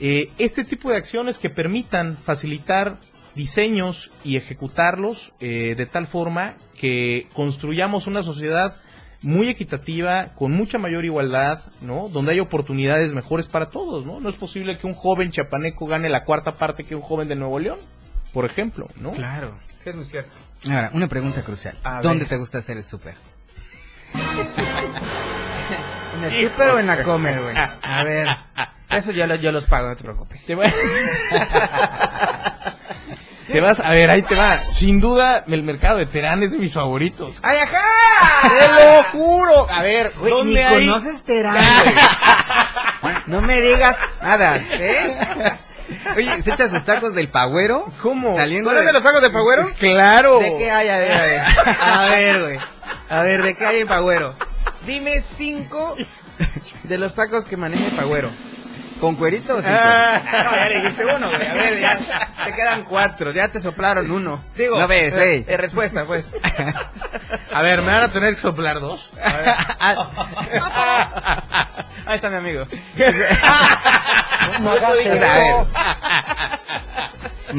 eh, 0.00 0.30
este 0.38 0.64
tipo 0.64 0.90
de 0.90 0.96
acciones 0.96 1.38
que 1.38 1.50
permitan 1.50 2.16
facilitar 2.16 2.98
diseños 3.34 4.10
y 4.24 4.36
ejecutarlos 4.36 5.32
eh, 5.40 5.74
de 5.76 5.86
tal 5.86 6.06
forma 6.06 6.54
que 6.78 7.26
construyamos 7.34 8.06
una 8.06 8.22
sociedad 8.22 8.76
muy 9.22 9.48
equitativa, 9.48 10.34
con 10.34 10.52
mucha 10.52 10.76
mayor 10.78 11.04
igualdad, 11.06 11.62
¿no? 11.80 12.08
Donde 12.10 12.32
hay 12.32 12.40
oportunidades 12.40 13.14
mejores 13.14 13.46
para 13.46 13.70
todos, 13.70 14.04
¿no? 14.04 14.20
No 14.20 14.28
es 14.28 14.34
posible 14.34 14.76
que 14.76 14.86
un 14.86 14.92
joven 14.92 15.30
chapaneco 15.30 15.86
gane 15.86 16.10
la 16.10 16.24
cuarta 16.24 16.52
parte 16.56 16.84
que 16.84 16.94
un 16.94 17.00
joven 17.00 17.26
de 17.28 17.34
Nuevo 17.36 17.58
León, 17.58 17.78
por 18.34 18.44
ejemplo, 18.44 18.86
¿no? 19.00 19.12
Claro. 19.12 19.56
Sí, 19.82 19.88
es 19.90 19.96
muy 19.96 20.04
cierto. 20.04 20.32
Ahora, 20.70 20.90
una 20.92 21.08
pregunta 21.08 21.40
crucial. 21.42 21.78
A 21.84 22.00
¿Dónde 22.02 22.20
ver. 22.20 22.28
te 22.28 22.36
gusta 22.36 22.58
hacer 22.58 22.76
el 22.76 22.84
súper? 22.84 23.14
¿En 26.14 26.22
el 26.24 26.30
súper 26.50 26.68
o 26.70 26.78
en 26.78 26.86
la 26.86 27.02
comer, 27.02 27.40
güey? 27.42 27.56
A 27.56 28.04
ver, 28.04 28.28
eso 28.90 29.10
yo, 29.12 29.26
lo- 29.26 29.34
yo 29.36 29.50
los 29.52 29.66
pago, 29.66 29.88
no 29.88 29.96
te 29.96 30.02
preocupes. 30.04 30.44
Te, 30.44 30.54
va- 30.54 30.64
Te 33.50 33.60
vas, 33.60 33.80
a 33.80 33.90
ver, 33.90 34.10
ahí 34.10 34.22
te 34.22 34.34
va. 34.34 34.58
Sin 34.70 35.00
duda, 35.00 35.44
el 35.46 35.62
mercado 35.62 35.98
de 35.98 36.06
Terán 36.06 36.42
es 36.42 36.52
de 36.52 36.58
mis 36.58 36.72
favoritos. 36.72 37.38
¡Ay, 37.42 37.58
ajá! 37.58 38.48
¡Te 38.58 38.68
lo 38.68 39.02
juro! 39.04 39.66
A 39.70 39.82
ver, 39.82 40.12
Güey, 40.18 40.32
¿dónde 40.32 40.52
ni 40.54 40.60
hay? 40.60 40.86
conoces 40.86 41.22
Terán, 41.24 41.56
güey. 43.02 43.14
No 43.26 43.40
me 43.42 43.60
digas 43.60 43.96
nada, 44.22 44.56
¿eh? 44.72 45.18
Oye, 46.16 46.42
¿se 46.42 46.52
echa 46.52 46.68
sus 46.68 46.84
tacos 46.84 47.14
del 47.14 47.28
pagüero? 47.28 47.84
¿Cómo? 48.00 48.34
Saliendo 48.34 48.70
¿Conoces 48.70 48.86
de- 48.86 48.92
los 48.94 49.02
tacos 49.02 49.20
de 49.22 49.30
Pagüero? 49.30 49.64
¡Claro! 49.78 50.38
¿De 50.38 50.56
qué 50.58 50.70
hay? 50.70 50.88
A 50.88 50.98
ver, 50.98 51.12
a 51.12 51.22
ver. 51.26 51.40
A 51.82 52.08
ver, 52.08 52.42
güey. 52.42 52.58
A 53.10 53.22
ver, 53.22 53.42
¿de 53.42 53.54
qué 53.54 53.66
hay 53.66 53.80
en 53.80 53.88
Pagüero? 53.88 54.34
Dime 54.86 55.20
cinco 55.20 55.94
de 56.84 56.98
los 56.98 57.14
tacos 57.14 57.44
que 57.46 57.56
maneja 57.58 57.86
el 57.86 57.92
Pagüero. 57.96 58.30
¿Con 59.00 59.16
cuerito 59.16 59.56
o 59.56 59.62
sin 59.62 59.72
Ah. 59.72 60.20
cuerito? 60.22 60.44
No, 60.50 60.56
ya 60.56 60.68
le 60.68 60.74
dijiste 60.80 61.04
uno, 61.04 61.28
güey. 61.28 61.46
A 61.46 61.54
ver, 61.54 61.80
ya 61.80 61.98
te 62.44 62.52
quedan 62.54 62.84
cuatro. 62.84 63.32
Ya 63.32 63.48
te 63.48 63.60
soplaron 63.60 64.10
uno. 64.10 64.42
Digo, 64.56 64.78
No 64.78 64.86
ves, 64.88 65.16
eh, 65.16 65.44
eh, 65.46 65.56
respuesta, 65.56 66.04
pues. 66.04 66.32
A 67.52 67.62
ver, 67.62 67.80
¿me 67.82 67.92
van 67.92 68.02
a 68.04 68.08
tener 68.12 68.34
que 68.34 68.40
soplar 68.40 68.80
dos? 68.80 69.12
Ahí 72.06 72.16
está 72.16 72.30
mi 72.30 72.36
amigo. 72.36 72.66
A 74.54 74.64
ver. 74.66 75.54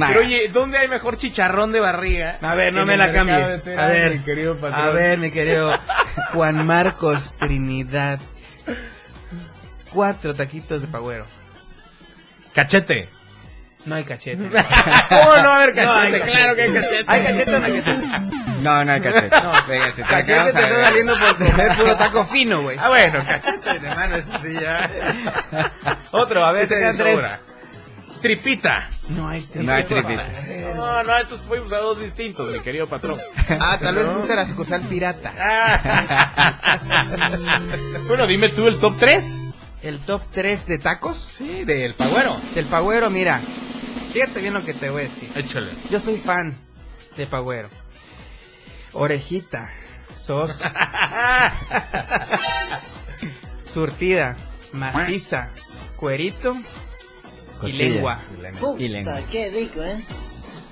Pero 0.07 0.19
oye, 0.19 0.49
¿dónde 0.49 0.77
hay 0.77 0.88
mejor 0.88 1.17
chicharrón 1.17 1.71
de 1.71 1.79
barriga? 1.79 2.38
A 2.41 2.55
ver, 2.55 2.73
no 2.73 2.86
me 2.86 2.97
la 2.97 3.11
cambies. 3.11 3.65
A 3.77 3.88
ver, 3.88 4.11
mi 4.13 4.19
querido 4.23 4.57
patrón. 4.59 4.88
a 4.88 4.89
ver, 4.91 5.17
mi 5.19 5.31
querido 5.31 5.71
Juan 6.33 6.65
Marcos 6.65 7.36
Trinidad. 7.38 8.19
Cuatro 9.96 10.34
taquitos 10.36 10.82
de 10.84 10.88
pagüero. 10.89 11.26
Cachete. 12.54 13.10
No 13.86 13.96
hay 13.96 14.04
cachete. 14.04 14.38
¿Cómo 14.43 14.52
no 14.52 15.43
va 15.50 15.58
a 15.58 15.64
haber 15.64 15.76
No 15.76 15.93
hay 15.93 16.12
cachete? 16.12 16.20
cachete. 16.20 16.32
claro 16.32 16.56
que 16.56 16.62
hay 16.64 16.74
cachete. 16.74 17.04
¿Hay 17.08 17.22
cachete 17.24 17.56
o 17.56 17.60
no 17.60 17.66
hay 17.66 17.72
cachete? 17.82 18.08
No, 18.62 18.84
no 18.84 18.91
hay 18.91 19.02
cachete. 19.02 19.30
No, 19.43 19.54
Fíjate, 19.54 19.91
te 19.93 20.02
Cachete 20.04 20.41
te 20.41 20.48
está 20.50 20.60
ver. 20.62 20.84
saliendo 20.86 21.20
por 21.20 21.38
comer 21.38 21.76
puro 21.78 21.96
taco 21.98 22.26
fino, 22.26 22.62
güey. 22.64 22.78
Ah, 22.80 22.89
bueno, 22.89 23.20
cachete 23.26 23.80
de 23.80 23.89
mano, 23.96 24.16
eso 24.18 24.30
sí 24.41 24.54
ya. 24.54 24.89
Otro, 26.12 26.46
a 26.46 26.54
tres. 26.54 26.98
sobra. 26.98 27.41
Tripita. 28.22 28.89
No 29.10 29.28
hay 29.30 29.46
No 29.56 29.72
hay 29.74 29.84
tripita. 29.84 30.26
No, 30.76 31.04
no, 31.04 31.18
estos 31.18 31.41
fuimos 31.41 31.72
a 31.72 31.78
dos 31.78 32.02
distintos, 32.02 32.52
mi 32.52 32.60
querido 32.62 32.88
patrón. 32.88 33.20
Ah, 33.60 33.78
tal 33.80 33.93
vez 33.93 34.08
gusta 34.10 34.34
la 34.36 34.46
sucursal 34.46 34.82
pirata. 34.82 35.32
Ah. 35.38 36.80
bueno, 38.08 38.26
dime 38.26 38.50
tú 38.50 38.68
el 38.68 38.80
top 38.80 38.96
3. 39.00 39.41
El 39.86 39.99
top 39.99 40.21
3 40.31 40.65
de 40.65 40.77
tacos 40.79 41.15
Sí, 41.15 41.63
del 41.63 41.93
pagüero. 41.93 42.39
del 42.53 42.67
pagüero, 42.67 43.09
mira. 43.09 43.41
Fíjate 44.13 44.41
bien 44.41 44.53
lo 44.53 44.63
que 44.65 44.73
te 44.73 44.89
voy 44.89 45.01
a 45.01 45.03
decir. 45.05 45.31
Échale. 45.36 45.71
Yo 45.91 45.99
soy 45.99 46.17
fan 46.17 46.55
de 47.17 47.27
Pagüero. 47.27 47.69
Orejita, 48.93 49.71
sos, 50.15 50.59
surtida, 53.65 54.38
maciza, 54.73 55.49
cuerito 55.97 56.55
y 57.63 57.73
lengua. 57.73 58.21
Puta, 58.59 58.81
Y 58.83 58.88
lengua. 58.88 59.19
qué 59.31 59.49
rico, 59.49 59.83
¿eh? 59.83 60.05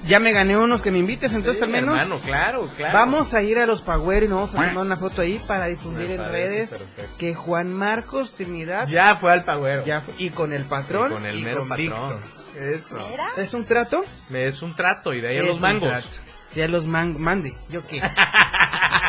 Ya 0.06 0.20
me 0.20 0.34
gané 0.34 0.58
unos 0.58 0.82
que 0.82 0.92
me 0.92 1.00
invites, 1.00 1.32
entonces 1.34 1.64
al 1.64 1.70
menos 1.70 1.98
Hermano, 2.02 2.20
claro, 2.26 2.70
claro. 2.76 2.94
vamos 2.94 3.34
a 3.34 3.42
ir 3.42 3.58
a 3.58 3.66
los 3.66 3.82
Pagüero 3.82 4.26
y 4.26 4.30
nos 4.30 4.54
vamos 4.54 4.56
a 4.56 4.70
tomar 4.70 4.86
una 4.86 4.98
foto 4.98 5.22
ahí 5.22 5.42
para 5.48 5.68
difundir 5.68 6.10
Me 6.10 6.16
en 6.16 6.30
redes 6.30 6.70
perfecto. 6.72 7.18
que 7.18 7.34
Juan 7.34 7.72
Marcos 7.74 8.34
Trinidad 8.36 8.88
ya, 8.88 9.12
Ya 9.12 9.16
fue 9.16 9.32
al 9.32 9.46
pagüero. 9.46 9.84
fue- 9.84 10.14
y 10.18 10.30
con 10.32 10.52
el 10.52 10.64
patrón 10.66 11.12
Y 11.12 11.14
con 11.14 11.26
el 11.26 11.40
y 11.40 11.44
mero 11.44 11.60
con 11.60 11.70
patrón. 11.70 11.88
Víctor. 11.88 12.20
Eso. 12.62 12.96
Mira. 13.10 13.28
¿Es 13.38 13.54
un 13.54 13.64
trato? 13.66 14.04
Me 14.30 14.46
es 14.46 14.62
un 14.62 14.76
trato 14.76 15.14
y 15.14 15.22
de 15.22 15.30
ahí 15.30 15.38
a 15.40 15.44
los 15.44 15.60
mangos. 15.62 16.22
Ya 16.54 16.68
los 16.68 16.86
mangos, 16.86 17.20
mande, 17.22 17.56
¿yo 17.70 17.86
qué? 17.88 18.00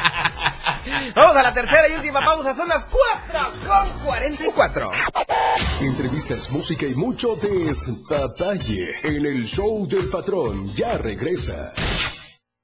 Vamos 1.14 1.36
a 1.36 1.42
la 1.42 1.54
tercera 1.54 1.88
y 1.88 1.92
última 1.94 2.20
pausa, 2.20 2.54
son 2.54 2.68
las 2.68 2.86
4 2.86 3.52
con 3.66 4.04
44. 4.04 4.90
Entrevistas, 5.80 6.50
música 6.50 6.86
y 6.86 6.94
mucho 6.94 7.36
detalle 7.36 8.94
en 9.02 9.26
el 9.26 9.44
show 9.44 9.86
del 9.88 10.08
patrón. 10.10 10.68
Ya 10.74 10.98
regresa. 10.98 11.72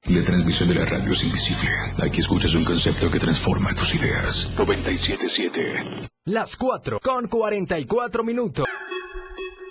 La 0.05 0.23
transmisión 0.23 0.67
de 0.67 0.75
la 0.75 0.85
radio 0.85 1.11
es 1.11 1.23
invisible. 1.23 1.69
Aquí 2.03 2.21
escuchas 2.21 2.53
un 2.53 2.65
concepto 2.65 3.09
que 3.09 3.19
transforma 3.19 3.73
tus 3.73 3.93
ideas. 3.95 4.49
977. 4.57 6.09
Las 6.25 6.55
4 6.55 6.99
con 6.99 7.27
44 7.27 8.23
minutos. 8.23 8.65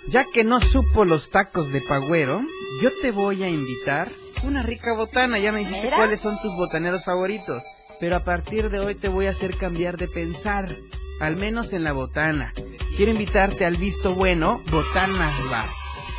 Ya 0.07 0.25
que 0.33 0.43
no 0.43 0.59
supo 0.61 1.05
los 1.05 1.29
tacos 1.29 1.71
de 1.71 1.81
Pagüero, 1.81 2.41
yo 2.81 2.89
te 3.01 3.11
voy 3.11 3.43
a 3.43 3.49
invitar 3.49 4.07
una 4.43 4.63
rica 4.63 4.93
botana. 4.95 5.37
Ya 5.37 5.51
me 5.51 5.59
dijiste 5.59 5.85
Mira. 5.85 5.97
cuáles 5.97 6.21
son 6.21 6.39
tus 6.41 6.55
botaneros 6.55 7.05
favoritos. 7.05 7.61
Pero 8.01 8.17
a 8.17 8.23
partir 8.25 8.69
de 8.69 8.79
hoy 8.79 8.95
te 8.95 9.07
voy 9.07 9.27
a 9.27 9.29
hacer 9.29 9.55
cambiar 9.55 9.95
de 9.95 10.09
pensar. 10.09 10.75
Al 11.21 11.37
menos 11.37 11.71
en 11.71 11.85
la 11.85 11.93
botana. 11.93 12.51
Quiero 12.97 13.11
invitarte 13.11 13.63
al 13.63 13.77
visto 13.77 14.13
bueno 14.15 14.61
Botanas 14.71 15.35
Bar. 15.49 15.69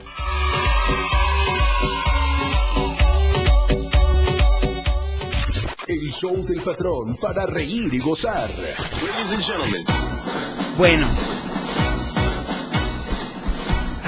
El 5.87 6.11
show 6.11 6.47
del 6.47 6.63
patrón 6.63 7.17
para 7.21 7.45
reír 7.45 7.93
y 7.93 7.99
gozar. 7.99 8.49
Ladies 8.51 9.33
and 9.33 9.45
gentlemen. 9.45 9.85
Bueno. 10.79 11.34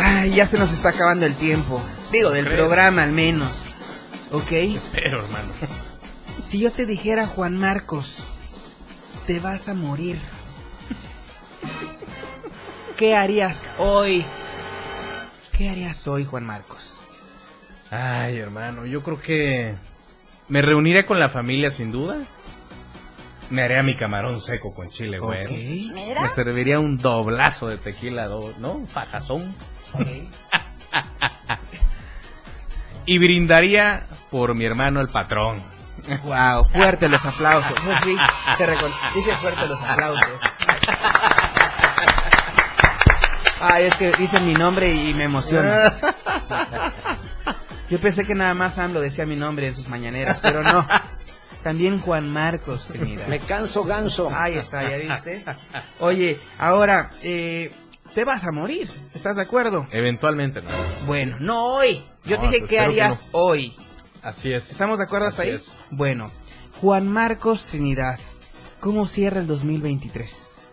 Ay, 0.08 0.34
ya 0.34 0.46
se 0.46 0.58
nos 0.58 0.72
está 0.72 0.90
acabando 0.90 1.26
el 1.26 1.34
tiempo. 1.34 1.82
Digo, 2.12 2.30
del 2.30 2.44
¿Crees? 2.44 2.58
programa 2.60 3.02
al 3.02 3.12
menos. 3.12 3.74
¿Ok? 4.30 4.50
Pero, 4.92 5.24
hermano. 5.24 5.48
Si 6.44 6.58
yo 6.60 6.70
te 6.70 6.86
dijera, 6.86 7.26
Juan 7.26 7.56
Marcos, 7.56 8.28
te 9.26 9.40
vas 9.40 9.68
a 9.68 9.74
morir. 9.74 10.18
¿Qué 12.96 13.14
harías 13.16 13.68
hoy? 13.78 14.24
¿Qué 15.52 15.70
harías 15.70 16.06
hoy, 16.06 16.24
Juan 16.24 16.44
Marcos? 16.44 17.02
Ay, 17.90 18.38
hermano, 18.38 18.86
yo 18.86 19.02
creo 19.02 19.20
que 19.20 19.74
me 20.48 20.62
reuniré 20.62 21.04
con 21.06 21.18
la 21.18 21.28
familia 21.28 21.70
sin 21.70 21.92
duda. 21.92 22.18
Me 23.50 23.62
haré 23.62 23.78
a 23.78 23.82
mi 23.82 23.96
camarón 23.96 24.40
seco 24.40 24.74
con 24.74 24.90
chile, 24.90 25.18
güey. 25.20 25.44
Ok. 25.44 26.20
Me 26.22 26.28
serviría 26.34 26.80
un 26.80 26.96
doblazo 26.96 27.68
de 27.68 27.78
tequila, 27.78 28.26
do- 28.26 28.52
¿no? 28.58 28.72
Un 28.72 28.88
fajazón. 28.88 29.54
y 33.06 33.18
brindaría 33.18 34.04
por 34.30 34.54
mi 34.54 34.64
hermano 34.64 35.00
el 35.00 35.08
patrón. 35.08 35.62
Wow, 36.24 36.64
fuerte 36.66 37.08
los 37.08 37.24
aplausos. 37.24 37.72
Eso 37.72 37.92
sí, 38.04 38.16
te 38.58 38.66
recon- 38.66 38.92
dije 39.14 39.34
fuerte 39.36 39.66
los 39.66 39.80
aplausos. 39.82 40.40
Ay, 43.60 43.84
es 43.86 43.94
que 43.96 44.12
dice 44.12 44.40
mi 44.40 44.52
nombre 44.54 44.92
y 44.92 45.14
me 45.14 45.24
emociona. 45.24 45.94
Yo 47.88 47.98
pensé 47.98 48.24
que 48.26 48.34
nada 48.34 48.52
más 48.54 48.78
AMLO 48.78 49.00
decía 49.00 49.24
mi 49.26 49.36
nombre 49.36 49.68
en 49.68 49.74
sus 49.76 49.88
mañaneras, 49.88 50.38
pero 50.42 50.62
no. 50.62 50.86
También 51.62 51.98
Juan 52.00 52.30
Marcos 52.32 52.88
Trinidad. 52.88 53.26
Me 53.28 53.40
canso 53.40 53.82
ganso. 53.84 54.30
Ahí 54.32 54.58
está, 54.58 54.88
¿ya 54.88 54.96
viste? 54.98 55.44
Oye, 55.98 56.38
ahora, 56.58 57.10
eh, 57.22 57.74
te 58.14 58.24
vas 58.24 58.44
a 58.44 58.52
morir, 58.52 58.90
¿estás 59.14 59.36
de 59.36 59.42
acuerdo? 59.42 59.86
Eventualmente, 59.90 60.62
¿no? 60.62 60.68
Bueno, 61.06 61.36
no 61.40 61.64
hoy. 61.66 62.02
Yo 62.24 62.36
No, 62.36 62.42
te 62.42 62.46
dije, 62.48 62.58
pues 62.60 62.70
¿qué 62.70 62.76
que 62.76 62.80
harías 62.80 63.20
no. 63.20 63.26
hoy? 63.32 63.74
Así 64.22 64.52
es. 64.52 64.70
¿Estamos 64.70 64.98
de 64.98 65.04
acuerdo 65.04 65.28
hasta 65.28 65.42
Así 65.42 65.50
ahí? 65.50 65.56
es. 65.56 65.76
Bueno, 65.90 66.32
Juan 66.80 67.08
Marcos 67.08 67.66
Trinidad, 67.66 68.18
¿cómo 68.80 69.06
cierra 69.06 69.40
el 69.40 69.46
2023? 69.46 70.68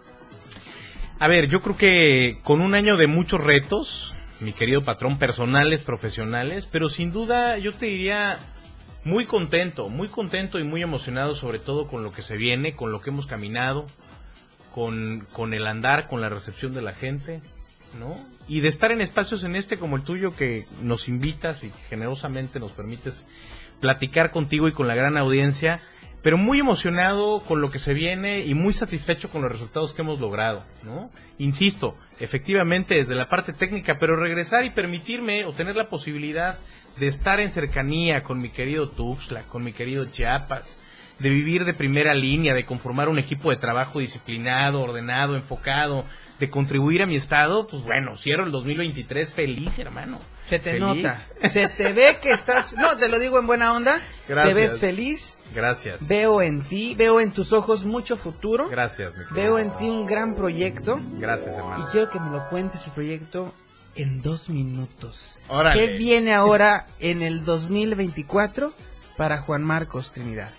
A 1.19 1.27
ver, 1.27 1.47
yo 1.47 1.61
creo 1.61 1.77
que 1.77 2.39
con 2.43 2.61
un 2.61 2.73
año 2.75 2.97
de 2.97 3.07
muchos 3.07 3.41
retos, 3.41 4.13
mi 4.39 4.53
querido 4.53 4.81
patrón, 4.81 5.19
personales, 5.19 5.84
profesionales, 5.84 6.67
pero 6.69 6.89
sin 6.89 7.11
duda 7.11 7.57
yo 7.57 7.73
te 7.73 7.86
diría 7.86 8.39
muy 9.05 9.25
contento, 9.25 9.89
muy 9.89 10.07
contento 10.07 10.59
y 10.59 10.63
muy 10.63 10.81
emocionado 10.81 11.36
sobre 11.36 11.59
todo 11.59 11.88
con 11.88 12.03
lo 12.03 12.11
que 12.11 12.21
se 12.21 12.36
viene, 12.36 12.75
con 12.75 12.91
lo 12.91 12.99
que 13.01 13.09
hemos 13.11 13.27
caminado, 13.27 13.86
con, 14.74 15.28
con 15.32 15.53
el 15.53 15.67
andar, 15.67 16.07
con 16.07 16.19
la 16.19 16.30
recepción 16.30 16.74
de 16.74 16.82
la 16.82 16.93
gente, 16.93 17.41
¿no? 17.99 18.15
Y 18.47 18.61
de 18.61 18.69
estar 18.69 18.91
en 18.91 19.01
espacios 19.01 19.43
en 19.43 19.55
este 19.55 19.78
como 19.78 19.95
el 19.95 20.03
tuyo 20.03 20.36
que 20.36 20.65
nos 20.82 21.07
invitas 21.07 21.63
y 21.63 21.71
generosamente 21.89 22.59
nos 22.59 22.71
permites 22.71 23.26
platicar 23.80 24.32
contigo 24.32 24.67
y 24.67 24.71
con 24.71 24.88
la 24.88 24.95
gran 24.95 25.17
audiencia, 25.17 25.80
pero 26.24 26.38
muy 26.38 26.59
emocionado 26.59 27.43
con 27.43 27.61
lo 27.61 27.69
que 27.69 27.80
se 27.80 27.93
viene 27.93 28.45
y 28.45 28.55
muy 28.55 28.74
satisfecho 28.74 29.30
con 29.30 29.43
los 29.43 29.51
resultados 29.51 29.93
que 29.93 30.01
hemos 30.01 30.19
logrado, 30.19 30.65
¿no? 30.84 31.11
Insisto, 31.38 31.95
efectivamente 32.19 32.95
desde 32.95 33.15
la 33.15 33.30
parte 33.30 33.53
técnica, 33.53 33.97
pero 33.99 34.15
regresar 34.15 34.65
y 34.65 34.71
permitirme 34.71 35.45
o 35.45 35.53
tener 35.53 35.76
la 35.76 35.89
posibilidad 35.89 36.57
de 36.97 37.07
estar 37.07 37.39
en 37.39 37.51
cercanía 37.51 38.24
con 38.24 38.39
mi 38.39 38.49
querido 38.49 38.89
Tuxtla, 38.89 39.43
con 39.43 39.63
mi 39.63 39.74
querido 39.74 40.05
Chiapas, 40.05 40.80
de 41.20 41.30
vivir 41.30 41.66
de 41.66 41.74
primera 41.74 42.14
línea, 42.14 42.53
de 42.53 42.66
conformar 42.66 43.09
un 43.09 43.20
equipo 43.20 43.49
de 43.49 43.57
trabajo 43.57 43.99
disciplinado, 43.99 44.82
ordenado, 44.82 45.36
enfocado, 45.36 46.05
de 46.39 46.49
contribuir 46.49 47.01
a 47.03 47.05
mi 47.05 47.16
estado, 47.16 47.68
pues 47.68 47.84
bueno, 47.84 48.18
cierro 48.18 48.43
el 48.45 48.51
2023 48.51 49.34
feliz, 49.34 49.78
hermano. 49.80 50.18
Se 50.43 50.59
te 50.59 50.72
Feliz. 50.72 50.82
nota, 50.82 51.16
se 51.47 51.70
te 51.70 51.93
ve 51.93 52.18
que 52.22 52.32
estás, 52.32 52.74
no, 52.74 52.97
te 52.97 53.07
lo 53.07 53.18
digo 53.20 53.39
en 53.39 53.47
buena 53.47 53.72
onda, 53.74 54.01
Gracias. 54.28 54.53
te 54.55 54.61
ves 54.61 54.80
feliz, 54.80 55.38
Gracias. 55.53 56.05
veo 56.07 56.41
en 56.41 56.61
ti, 56.64 56.95
veo 56.95 57.22
en 57.22 57.32
tus 57.32 57.53
ojos 57.53 57.86
mucho 57.86 58.18
futuro, 58.18 58.68
Gracias, 58.68 59.16
mi 59.16 59.24
veo 59.32 59.57
en 59.59 59.74
ti 59.78 59.86
un 59.86 60.05
gran 60.05 60.36
proyecto 60.36 60.99
Gracias, 61.14 61.53
y 61.53 61.57
hermano. 61.57 61.88
quiero 61.91 62.09
que 62.09 62.20
me 62.20 62.32
lo 62.32 62.49
cuentes 62.49 62.86
el 62.88 62.93
proyecto 62.93 63.53
en 63.95 64.22
dos 64.22 64.49
minutos. 64.49 65.39
Órale. 65.47 65.80
¿Qué 65.88 65.97
viene 65.97 66.34
ahora 66.34 66.88
en 66.99 67.22
el 67.22 67.45
2024 67.45 68.74
para 69.16 69.38
Juan 69.38 69.64
Marcos 69.64 70.11
Trinidad? 70.11 70.49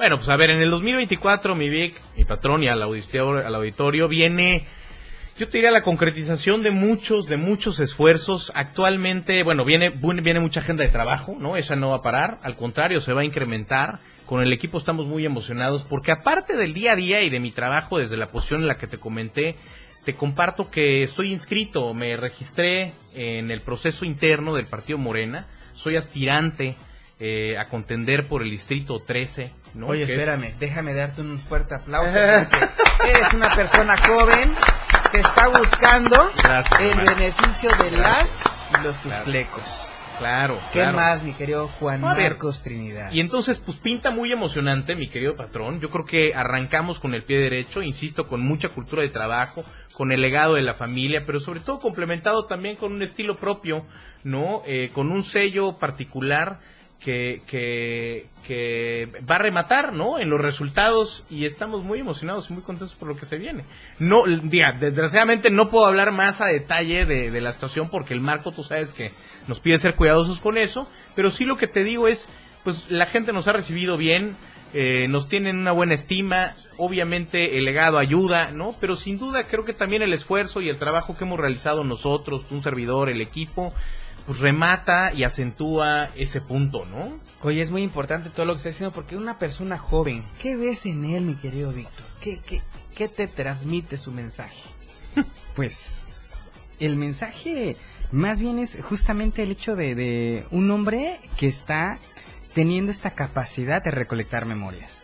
Bueno, 0.00 0.16
pues 0.16 0.30
a 0.30 0.36
ver, 0.36 0.48
en 0.48 0.62
el 0.62 0.70
2024, 0.70 1.54
mi 1.54 1.68
Vic, 1.68 2.00
mi 2.16 2.24
patrón 2.24 2.62
y 2.62 2.68
al 2.68 2.80
auditorio, 2.80 3.46
al 3.46 3.54
auditorio 3.54 4.08
viene, 4.08 4.64
yo 5.36 5.46
te 5.46 5.58
diría 5.58 5.70
la 5.70 5.82
concretización 5.82 6.62
de 6.62 6.70
muchos, 6.70 7.26
de 7.26 7.36
muchos 7.36 7.80
esfuerzos. 7.80 8.50
Actualmente, 8.54 9.42
bueno, 9.42 9.62
viene, 9.66 9.90
viene 9.90 10.40
mucha 10.40 10.60
agenda 10.60 10.84
de 10.84 10.88
trabajo, 10.88 11.36
¿no? 11.38 11.58
Esa 11.58 11.76
no 11.76 11.90
va 11.90 11.96
a 11.96 12.02
parar, 12.02 12.38
al 12.42 12.56
contrario, 12.56 13.00
se 13.00 13.12
va 13.12 13.20
a 13.20 13.24
incrementar. 13.24 14.00
Con 14.24 14.40
el 14.40 14.54
equipo 14.54 14.78
estamos 14.78 15.06
muy 15.06 15.26
emocionados 15.26 15.84
porque 15.84 16.12
aparte 16.12 16.56
del 16.56 16.72
día 16.72 16.92
a 16.92 16.96
día 16.96 17.20
y 17.20 17.28
de 17.28 17.38
mi 17.38 17.52
trabajo 17.52 17.98
desde 17.98 18.16
la 18.16 18.30
posición 18.30 18.62
en 18.62 18.68
la 18.68 18.78
que 18.78 18.86
te 18.86 18.96
comenté, 18.96 19.56
te 20.06 20.14
comparto 20.14 20.70
que 20.70 21.02
estoy 21.02 21.30
inscrito, 21.30 21.92
me 21.92 22.16
registré 22.16 22.94
en 23.12 23.50
el 23.50 23.60
proceso 23.60 24.06
interno 24.06 24.54
del 24.54 24.64
Partido 24.64 24.96
Morena, 24.96 25.46
soy 25.74 25.96
aspirante 25.96 26.74
eh, 27.22 27.58
a 27.58 27.68
contender 27.68 28.28
por 28.28 28.40
el 28.40 28.48
distrito 28.48 28.94
13. 28.98 29.52
¿No? 29.74 29.88
Oye, 29.88 30.04
es- 30.04 30.10
espérame, 30.10 30.54
déjame 30.58 30.94
darte 30.94 31.20
un 31.22 31.38
fuerte 31.38 31.74
aplauso 31.74 32.16
eres 32.18 33.32
una 33.34 33.54
persona 33.54 33.96
joven 34.06 34.54
que 35.12 35.20
está 35.20 35.48
buscando 35.48 36.30
Gracias, 36.42 36.80
el 36.80 36.88
hermano. 36.90 37.10
beneficio 37.16 37.70
de 37.76 37.90
las 37.92 38.42
y 38.78 38.82
los 38.84 38.96
Claro. 38.98 39.24
flecos. 39.24 39.92
Claro, 40.18 40.60
¿Qué 40.70 40.84
más, 40.84 41.22
mi 41.22 41.32
querido 41.32 41.68
Juan 41.68 42.04
A 42.04 42.12
ver, 42.12 42.32
Marcos 42.32 42.62
Trinidad? 42.62 43.10
Y 43.10 43.20
entonces, 43.20 43.58
pues 43.58 43.78
pinta 43.78 44.10
muy 44.10 44.30
emocionante, 44.30 44.94
mi 44.94 45.08
querido 45.08 45.34
patrón. 45.34 45.80
Yo 45.80 45.88
creo 45.88 46.04
que 46.04 46.34
arrancamos 46.34 46.98
con 46.98 47.14
el 47.14 47.22
pie 47.24 47.38
derecho, 47.38 47.80
insisto, 47.80 48.28
con 48.28 48.42
mucha 48.42 48.68
cultura 48.68 49.00
de 49.00 49.08
trabajo, 49.08 49.64
con 49.94 50.12
el 50.12 50.20
legado 50.20 50.56
de 50.56 50.62
la 50.62 50.74
familia, 50.74 51.22
pero 51.24 51.40
sobre 51.40 51.60
todo 51.60 51.78
complementado 51.78 52.44
también 52.44 52.76
con 52.76 52.92
un 52.92 53.00
estilo 53.00 53.38
propio, 53.38 53.86
¿no? 54.22 54.60
Eh, 54.66 54.90
con 54.92 55.10
un 55.10 55.22
sello 55.22 55.78
particular 55.78 56.58
que, 57.00 57.42
que, 57.46 58.26
que 58.46 59.08
va 59.28 59.36
a 59.36 59.38
rematar, 59.38 59.92
¿no? 59.92 60.18
En 60.18 60.28
los 60.28 60.40
resultados 60.40 61.24
y 61.30 61.46
estamos 61.46 61.82
muy 61.82 62.00
emocionados 62.00 62.50
y 62.50 62.52
muy 62.52 62.62
contentos 62.62 62.94
por 62.94 63.08
lo 63.08 63.16
que 63.16 63.26
se 63.26 63.36
viene. 63.36 63.64
No, 63.98 64.24
diga, 64.26 64.76
desgraciadamente 64.78 65.50
no 65.50 65.68
puedo 65.68 65.86
hablar 65.86 66.12
más 66.12 66.40
a 66.40 66.46
detalle 66.46 67.06
de, 67.06 67.40
la 67.40 67.52
situación 67.52 67.88
porque 67.88 68.12
el 68.12 68.20
marco, 68.20 68.52
tú 68.52 68.62
sabes 68.62 68.92
que 68.92 69.12
nos 69.48 69.60
pide 69.60 69.78
ser 69.78 69.94
cuidadosos 69.94 70.40
con 70.40 70.58
eso, 70.58 70.88
pero 71.16 71.30
sí 71.30 71.44
lo 71.44 71.56
que 71.56 71.66
te 71.66 71.84
digo 71.84 72.06
es, 72.06 72.28
pues 72.64 72.90
la 72.90 73.06
gente 73.06 73.32
nos 73.32 73.48
ha 73.48 73.52
recibido 73.52 73.96
bien, 73.96 74.36
eh, 74.74 75.08
nos 75.08 75.26
tienen 75.26 75.58
una 75.58 75.72
buena 75.72 75.94
estima, 75.94 76.54
obviamente 76.76 77.56
el 77.56 77.64
legado 77.64 77.98
ayuda, 77.98 78.52
¿no? 78.52 78.74
Pero 78.78 78.94
sin 78.94 79.18
duda 79.18 79.46
creo 79.46 79.64
que 79.64 79.72
también 79.72 80.02
el 80.02 80.12
esfuerzo 80.12 80.60
y 80.60 80.68
el 80.68 80.76
trabajo 80.76 81.16
que 81.16 81.24
hemos 81.24 81.40
realizado 81.40 81.82
nosotros, 81.82 82.44
un 82.50 82.62
servidor, 82.62 83.08
el 83.08 83.20
equipo, 83.20 83.72
pues 84.30 84.38
remata 84.38 85.12
y 85.12 85.24
acentúa 85.24 86.08
ese 86.14 86.40
punto, 86.40 86.86
¿no? 86.86 87.18
Oye, 87.42 87.62
es 87.62 87.72
muy 87.72 87.82
importante 87.82 88.30
todo 88.30 88.46
lo 88.46 88.52
que 88.52 88.58
está 88.58 88.68
diciendo 88.68 88.94
porque 88.94 89.16
una 89.16 89.40
persona 89.40 89.76
joven, 89.76 90.24
¿qué 90.40 90.54
ves 90.54 90.86
en 90.86 91.04
él, 91.04 91.24
mi 91.24 91.34
querido 91.34 91.72
Víctor? 91.72 92.06
¿Qué, 92.20 92.38
qué, 92.38 92.62
qué 92.94 93.08
te 93.08 93.26
transmite 93.26 93.96
su 93.96 94.12
mensaje? 94.12 94.62
Pues 95.56 96.38
el 96.78 96.96
mensaje 96.96 97.76
más 98.12 98.38
bien 98.38 98.60
es 98.60 98.78
justamente 98.80 99.42
el 99.42 99.50
hecho 99.50 99.74
de, 99.74 99.96
de 99.96 100.46
un 100.52 100.70
hombre 100.70 101.18
que 101.36 101.48
está 101.48 101.98
teniendo 102.54 102.92
esta 102.92 103.10
capacidad 103.10 103.82
de 103.82 103.90
recolectar 103.90 104.46
memorias. 104.46 105.02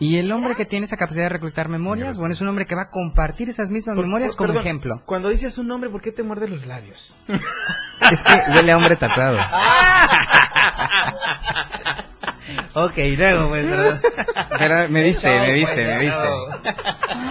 Y 0.00 0.18
el 0.18 0.30
hombre 0.30 0.54
que 0.54 0.64
tiene 0.64 0.84
esa 0.84 0.96
capacidad 0.96 1.24
de 1.24 1.28
recolectar 1.30 1.68
memorias, 1.68 2.18
bueno, 2.18 2.32
es 2.32 2.40
un 2.40 2.46
hombre 2.48 2.66
que 2.66 2.76
va 2.76 2.82
a 2.82 2.90
compartir 2.90 3.48
esas 3.48 3.68
mismas 3.70 3.96
Por- 3.96 4.04
memorias 4.04 4.36
por- 4.36 4.46
como 4.46 4.52
perdón, 4.54 4.66
ejemplo. 4.66 5.02
Cuando 5.06 5.28
dices 5.28 5.58
un 5.58 5.66
nombre, 5.66 5.90
¿por 5.90 6.00
qué 6.00 6.12
te 6.12 6.22
muerdes 6.22 6.50
los 6.50 6.66
labios? 6.66 7.16
Es 8.12 8.22
que 8.22 8.32
huele 8.54 8.70
a 8.72 8.76
hombre 8.76 8.94
tatuado. 8.96 9.38
ok, 12.74 12.96
luego, 13.16 13.48
pues, 13.48 13.66
perdón. 13.66 14.00
Pero 14.58 14.88
me 14.88 15.02
viste, 15.02 15.28
me 15.28 15.52
viste, 15.52 15.84
pues, 15.84 15.86
me 15.86 15.98
viste. 16.00 16.22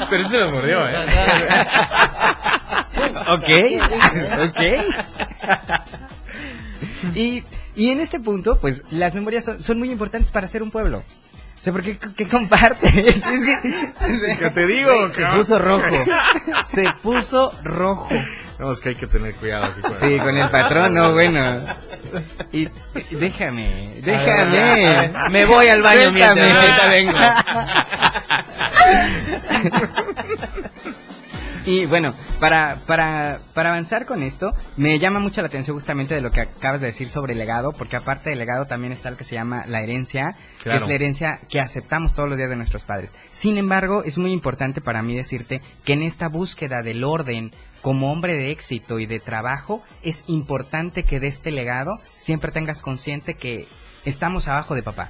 Pero 0.09 0.27
se 0.27 0.37
lo 0.37 0.51
mordió, 0.51 0.87
¿eh? 0.87 0.95
Ok, 3.29 3.49
ok. 4.47 4.61
Y, 7.15 7.43
y 7.75 7.89
en 7.91 7.99
este 8.01 8.19
punto, 8.19 8.59
pues 8.59 8.83
las 8.91 9.13
memorias 9.15 9.45
son, 9.45 9.61
son 9.61 9.77
muy 9.79 9.89
importantes 9.91 10.31
para 10.31 10.47
ser 10.47 10.61
un 10.63 10.71
pueblo. 10.71 11.03
O 11.57 11.59
sea, 11.59 11.73
porque 11.73 11.97
qué 12.15 12.27
comparte. 12.27 12.87
Es, 13.09 13.25
es 13.25 13.43
que, 13.43 14.37
¿Qué 14.39 14.49
te 14.51 14.67
digo? 14.67 15.09
Se 15.09 15.21
cabrón? 15.23 15.39
puso 15.39 15.57
rojo. 15.59 15.95
Se 16.65 16.83
puso 17.01 17.51
rojo. 17.63 18.09
No, 18.59 18.71
es 18.71 18.79
que 18.79 18.89
hay 18.89 18.95
que 18.95 19.07
tener 19.07 19.33
cuidado. 19.35 19.65
Aquí 19.65 19.81
con 19.81 19.95
Sí, 19.95 20.17
con 20.19 20.37
el 20.37 20.49
patrón, 20.49 20.93
no, 20.93 21.13
bueno. 21.13 21.57
Y 22.51 22.63
y 23.09 23.15
déjame, 23.15 23.93
déjame. 24.03 25.11
Me 25.31 25.45
voy 25.45 25.67
al 25.67 25.81
baño 25.81 26.09
Suéltame. 26.11 26.41
mientras 26.41 26.61
ahorita 26.61 26.87
vengo. 26.89 27.17
Y 31.67 31.85
bueno, 31.85 32.13
para, 32.39 32.79
para, 32.87 33.39
para 33.53 33.71
avanzar 33.71 34.05
con 34.05 34.23
esto, 34.23 34.51
me 34.77 34.99
llama 34.99 35.19
mucho 35.19 35.41
la 35.41 35.47
atención 35.47 35.75
justamente 35.75 36.15
de 36.15 36.21
lo 36.21 36.31
que 36.31 36.39
acabas 36.39 36.79
de 36.79 36.87
decir 36.87 37.09
sobre 37.09 37.33
el 37.33 37.39
legado, 37.39 37.73
porque 37.73 37.97
aparte 37.97 38.29
del 38.29 38.39
legado 38.39 38.67
también 38.67 38.93
está 38.93 39.11
lo 39.11 39.17
que 39.17 39.25
se 39.25 39.35
llama 39.35 39.65
la 39.67 39.81
herencia, 39.81 40.37
que 40.63 40.73
es 40.73 40.87
la 40.87 40.93
herencia 40.93 41.41
que 41.49 41.59
aceptamos 41.59 42.15
todos 42.15 42.29
los 42.29 42.37
días 42.37 42.49
de 42.49 42.55
nuestros 42.55 42.85
padres. 42.85 43.17
Sin 43.27 43.57
embargo, 43.57 44.01
es 44.05 44.17
muy 44.17 44.31
importante 44.31 44.79
para 44.79 45.01
mí 45.01 45.13
decirte 45.13 45.61
que 45.83 45.91
en 45.91 46.03
esta 46.03 46.29
búsqueda 46.29 46.83
del 46.83 47.03
orden 47.03 47.51
como 47.81 48.13
hombre 48.13 48.37
de 48.37 48.51
éxito 48.51 48.99
y 48.99 49.05
de 49.05 49.19
trabajo, 49.19 49.83
es 50.03 50.23
importante 50.27 51.03
que 51.03 51.19
de 51.19 51.27
este 51.27 51.51
legado 51.51 51.99
siempre 52.15 52.53
tengas 52.53 52.81
consciente 52.81 53.33
que 53.33 53.67
estamos 54.05 54.47
abajo 54.47 54.73
de 54.73 54.83
papá. 54.83 55.09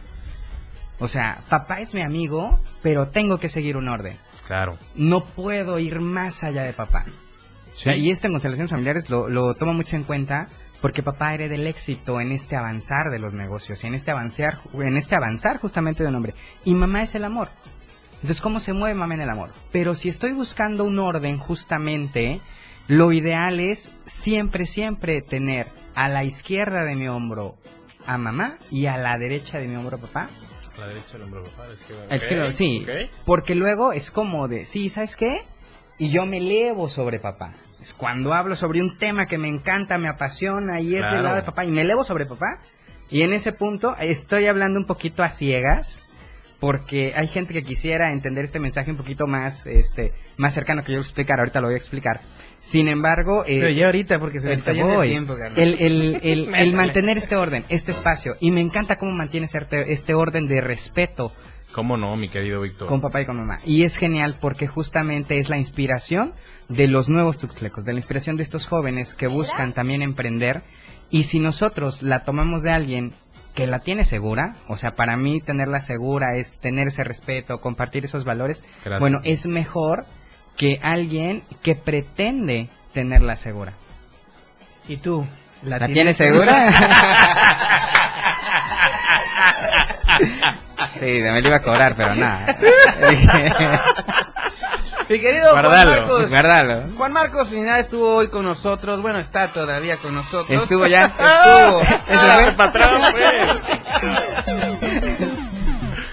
O 0.98 1.08
sea, 1.08 1.44
papá 1.50 1.82
es 1.82 1.94
mi 1.94 2.02
amigo, 2.02 2.60
pero 2.82 3.10
tengo 3.10 3.38
que 3.38 3.48
seguir 3.48 3.78
un 3.78 3.90
orden 3.90 4.18
Claro. 4.48 4.80
no 4.96 5.26
puedo 5.26 5.78
ir 5.78 6.00
más 6.00 6.44
allá 6.44 6.64
de 6.64 6.74
papá. 6.74 7.06
O 7.74 7.76
sea, 7.76 7.96
y 7.96 8.10
esto 8.10 8.28
en 8.28 8.34
constelaciones 8.34 8.72
familiares 8.72 9.10
lo, 9.10 9.30
lo 9.30 9.54
tomo 9.54 9.74
mucho 9.74 9.96
en 9.96 10.04
cuenta 10.04 10.50
porque 10.82 11.04
papá 11.04 11.34
hereda 11.34 11.56
el 11.56 11.68
éxito 11.68 12.22
en 12.22 12.32
este 12.32 12.56
avanzar 12.56 13.10
de 13.12 13.20
los 13.20 13.34
negocios, 13.34 13.84
en 13.84 13.94
este 13.94 14.12
avanzar, 14.12 14.60
en 14.74 14.98
este 14.98 15.16
avanzar 15.16 15.60
justamente 15.60 16.04
de 16.04 16.10
un 16.10 16.16
hombre. 16.16 16.34
Y 16.66 16.74
mamá 16.74 17.04
es 17.04 17.16
el 17.16 17.26
amor. 17.26 17.50
Entonces, 18.16 18.42
¿cómo 18.42 18.60
se 18.60 18.74
mueve 18.74 18.96
mamá 18.96 19.14
en 19.14 19.22
el 19.22 19.30
amor? 19.30 19.52
Pero 19.72 19.94
si 19.94 20.10
estoy 20.10 20.32
buscando 20.32 20.84
un 20.84 20.98
orden 20.98 21.38
justamente, 21.38 22.42
lo 22.88 23.12
ideal 23.12 23.60
es 23.60 23.92
siempre, 24.06 24.66
siempre 24.66 25.22
tener 25.22 25.68
a 25.94 26.10
la 26.10 26.24
izquierda 26.24 26.84
de 26.84 26.96
mi 26.96 27.08
hombro 27.08 27.58
a 28.06 28.18
mamá 28.18 28.58
y 28.72 28.86
a 28.88 28.98
la 28.98 29.18
derecha 29.18 29.60
de 29.60 29.68
mi 29.68 29.76
hombro 29.76 29.98
a 29.98 30.02
papá. 30.02 30.30
La 30.78 30.88
derecha 30.88 31.14
del 31.14 31.24
hombro 31.24 31.44
que 31.44 32.40
ok, 32.40 32.52
sí, 32.52 32.86
porque 33.26 33.56
luego 33.56 33.94
es 33.94 34.12
como 34.12 34.48
de, 34.48 34.66
sí, 34.66 34.90
¿sabes 34.90 35.16
qué? 35.16 35.44
Y 35.98 36.12
yo 36.12 36.26
me 36.26 36.38
elevo 36.38 36.88
sobre 36.88 37.20
papá. 37.20 37.56
Es 37.82 37.94
cuando 37.94 38.34
hablo 38.34 38.56
sobre 38.56 38.82
un 38.82 38.98
tema 38.98 39.26
que 39.28 39.38
me 39.38 39.48
encanta, 39.48 39.98
me 39.98 40.08
apasiona 40.08 40.80
y 40.82 40.96
es 40.96 41.02
Claro. 41.02 41.16
del 41.16 41.24
lado 41.24 41.36
de 41.38 41.44
papá 41.44 41.66
y 41.66 41.72
me 41.72 41.82
elevo 41.82 42.04
sobre 42.04 42.26
papá. 42.26 42.60
Y 43.10 43.22
en 43.22 43.34
ese 43.34 43.54
punto 43.54 43.96
estoy 44.00 44.48
hablando 44.48 44.80
un 44.80 44.86
poquito 44.86 45.24
a 45.24 45.30
ciegas 45.30 46.02
porque 46.60 47.14
hay 47.16 47.28
gente 47.28 47.54
que 47.54 47.64
quisiera 47.64 48.12
entender 48.12 48.44
este 48.46 48.60
mensaje 48.60 48.92
un 48.92 48.98
poquito 48.98 49.28
más 49.28 49.66
este 49.66 50.14
más 50.38 50.54
cercano 50.54 50.84
que 50.84 50.94
yo 50.94 51.00
explicar, 51.00 51.40
ahorita 51.40 51.62
lo 51.62 51.68
voy 51.68 51.76
a 51.76 51.78
explicar. 51.78 52.22
Sin 52.60 52.88
embargo, 52.88 53.44
eh, 53.46 53.60
Pero 53.62 53.70
ya 53.70 53.86
ahorita, 53.86 54.20
porque 54.20 54.42
se 54.42 54.48
me 54.48 54.54
está 54.54 54.74
yendo 54.74 55.02
el 55.04 55.10
tiempo, 55.10 55.36
carnal. 55.38 55.60
El, 55.60 55.76
el, 55.80 56.20
el, 56.24 56.56
el 56.56 56.74
mantener 56.74 57.18
este 57.18 57.36
orden, 57.36 57.64
este 57.70 57.92
espacio. 57.92 58.36
Y 58.40 58.52
me 58.52 58.62
encanta 58.62 58.98
cómo 58.98 59.12
mantienes 59.12 59.56
este, 59.56 59.92
este 59.92 60.14
orden 60.14 60.48
de 60.48 60.62
respeto 60.62 61.32
¿Cómo 61.74 61.98
no, 61.98 62.16
mi 62.16 62.30
querido 62.30 62.62
Víctor? 62.62 62.88
con 62.88 63.02
papá 63.02 63.22
y 63.22 63.26
con 63.26 63.38
mamá. 63.38 63.58
Y 63.66 63.84
es 63.84 63.98
genial 63.98 64.38
porque 64.40 64.68
justamente 64.68 65.38
es 65.38 65.50
la 65.50 65.58
inspiración 65.58 66.34
de 66.70 66.88
los 66.88 67.10
nuevos 67.10 67.38
tuxtlecos, 67.38 67.86
de 67.86 67.94
la 67.94 68.00
inspiración 68.00 68.38
de 68.38 68.44
estos 68.44 68.68
jóvenes 68.68 69.14
que 69.14 69.28
buscan 69.28 69.74
también 69.74 70.02
emprender. 70.02 70.64
Y 71.10 71.24
si 71.24 71.40
nosotros 71.40 72.02
la 72.02 72.24
tomamos 72.24 72.64
de 72.64 72.72
alguien 72.72 73.14
que 73.54 73.68
la 73.68 73.80
tiene 73.80 74.06
segura, 74.06 74.56
o 74.68 74.78
sea, 74.78 74.96
para 74.96 75.18
mí 75.18 75.42
tenerla 75.42 75.82
segura 75.82 76.36
es 76.38 76.58
tener 76.58 76.88
ese 76.88 77.04
respeto, 77.04 77.60
compartir 77.60 78.06
esos 78.06 78.24
valores, 78.24 78.64
Gracias. 78.84 79.00
bueno, 79.00 79.20
es 79.24 79.48
mejor 79.48 80.06
que 80.58 80.80
alguien 80.82 81.44
que 81.62 81.76
pretende 81.76 82.68
tenerla 82.94 83.36
segura. 83.36 83.74
¿Y 84.88 84.98
tú? 84.98 85.28
¿La, 85.64 85.86
tienes 85.88 86.18
segura? 86.18 86.72
sí, 91.00 91.06
me 91.06 91.42
lo 91.42 91.48
iba 91.48 91.58
a 91.58 91.62
cobrar, 91.62 91.96
pero 91.96 92.16
nada. 92.16 92.58
Mi 95.10 95.22
querido 95.22 95.52
Guardalo, 95.52 95.92
Juan 95.92 96.02
Marcos. 96.02 96.30
guardalo. 96.30 96.84
Juan 96.98 97.14
Marcos 97.14 97.48
Final 97.48 97.80
estuvo 97.80 98.16
hoy 98.16 98.28
con 98.28 98.44
nosotros. 98.44 99.02
Bueno, 99.02 99.20
está 99.20 99.54
todavía 99.54 99.96
con 99.98 100.14
nosotros. 100.14 100.64
Estuvo 100.64 100.86
ya. 100.86 101.06
Estuvo. 101.18 101.82
Eso 101.82 102.44
fue. 102.44 102.52
patrón, 102.54 103.02
pues. 104.82 105.07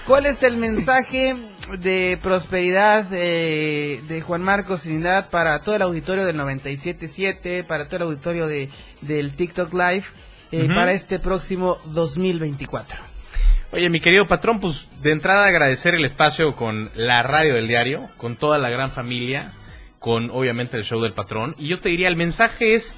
¿Cuál 0.07 0.27
es 0.27 0.43
el 0.43 0.57
mensaje 0.57 1.33
de 1.79 2.19
prosperidad 2.21 3.07
eh, 3.11 3.99
de 4.07 4.21
Juan 4.21 4.43
Marcos 4.43 4.83
Trinidad 4.83 5.31
para 5.31 5.59
todo 5.61 5.75
el 5.75 5.81
auditorio 5.81 6.25
del 6.27 6.37
97.7, 6.37 7.65
para 7.65 7.85
todo 7.85 7.97
el 7.97 8.03
auditorio 8.03 8.45
de, 8.45 8.69
del 9.01 9.35
TikTok 9.35 9.73
Live, 9.73 10.03
eh, 10.51 10.67
para 10.67 10.93
este 10.93 11.17
próximo 11.17 11.79
2024? 11.85 13.01
Oye, 13.71 13.89
mi 13.89 13.99
querido 13.99 14.27
patrón, 14.27 14.59
pues 14.59 14.87
de 15.01 15.11
entrada 15.11 15.47
agradecer 15.47 15.95
el 15.95 16.05
espacio 16.05 16.53
con 16.53 16.91
la 16.93 17.23
radio 17.23 17.55
del 17.55 17.67
diario, 17.67 18.07
con 18.17 18.35
toda 18.35 18.59
la 18.59 18.69
gran 18.69 18.91
familia, 18.91 19.53
con 19.97 20.29
obviamente 20.29 20.77
el 20.77 20.83
show 20.83 21.01
del 21.01 21.13
patrón. 21.13 21.55
Y 21.57 21.67
yo 21.67 21.79
te 21.79 21.89
diría, 21.89 22.09
el 22.09 22.15
mensaje 22.15 22.75
es, 22.75 22.95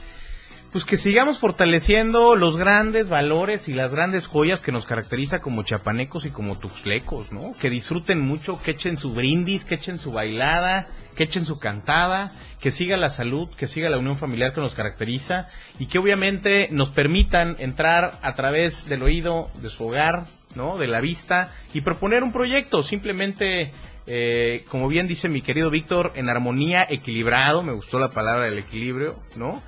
pues 0.72 0.86
que 0.86 0.98
sigamos 0.98 1.40
fortaleciendo 1.40 2.36
los 2.36 2.58
grandes 2.58 3.10
valores 3.10 3.68
y 3.68 3.74
las 3.74 3.92
grandes 3.92 4.28
joyas 4.28 4.62
que 4.62 4.72
nos 4.72 4.86
caracteriza 4.86 5.40
como 5.40 5.64
chapanecos 5.64 6.26
y 6.26 6.32
como 6.32 6.58
tuxlecos, 6.58 7.32
¿no? 7.32 7.54
Que 7.60 7.70
disfruten 7.70 8.20
mucho, 8.20 8.60
que 8.62 8.72
echen 8.72 8.98
su 8.98 9.14
brindis, 9.14 9.66
que 9.66 9.76
echen 9.76 9.98
su 9.98 10.12
bailada, 10.12 10.90
que 11.16 11.24
echen 11.24 11.46
su 11.46 11.58
cantada, 11.58 12.34
que 12.60 12.72
siga 12.72 12.98
la 12.98 13.10
salud, 13.10 13.50
que 13.56 13.68
siga 13.68 13.90
la 13.90 13.98
unión 13.98 14.18
familiar 14.18 14.54
que 14.54 14.62
nos 14.62 14.76
caracteriza 14.76 15.48
y 15.80 15.88
que 15.88 16.00
obviamente 16.00 16.68
nos 16.72 16.90
permitan 16.90 17.56
entrar 17.60 18.20
a 18.22 18.34
través 18.34 18.88
del 18.90 19.04
oído 19.04 19.50
de 19.62 19.70
su 19.70 19.88
hogar, 19.88 20.26
¿no? 20.56 20.78
De 20.78 20.88
la 20.88 21.02
vista 21.02 21.54
y 21.74 21.82
proponer 21.82 22.24
un 22.24 22.34
proyecto, 22.34 22.84
simplemente 22.84 23.72
eh, 24.06 24.64
como 24.70 24.88
bien 24.88 25.08
dice 25.08 25.28
mi 25.28 25.42
querido 25.42 25.70
Víctor, 25.70 26.14
en 26.16 26.30
armonía, 26.30 26.86
equilibrado, 26.90 27.62
me 27.62 27.74
gustó 27.74 28.00
la 28.00 28.12
palabra 28.12 28.46
del 28.46 28.60
equilibrio, 28.60 29.20
¿no? 29.36 29.62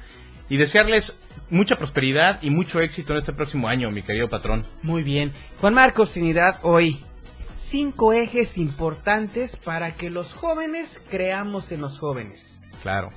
Y 0.50 0.58
desearles 0.58 1.14
mucha 1.50 1.76
prosperidad 1.76 2.39
y 2.41 2.50
mucho 2.50 2.80
éxito 2.80 3.14
en 3.14 3.20
este 3.20 3.34
próximo 3.34 3.68
año, 3.68 3.89
mi 3.91 4.02
querido 4.02 4.30
patrón. 4.30 4.68
Muy 4.82 5.04
bien. 5.04 5.32
Juan 5.62 5.74
Marcos 5.74 6.12
Trinidad, 6.14 6.60
hoy. 6.64 7.04
Cinco 7.56 8.14
ejes 8.14 8.58
importantes 8.58 9.56
para 9.56 9.91
que 9.95 10.10
los 10.10 10.34
jóvenes 10.34 11.00
creamos 11.12 11.72
en 11.72 11.82
los 11.82 12.00
jóvenes. 12.00 12.64
Claro. 12.82 13.12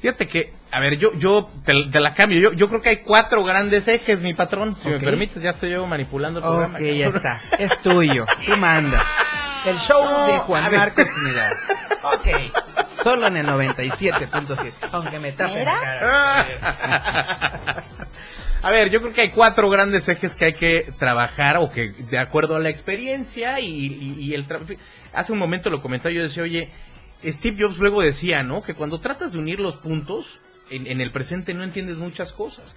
Fíjate 0.00 0.26
que, 0.26 0.52
a 0.70 0.80
ver, 0.80 0.98
yo, 0.98 1.12
yo 1.14 1.48
te, 1.64 1.72
te 1.90 2.00
la 2.00 2.14
cambio. 2.14 2.38
Yo, 2.40 2.52
yo 2.52 2.68
creo 2.68 2.80
que 2.80 2.88
hay 2.90 2.96
cuatro 2.98 3.42
grandes 3.44 3.86
ejes, 3.88 4.20
mi 4.20 4.34
patrón. 4.34 4.76
Si 4.82 4.88
me 4.88 4.98
permites, 5.00 5.42
ya 5.42 5.50
estoy 5.50 5.70
yo 5.70 5.86
manipulando 5.86 6.38
el 6.40 6.44
programa. 6.44 6.74
Ok, 6.74 6.80
ya 6.96 7.06
está. 7.08 7.40
Es 7.58 7.80
tuyo. 7.82 8.24
Tú 8.46 8.56
mandas. 8.56 9.02
El 9.64 9.78
show 9.78 10.04
No, 10.04 10.26
de 10.26 10.38
Juan. 10.38 10.72
Marcos 10.72 11.06
Trinidad. 11.08 11.52
Ok. 12.04 12.26
Solo 13.02 13.26
en 13.26 13.36
el 13.36 13.46
97.7. 13.46 14.72
Aunque 14.92 15.18
me 15.18 15.32
tapen 15.32 15.64
la 15.64 15.80
cara. 15.80 16.46
A 18.62 18.70
ver, 18.70 18.90
yo 18.90 19.00
creo 19.00 19.12
que 19.12 19.22
hay 19.22 19.30
cuatro 19.30 19.68
grandes 19.70 20.08
ejes 20.08 20.36
que 20.36 20.44
hay 20.44 20.52
que 20.52 20.92
trabajar 20.98 21.56
o 21.56 21.70
que 21.70 21.88
de 21.90 22.18
acuerdo 22.18 22.54
a 22.54 22.60
la 22.60 22.68
experiencia 22.70 23.58
y, 23.58 23.66
y- 23.66 24.14
y 24.20 24.34
el 24.34 24.46
hace 25.12 25.32
un 25.32 25.38
momento 25.40 25.68
lo 25.68 25.82
comentaba 25.82 26.12
yo 26.14 26.22
decía, 26.22 26.44
oye, 26.44 26.70
Steve 27.24 27.56
Jobs 27.60 27.78
luego 27.78 28.02
decía, 28.02 28.44
¿no? 28.44 28.62
Que 28.62 28.74
cuando 28.74 29.00
tratas 29.00 29.32
de 29.32 29.38
unir 29.38 29.58
los 29.58 29.76
puntos 29.78 30.40
en, 30.70 30.86
en 30.86 31.00
el 31.00 31.10
presente 31.10 31.54
no 31.54 31.64
entiendes 31.64 31.96
muchas 31.96 32.32
cosas. 32.32 32.76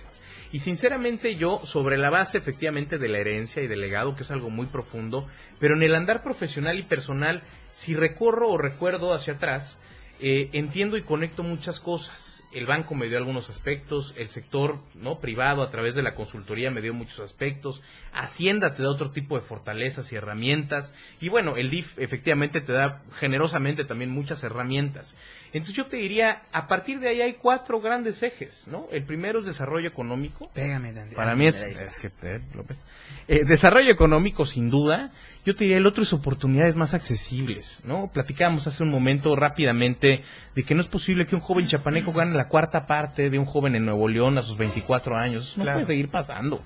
Y 0.51 0.59
sinceramente 0.59 1.35
yo, 1.35 1.61
sobre 1.65 1.97
la 1.97 2.09
base 2.09 2.37
efectivamente 2.39 2.97
de 2.97 3.07
la 3.09 3.19
herencia 3.19 3.61
y 3.61 3.67
del 3.67 3.81
legado, 3.81 4.15
que 4.15 4.23
es 4.23 4.31
algo 4.31 4.49
muy 4.49 4.65
profundo, 4.67 5.27
pero 5.59 5.75
en 5.75 5.83
el 5.83 5.93
andar 5.93 6.23
profesional 6.23 6.79
y 6.79 6.83
personal, 6.83 7.43
si 7.71 7.93
recorro 7.93 8.49
o 8.49 8.57
recuerdo 8.57 9.13
hacia 9.13 9.33
atrás, 9.33 9.77
eh, 10.19 10.49
entiendo 10.53 10.97
y 10.97 11.01
conecto 11.01 11.43
muchas 11.43 11.79
cosas. 11.79 12.44
El 12.55 12.67
banco 12.67 12.95
me 12.95 13.07
dio 13.07 13.17
algunos 13.17 13.49
aspectos, 13.49 14.15
el 14.17 14.29
sector 14.29 14.79
no 14.93 15.19
privado 15.19 15.61
a 15.61 15.69
través 15.71 15.93
de 15.93 16.01
la 16.01 16.15
consultoría 16.15 16.71
me 16.71 16.81
dio 16.81 16.93
muchos 16.93 17.19
aspectos, 17.19 17.83
Hacienda 18.13 18.75
te 18.75 18.81
da 18.81 18.89
otro 18.89 19.11
tipo 19.11 19.35
de 19.35 19.41
fortalezas 19.41 20.13
y 20.13 20.15
herramientas, 20.15 20.93
y 21.19 21.27
bueno, 21.27 21.57
el 21.57 21.69
DIF 21.69 21.99
efectivamente 21.99 22.61
te 22.61 22.71
da 22.71 23.01
generosamente 23.19 23.83
también 23.83 24.09
muchas 24.09 24.41
herramientas. 24.45 25.17
Entonces 25.47 25.75
yo 25.75 25.87
te 25.87 25.97
diría, 25.97 26.43
a 26.53 26.67
partir 26.67 27.01
de 27.01 27.09
ahí 27.09 27.21
hay 27.21 27.33
cuatro 27.33 27.81
grandes 27.81 28.23
ejes, 28.23 28.69
¿no? 28.69 28.87
El 28.89 29.03
primero 29.03 29.39
es 29.39 29.45
desarrollo 29.45 29.89
económico, 29.89 30.49
Pégame, 30.53 30.93
para 31.13 31.35
mí 31.35 31.47
es, 31.47 31.65
que 32.01 32.09
te, 32.09 32.41
López. 32.53 32.81
Eh, 33.27 33.43
desarrollo 33.43 33.91
económico, 33.91 34.45
sin 34.45 34.69
duda. 34.69 35.11
Yo 35.45 35.53
te 35.55 35.65
diría, 35.65 35.77
el 35.77 35.85
otro 35.85 36.03
es 36.03 36.13
oportunidades 36.13 36.75
más 36.75 36.93
accesibles, 36.93 37.81
¿no? 37.85 38.09
Platicábamos 38.11 38.65
hace 38.65 38.81
un 38.83 38.89
momento 38.89 39.35
rápidamente 39.35 40.23
de 40.55 40.63
que 40.63 40.73
no 40.73 40.81
es 40.81 40.87
posible 40.87 41.27
que 41.27 41.35
un 41.35 41.41
joven 41.41 41.67
chapaneco 41.67 42.13
gane 42.13 42.35
la 42.35 42.44
cuarta 42.47 42.85
parte 42.85 43.29
de 43.29 43.39
un 43.39 43.45
joven 43.45 43.75
en 43.75 43.85
Nuevo 43.85 44.07
León 44.07 44.37
a 44.37 44.41
sus 44.41 44.57
24 44.57 45.15
años. 45.17 45.47
Eso 45.51 45.57
no 45.59 45.63
Claro. 45.63 45.77
puede 45.79 45.87
seguir 45.87 46.09
pasando. 46.09 46.61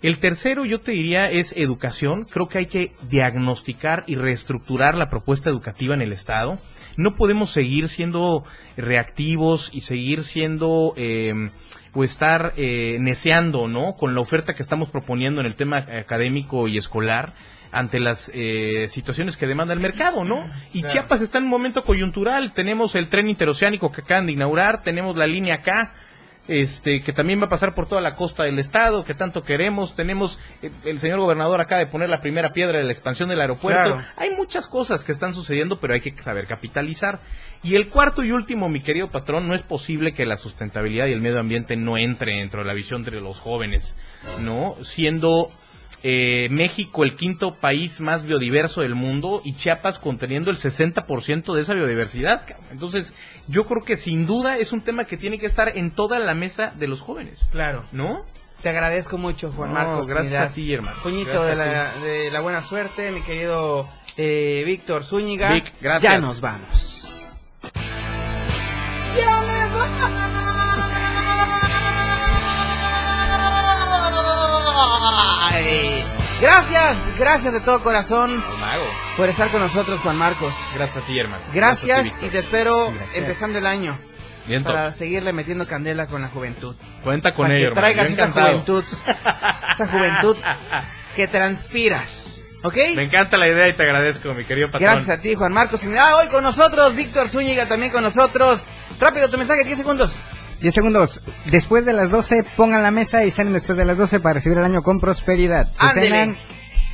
El 0.00 0.18
tercero, 0.18 0.64
yo 0.64 0.80
te 0.80 0.92
diría, 0.92 1.28
es 1.28 1.52
educación. 1.56 2.24
Creo 2.30 2.48
que 2.48 2.58
hay 2.58 2.66
que 2.66 2.92
diagnosticar 3.10 4.04
y 4.06 4.14
reestructurar 4.14 4.94
la 4.96 5.08
propuesta 5.10 5.50
educativa 5.50 5.92
en 5.94 6.02
el 6.02 6.12
Estado. 6.12 6.56
No 6.96 7.16
podemos 7.16 7.50
seguir 7.50 7.88
siendo 7.88 8.44
reactivos 8.76 9.70
y 9.72 9.80
seguir 9.82 10.22
siendo 10.22 10.94
eh, 10.96 11.32
o 11.94 12.04
estar 12.04 12.52
eh, 12.56 12.98
neceando, 13.00 13.66
¿no? 13.66 13.94
Con 13.96 14.14
la 14.14 14.20
oferta 14.20 14.54
que 14.54 14.62
estamos 14.62 14.88
proponiendo 14.88 15.40
en 15.40 15.46
el 15.46 15.56
tema 15.56 15.78
académico 15.78 16.68
y 16.68 16.78
escolar. 16.78 17.34
Ante 17.70 18.00
las 18.00 18.30
eh, 18.34 18.86
situaciones 18.88 19.36
que 19.36 19.46
demanda 19.46 19.74
el 19.74 19.80
mercado, 19.80 20.24
¿no? 20.24 20.50
Y 20.72 20.82
Chiapas 20.82 21.20
está 21.20 21.38
en 21.38 21.44
un 21.44 21.50
momento 21.50 21.84
coyuntural. 21.84 22.52
Tenemos 22.54 22.94
el 22.94 23.08
tren 23.08 23.28
interoceánico 23.28 23.92
que 23.92 24.00
acaban 24.02 24.26
de 24.26 24.32
inaugurar, 24.32 24.82
tenemos 24.82 25.16
la 25.16 25.26
línea 25.26 25.56
acá, 25.56 25.94
este, 26.48 27.02
que 27.02 27.12
también 27.12 27.40
va 27.40 27.44
a 27.44 27.48
pasar 27.50 27.74
por 27.74 27.86
toda 27.86 28.00
la 28.00 28.16
costa 28.16 28.44
del 28.44 28.58
estado, 28.58 29.04
que 29.04 29.14
tanto 29.14 29.42
queremos. 29.42 29.94
Tenemos 29.94 30.40
eh, 30.62 30.70
el 30.84 30.98
señor 30.98 31.20
gobernador 31.20 31.60
acá 31.60 31.76
de 31.76 31.86
poner 31.86 32.08
la 32.08 32.22
primera 32.22 32.52
piedra 32.54 32.78
de 32.78 32.84
la 32.84 32.92
expansión 32.92 33.28
del 33.28 33.40
aeropuerto. 33.40 33.96
Claro. 33.96 34.08
Hay 34.16 34.30
muchas 34.30 34.66
cosas 34.66 35.04
que 35.04 35.12
están 35.12 35.34
sucediendo, 35.34 35.78
pero 35.78 35.92
hay 35.92 36.00
que 36.00 36.16
saber 36.22 36.46
capitalizar. 36.46 37.20
Y 37.62 37.74
el 37.74 37.88
cuarto 37.88 38.24
y 38.24 38.32
último, 38.32 38.70
mi 38.70 38.80
querido 38.80 39.10
patrón, 39.10 39.46
no 39.46 39.54
es 39.54 39.62
posible 39.62 40.14
que 40.14 40.24
la 40.24 40.36
sustentabilidad 40.36 41.06
y 41.06 41.12
el 41.12 41.20
medio 41.20 41.38
ambiente 41.38 41.76
no 41.76 41.98
entre 41.98 42.36
dentro 42.36 42.62
de 42.62 42.66
la 42.66 42.74
visión 42.74 43.04
de 43.04 43.20
los 43.20 43.38
jóvenes, 43.38 43.96
¿no? 44.40 44.76
Siendo 44.82 45.50
eh, 46.02 46.48
México 46.50 47.02
el 47.04 47.14
quinto 47.16 47.54
país 47.56 48.00
más 48.00 48.24
biodiverso 48.24 48.82
del 48.82 48.94
mundo 48.94 49.40
y 49.44 49.54
Chiapas 49.54 49.98
conteniendo 49.98 50.50
el 50.50 50.56
60% 50.56 51.54
de 51.54 51.62
esa 51.62 51.74
biodiversidad. 51.74 52.42
Entonces, 52.70 53.12
yo 53.48 53.66
creo 53.66 53.82
que 53.84 53.96
sin 53.96 54.26
duda 54.26 54.58
es 54.58 54.72
un 54.72 54.82
tema 54.82 55.04
que 55.04 55.16
tiene 55.16 55.38
que 55.38 55.46
estar 55.46 55.76
en 55.76 55.90
toda 55.90 56.18
la 56.18 56.34
mesa 56.34 56.72
de 56.76 56.86
los 56.88 57.00
jóvenes, 57.00 57.46
Claro. 57.50 57.84
¿no? 57.92 58.24
Te 58.62 58.68
agradezco 58.70 59.18
mucho, 59.18 59.52
Juan 59.52 59.68
No, 59.72 59.74
Marcos. 59.74 60.08
gracias 60.08 60.42
a 60.50 60.54
ti, 60.54 60.72
hermano. 60.74 60.96
Coñito 61.02 61.44
de 61.44 61.54
la, 61.54 61.92
de 61.98 62.30
la 62.30 62.40
buena 62.40 62.60
suerte, 62.60 63.10
mi 63.12 63.22
querido 63.22 63.88
eh, 64.16 64.64
Víctor 64.66 65.04
Zúñiga. 65.04 65.52
Vic, 65.52 65.72
gracias. 65.80 66.12
Ya 66.12 66.18
nos 66.18 66.40
vamos. 66.40 67.44
Ay, 69.14 70.37
Gracias, 76.40 76.96
gracias 77.18 77.52
de 77.52 77.60
todo 77.60 77.82
corazón 77.82 78.42
por 79.16 79.28
estar 79.28 79.48
con 79.48 79.60
nosotros, 79.60 80.00
Juan 80.00 80.16
Marcos. 80.16 80.54
Gracias 80.76 81.02
a 81.02 81.06
ti, 81.06 81.18
hermano. 81.18 81.42
Gracias 81.52 82.02
ti, 82.02 82.26
y 82.26 82.28
te 82.28 82.38
espero 82.38 82.92
Gracias. 82.92 83.16
empezando 83.16 83.58
el 83.58 83.66
año 83.66 83.96
para 84.62 84.92
seguirle 84.92 85.32
metiendo 85.32 85.66
candela 85.66 86.06
con 86.06 86.22
la 86.22 86.28
juventud. 86.28 86.76
Cuenta 87.02 87.32
con 87.32 87.46
para 87.46 87.56
ello, 87.56 87.72
que 87.74 87.78
hermano. 87.80 87.94
traigas 87.94 88.12
esa 88.12 88.30
juventud, 88.30 88.84
esa 89.74 89.86
juventud 89.88 90.36
que 91.16 91.26
transpiras, 91.26 92.46
¿ok? 92.62 92.76
Me 92.94 93.02
encanta 93.02 93.36
la 93.36 93.48
idea 93.48 93.68
y 93.68 93.72
te 93.72 93.82
agradezco, 93.82 94.32
mi 94.32 94.44
querido 94.44 94.68
patrón. 94.68 94.92
Gracias 94.92 95.18
a 95.18 95.20
ti, 95.20 95.34
Juan 95.34 95.52
Marcos. 95.52 95.82
Y 95.82 95.88
mira, 95.88 96.16
hoy 96.16 96.28
con 96.28 96.44
nosotros, 96.44 96.94
Víctor 96.94 97.28
Zúñiga 97.28 97.66
también 97.66 97.90
con 97.90 98.04
nosotros. 98.04 98.64
Rápido, 99.00 99.28
tu 99.28 99.38
mensaje, 99.38 99.64
10 99.64 99.78
segundos. 99.78 100.22
10 100.60 100.74
segundos. 100.74 101.20
Después 101.46 101.84
de 101.84 101.92
las 101.92 102.10
12, 102.10 102.44
pongan 102.56 102.82
la 102.82 102.90
mesa 102.90 103.24
y 103.24 103.30
salen 103.30 103.52
después 103.52 103.76
de 103.78 103.84
las 103.84 103.96
12 103.96 104.20
para 104.20 104.34
recibir 104.34 104.58
el 104.58 104.64
año 104.64 104.82
con 104.82 105.00
prosperidad. 105.00 105.66
Se 105.72 105.88
cenan 106.00 106.36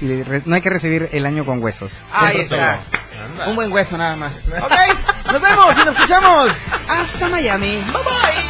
y 0.00 0.22
re- 0.22 0.42
no 0.44 0.54
hay 0.56 0.60
que 0.62 0.70
recibir 0.70 1.08
el 1.12 1.24
año 1.26 1.44
con 1.44 1.62
huesos. 1.62 1.96
Ahí 2.12 2.38
está. 2.40 2.80
Anda. 3.24 3.48
Un 3.48 3.56
buen 3.56 3.72
hueso 3.72 3.96
nada 3.96 4.16
más. 4.16 4.38
Ok, 4.48 5.32
nos 5.32 5.40
vemos 5.42 5.74
y 5.80 5.84
nos 5.84 5.94
escuchamos. 5.94 6.52
Hasta 6.88 7.28
Miami. 7.28 7.76
Bye 7.76 7.92
bye. 7.92 8.44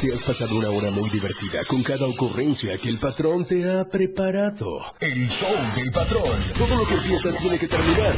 Te 0.00 0.12
has 0.12 0.22
pasado 0.24 0.56
una 0.56 0.70
hora 0.70 0.90
muy 0.90 1.10
divertida 1.10 1.62
con 1.66 1.82
cada 1.82 2.06
ocurrencia 2.06 2.76
que 2.78 2.88
el 2.88 2.98
patrón 2.98 3.44
te 3.44 3.70
ha 3.70 3.84
preparado. 3.84 4.80
El 4.98 5.28
show 5.28 5.48
del 5.76 5.90
patrón. 5.90 6.22
Todo 6.56 6.76
lo 6.76 6.86
que 6.86 6.94
empieza 6.94 7.30
tiene 7.32 7.58
que 7.58 7.68
terminar. 7.68 8.14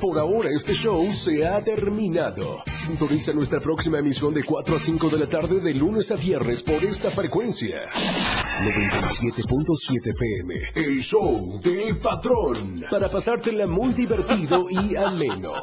Por 0.00 0.16
ahora 0.16 0.50
este 0.54 0.72
show 0.74 1.12
se 1.12 1.44
ha 1.44 1.60
terminado. 1.62 2.62
Sintoniza 2.66 3.32
nuestra 3.32 3.58
próxima 3.58 3.98
emisión 3.98 4.32
de 4.32 4.44
4 4.44 4.76
a 4.76 4.78
5 4.78 5.08
de 5.08 5.18
la 5.18 5.26
tarde 5.26 5.58
de 5.58 5.74
lunes 5.74 6.12
a 6.12 6.16
viernes 6.16 6.62
por 6.62 6.84
esta 6.84 7.10
frecuencia. 7.10 7.80
97.7 7.90 9.98
FM. 10.04 10.54
El 10.76 11.00
show 11.00 11.58
del 11.60 11.96
patrón. 11.96 12.80
Para 12.88 13.10
pasártela 13.10 13.66
muy 13.66 13.92
divertido 13.92 14.70
y 14.70 14.94
ameno. 14.94 15.54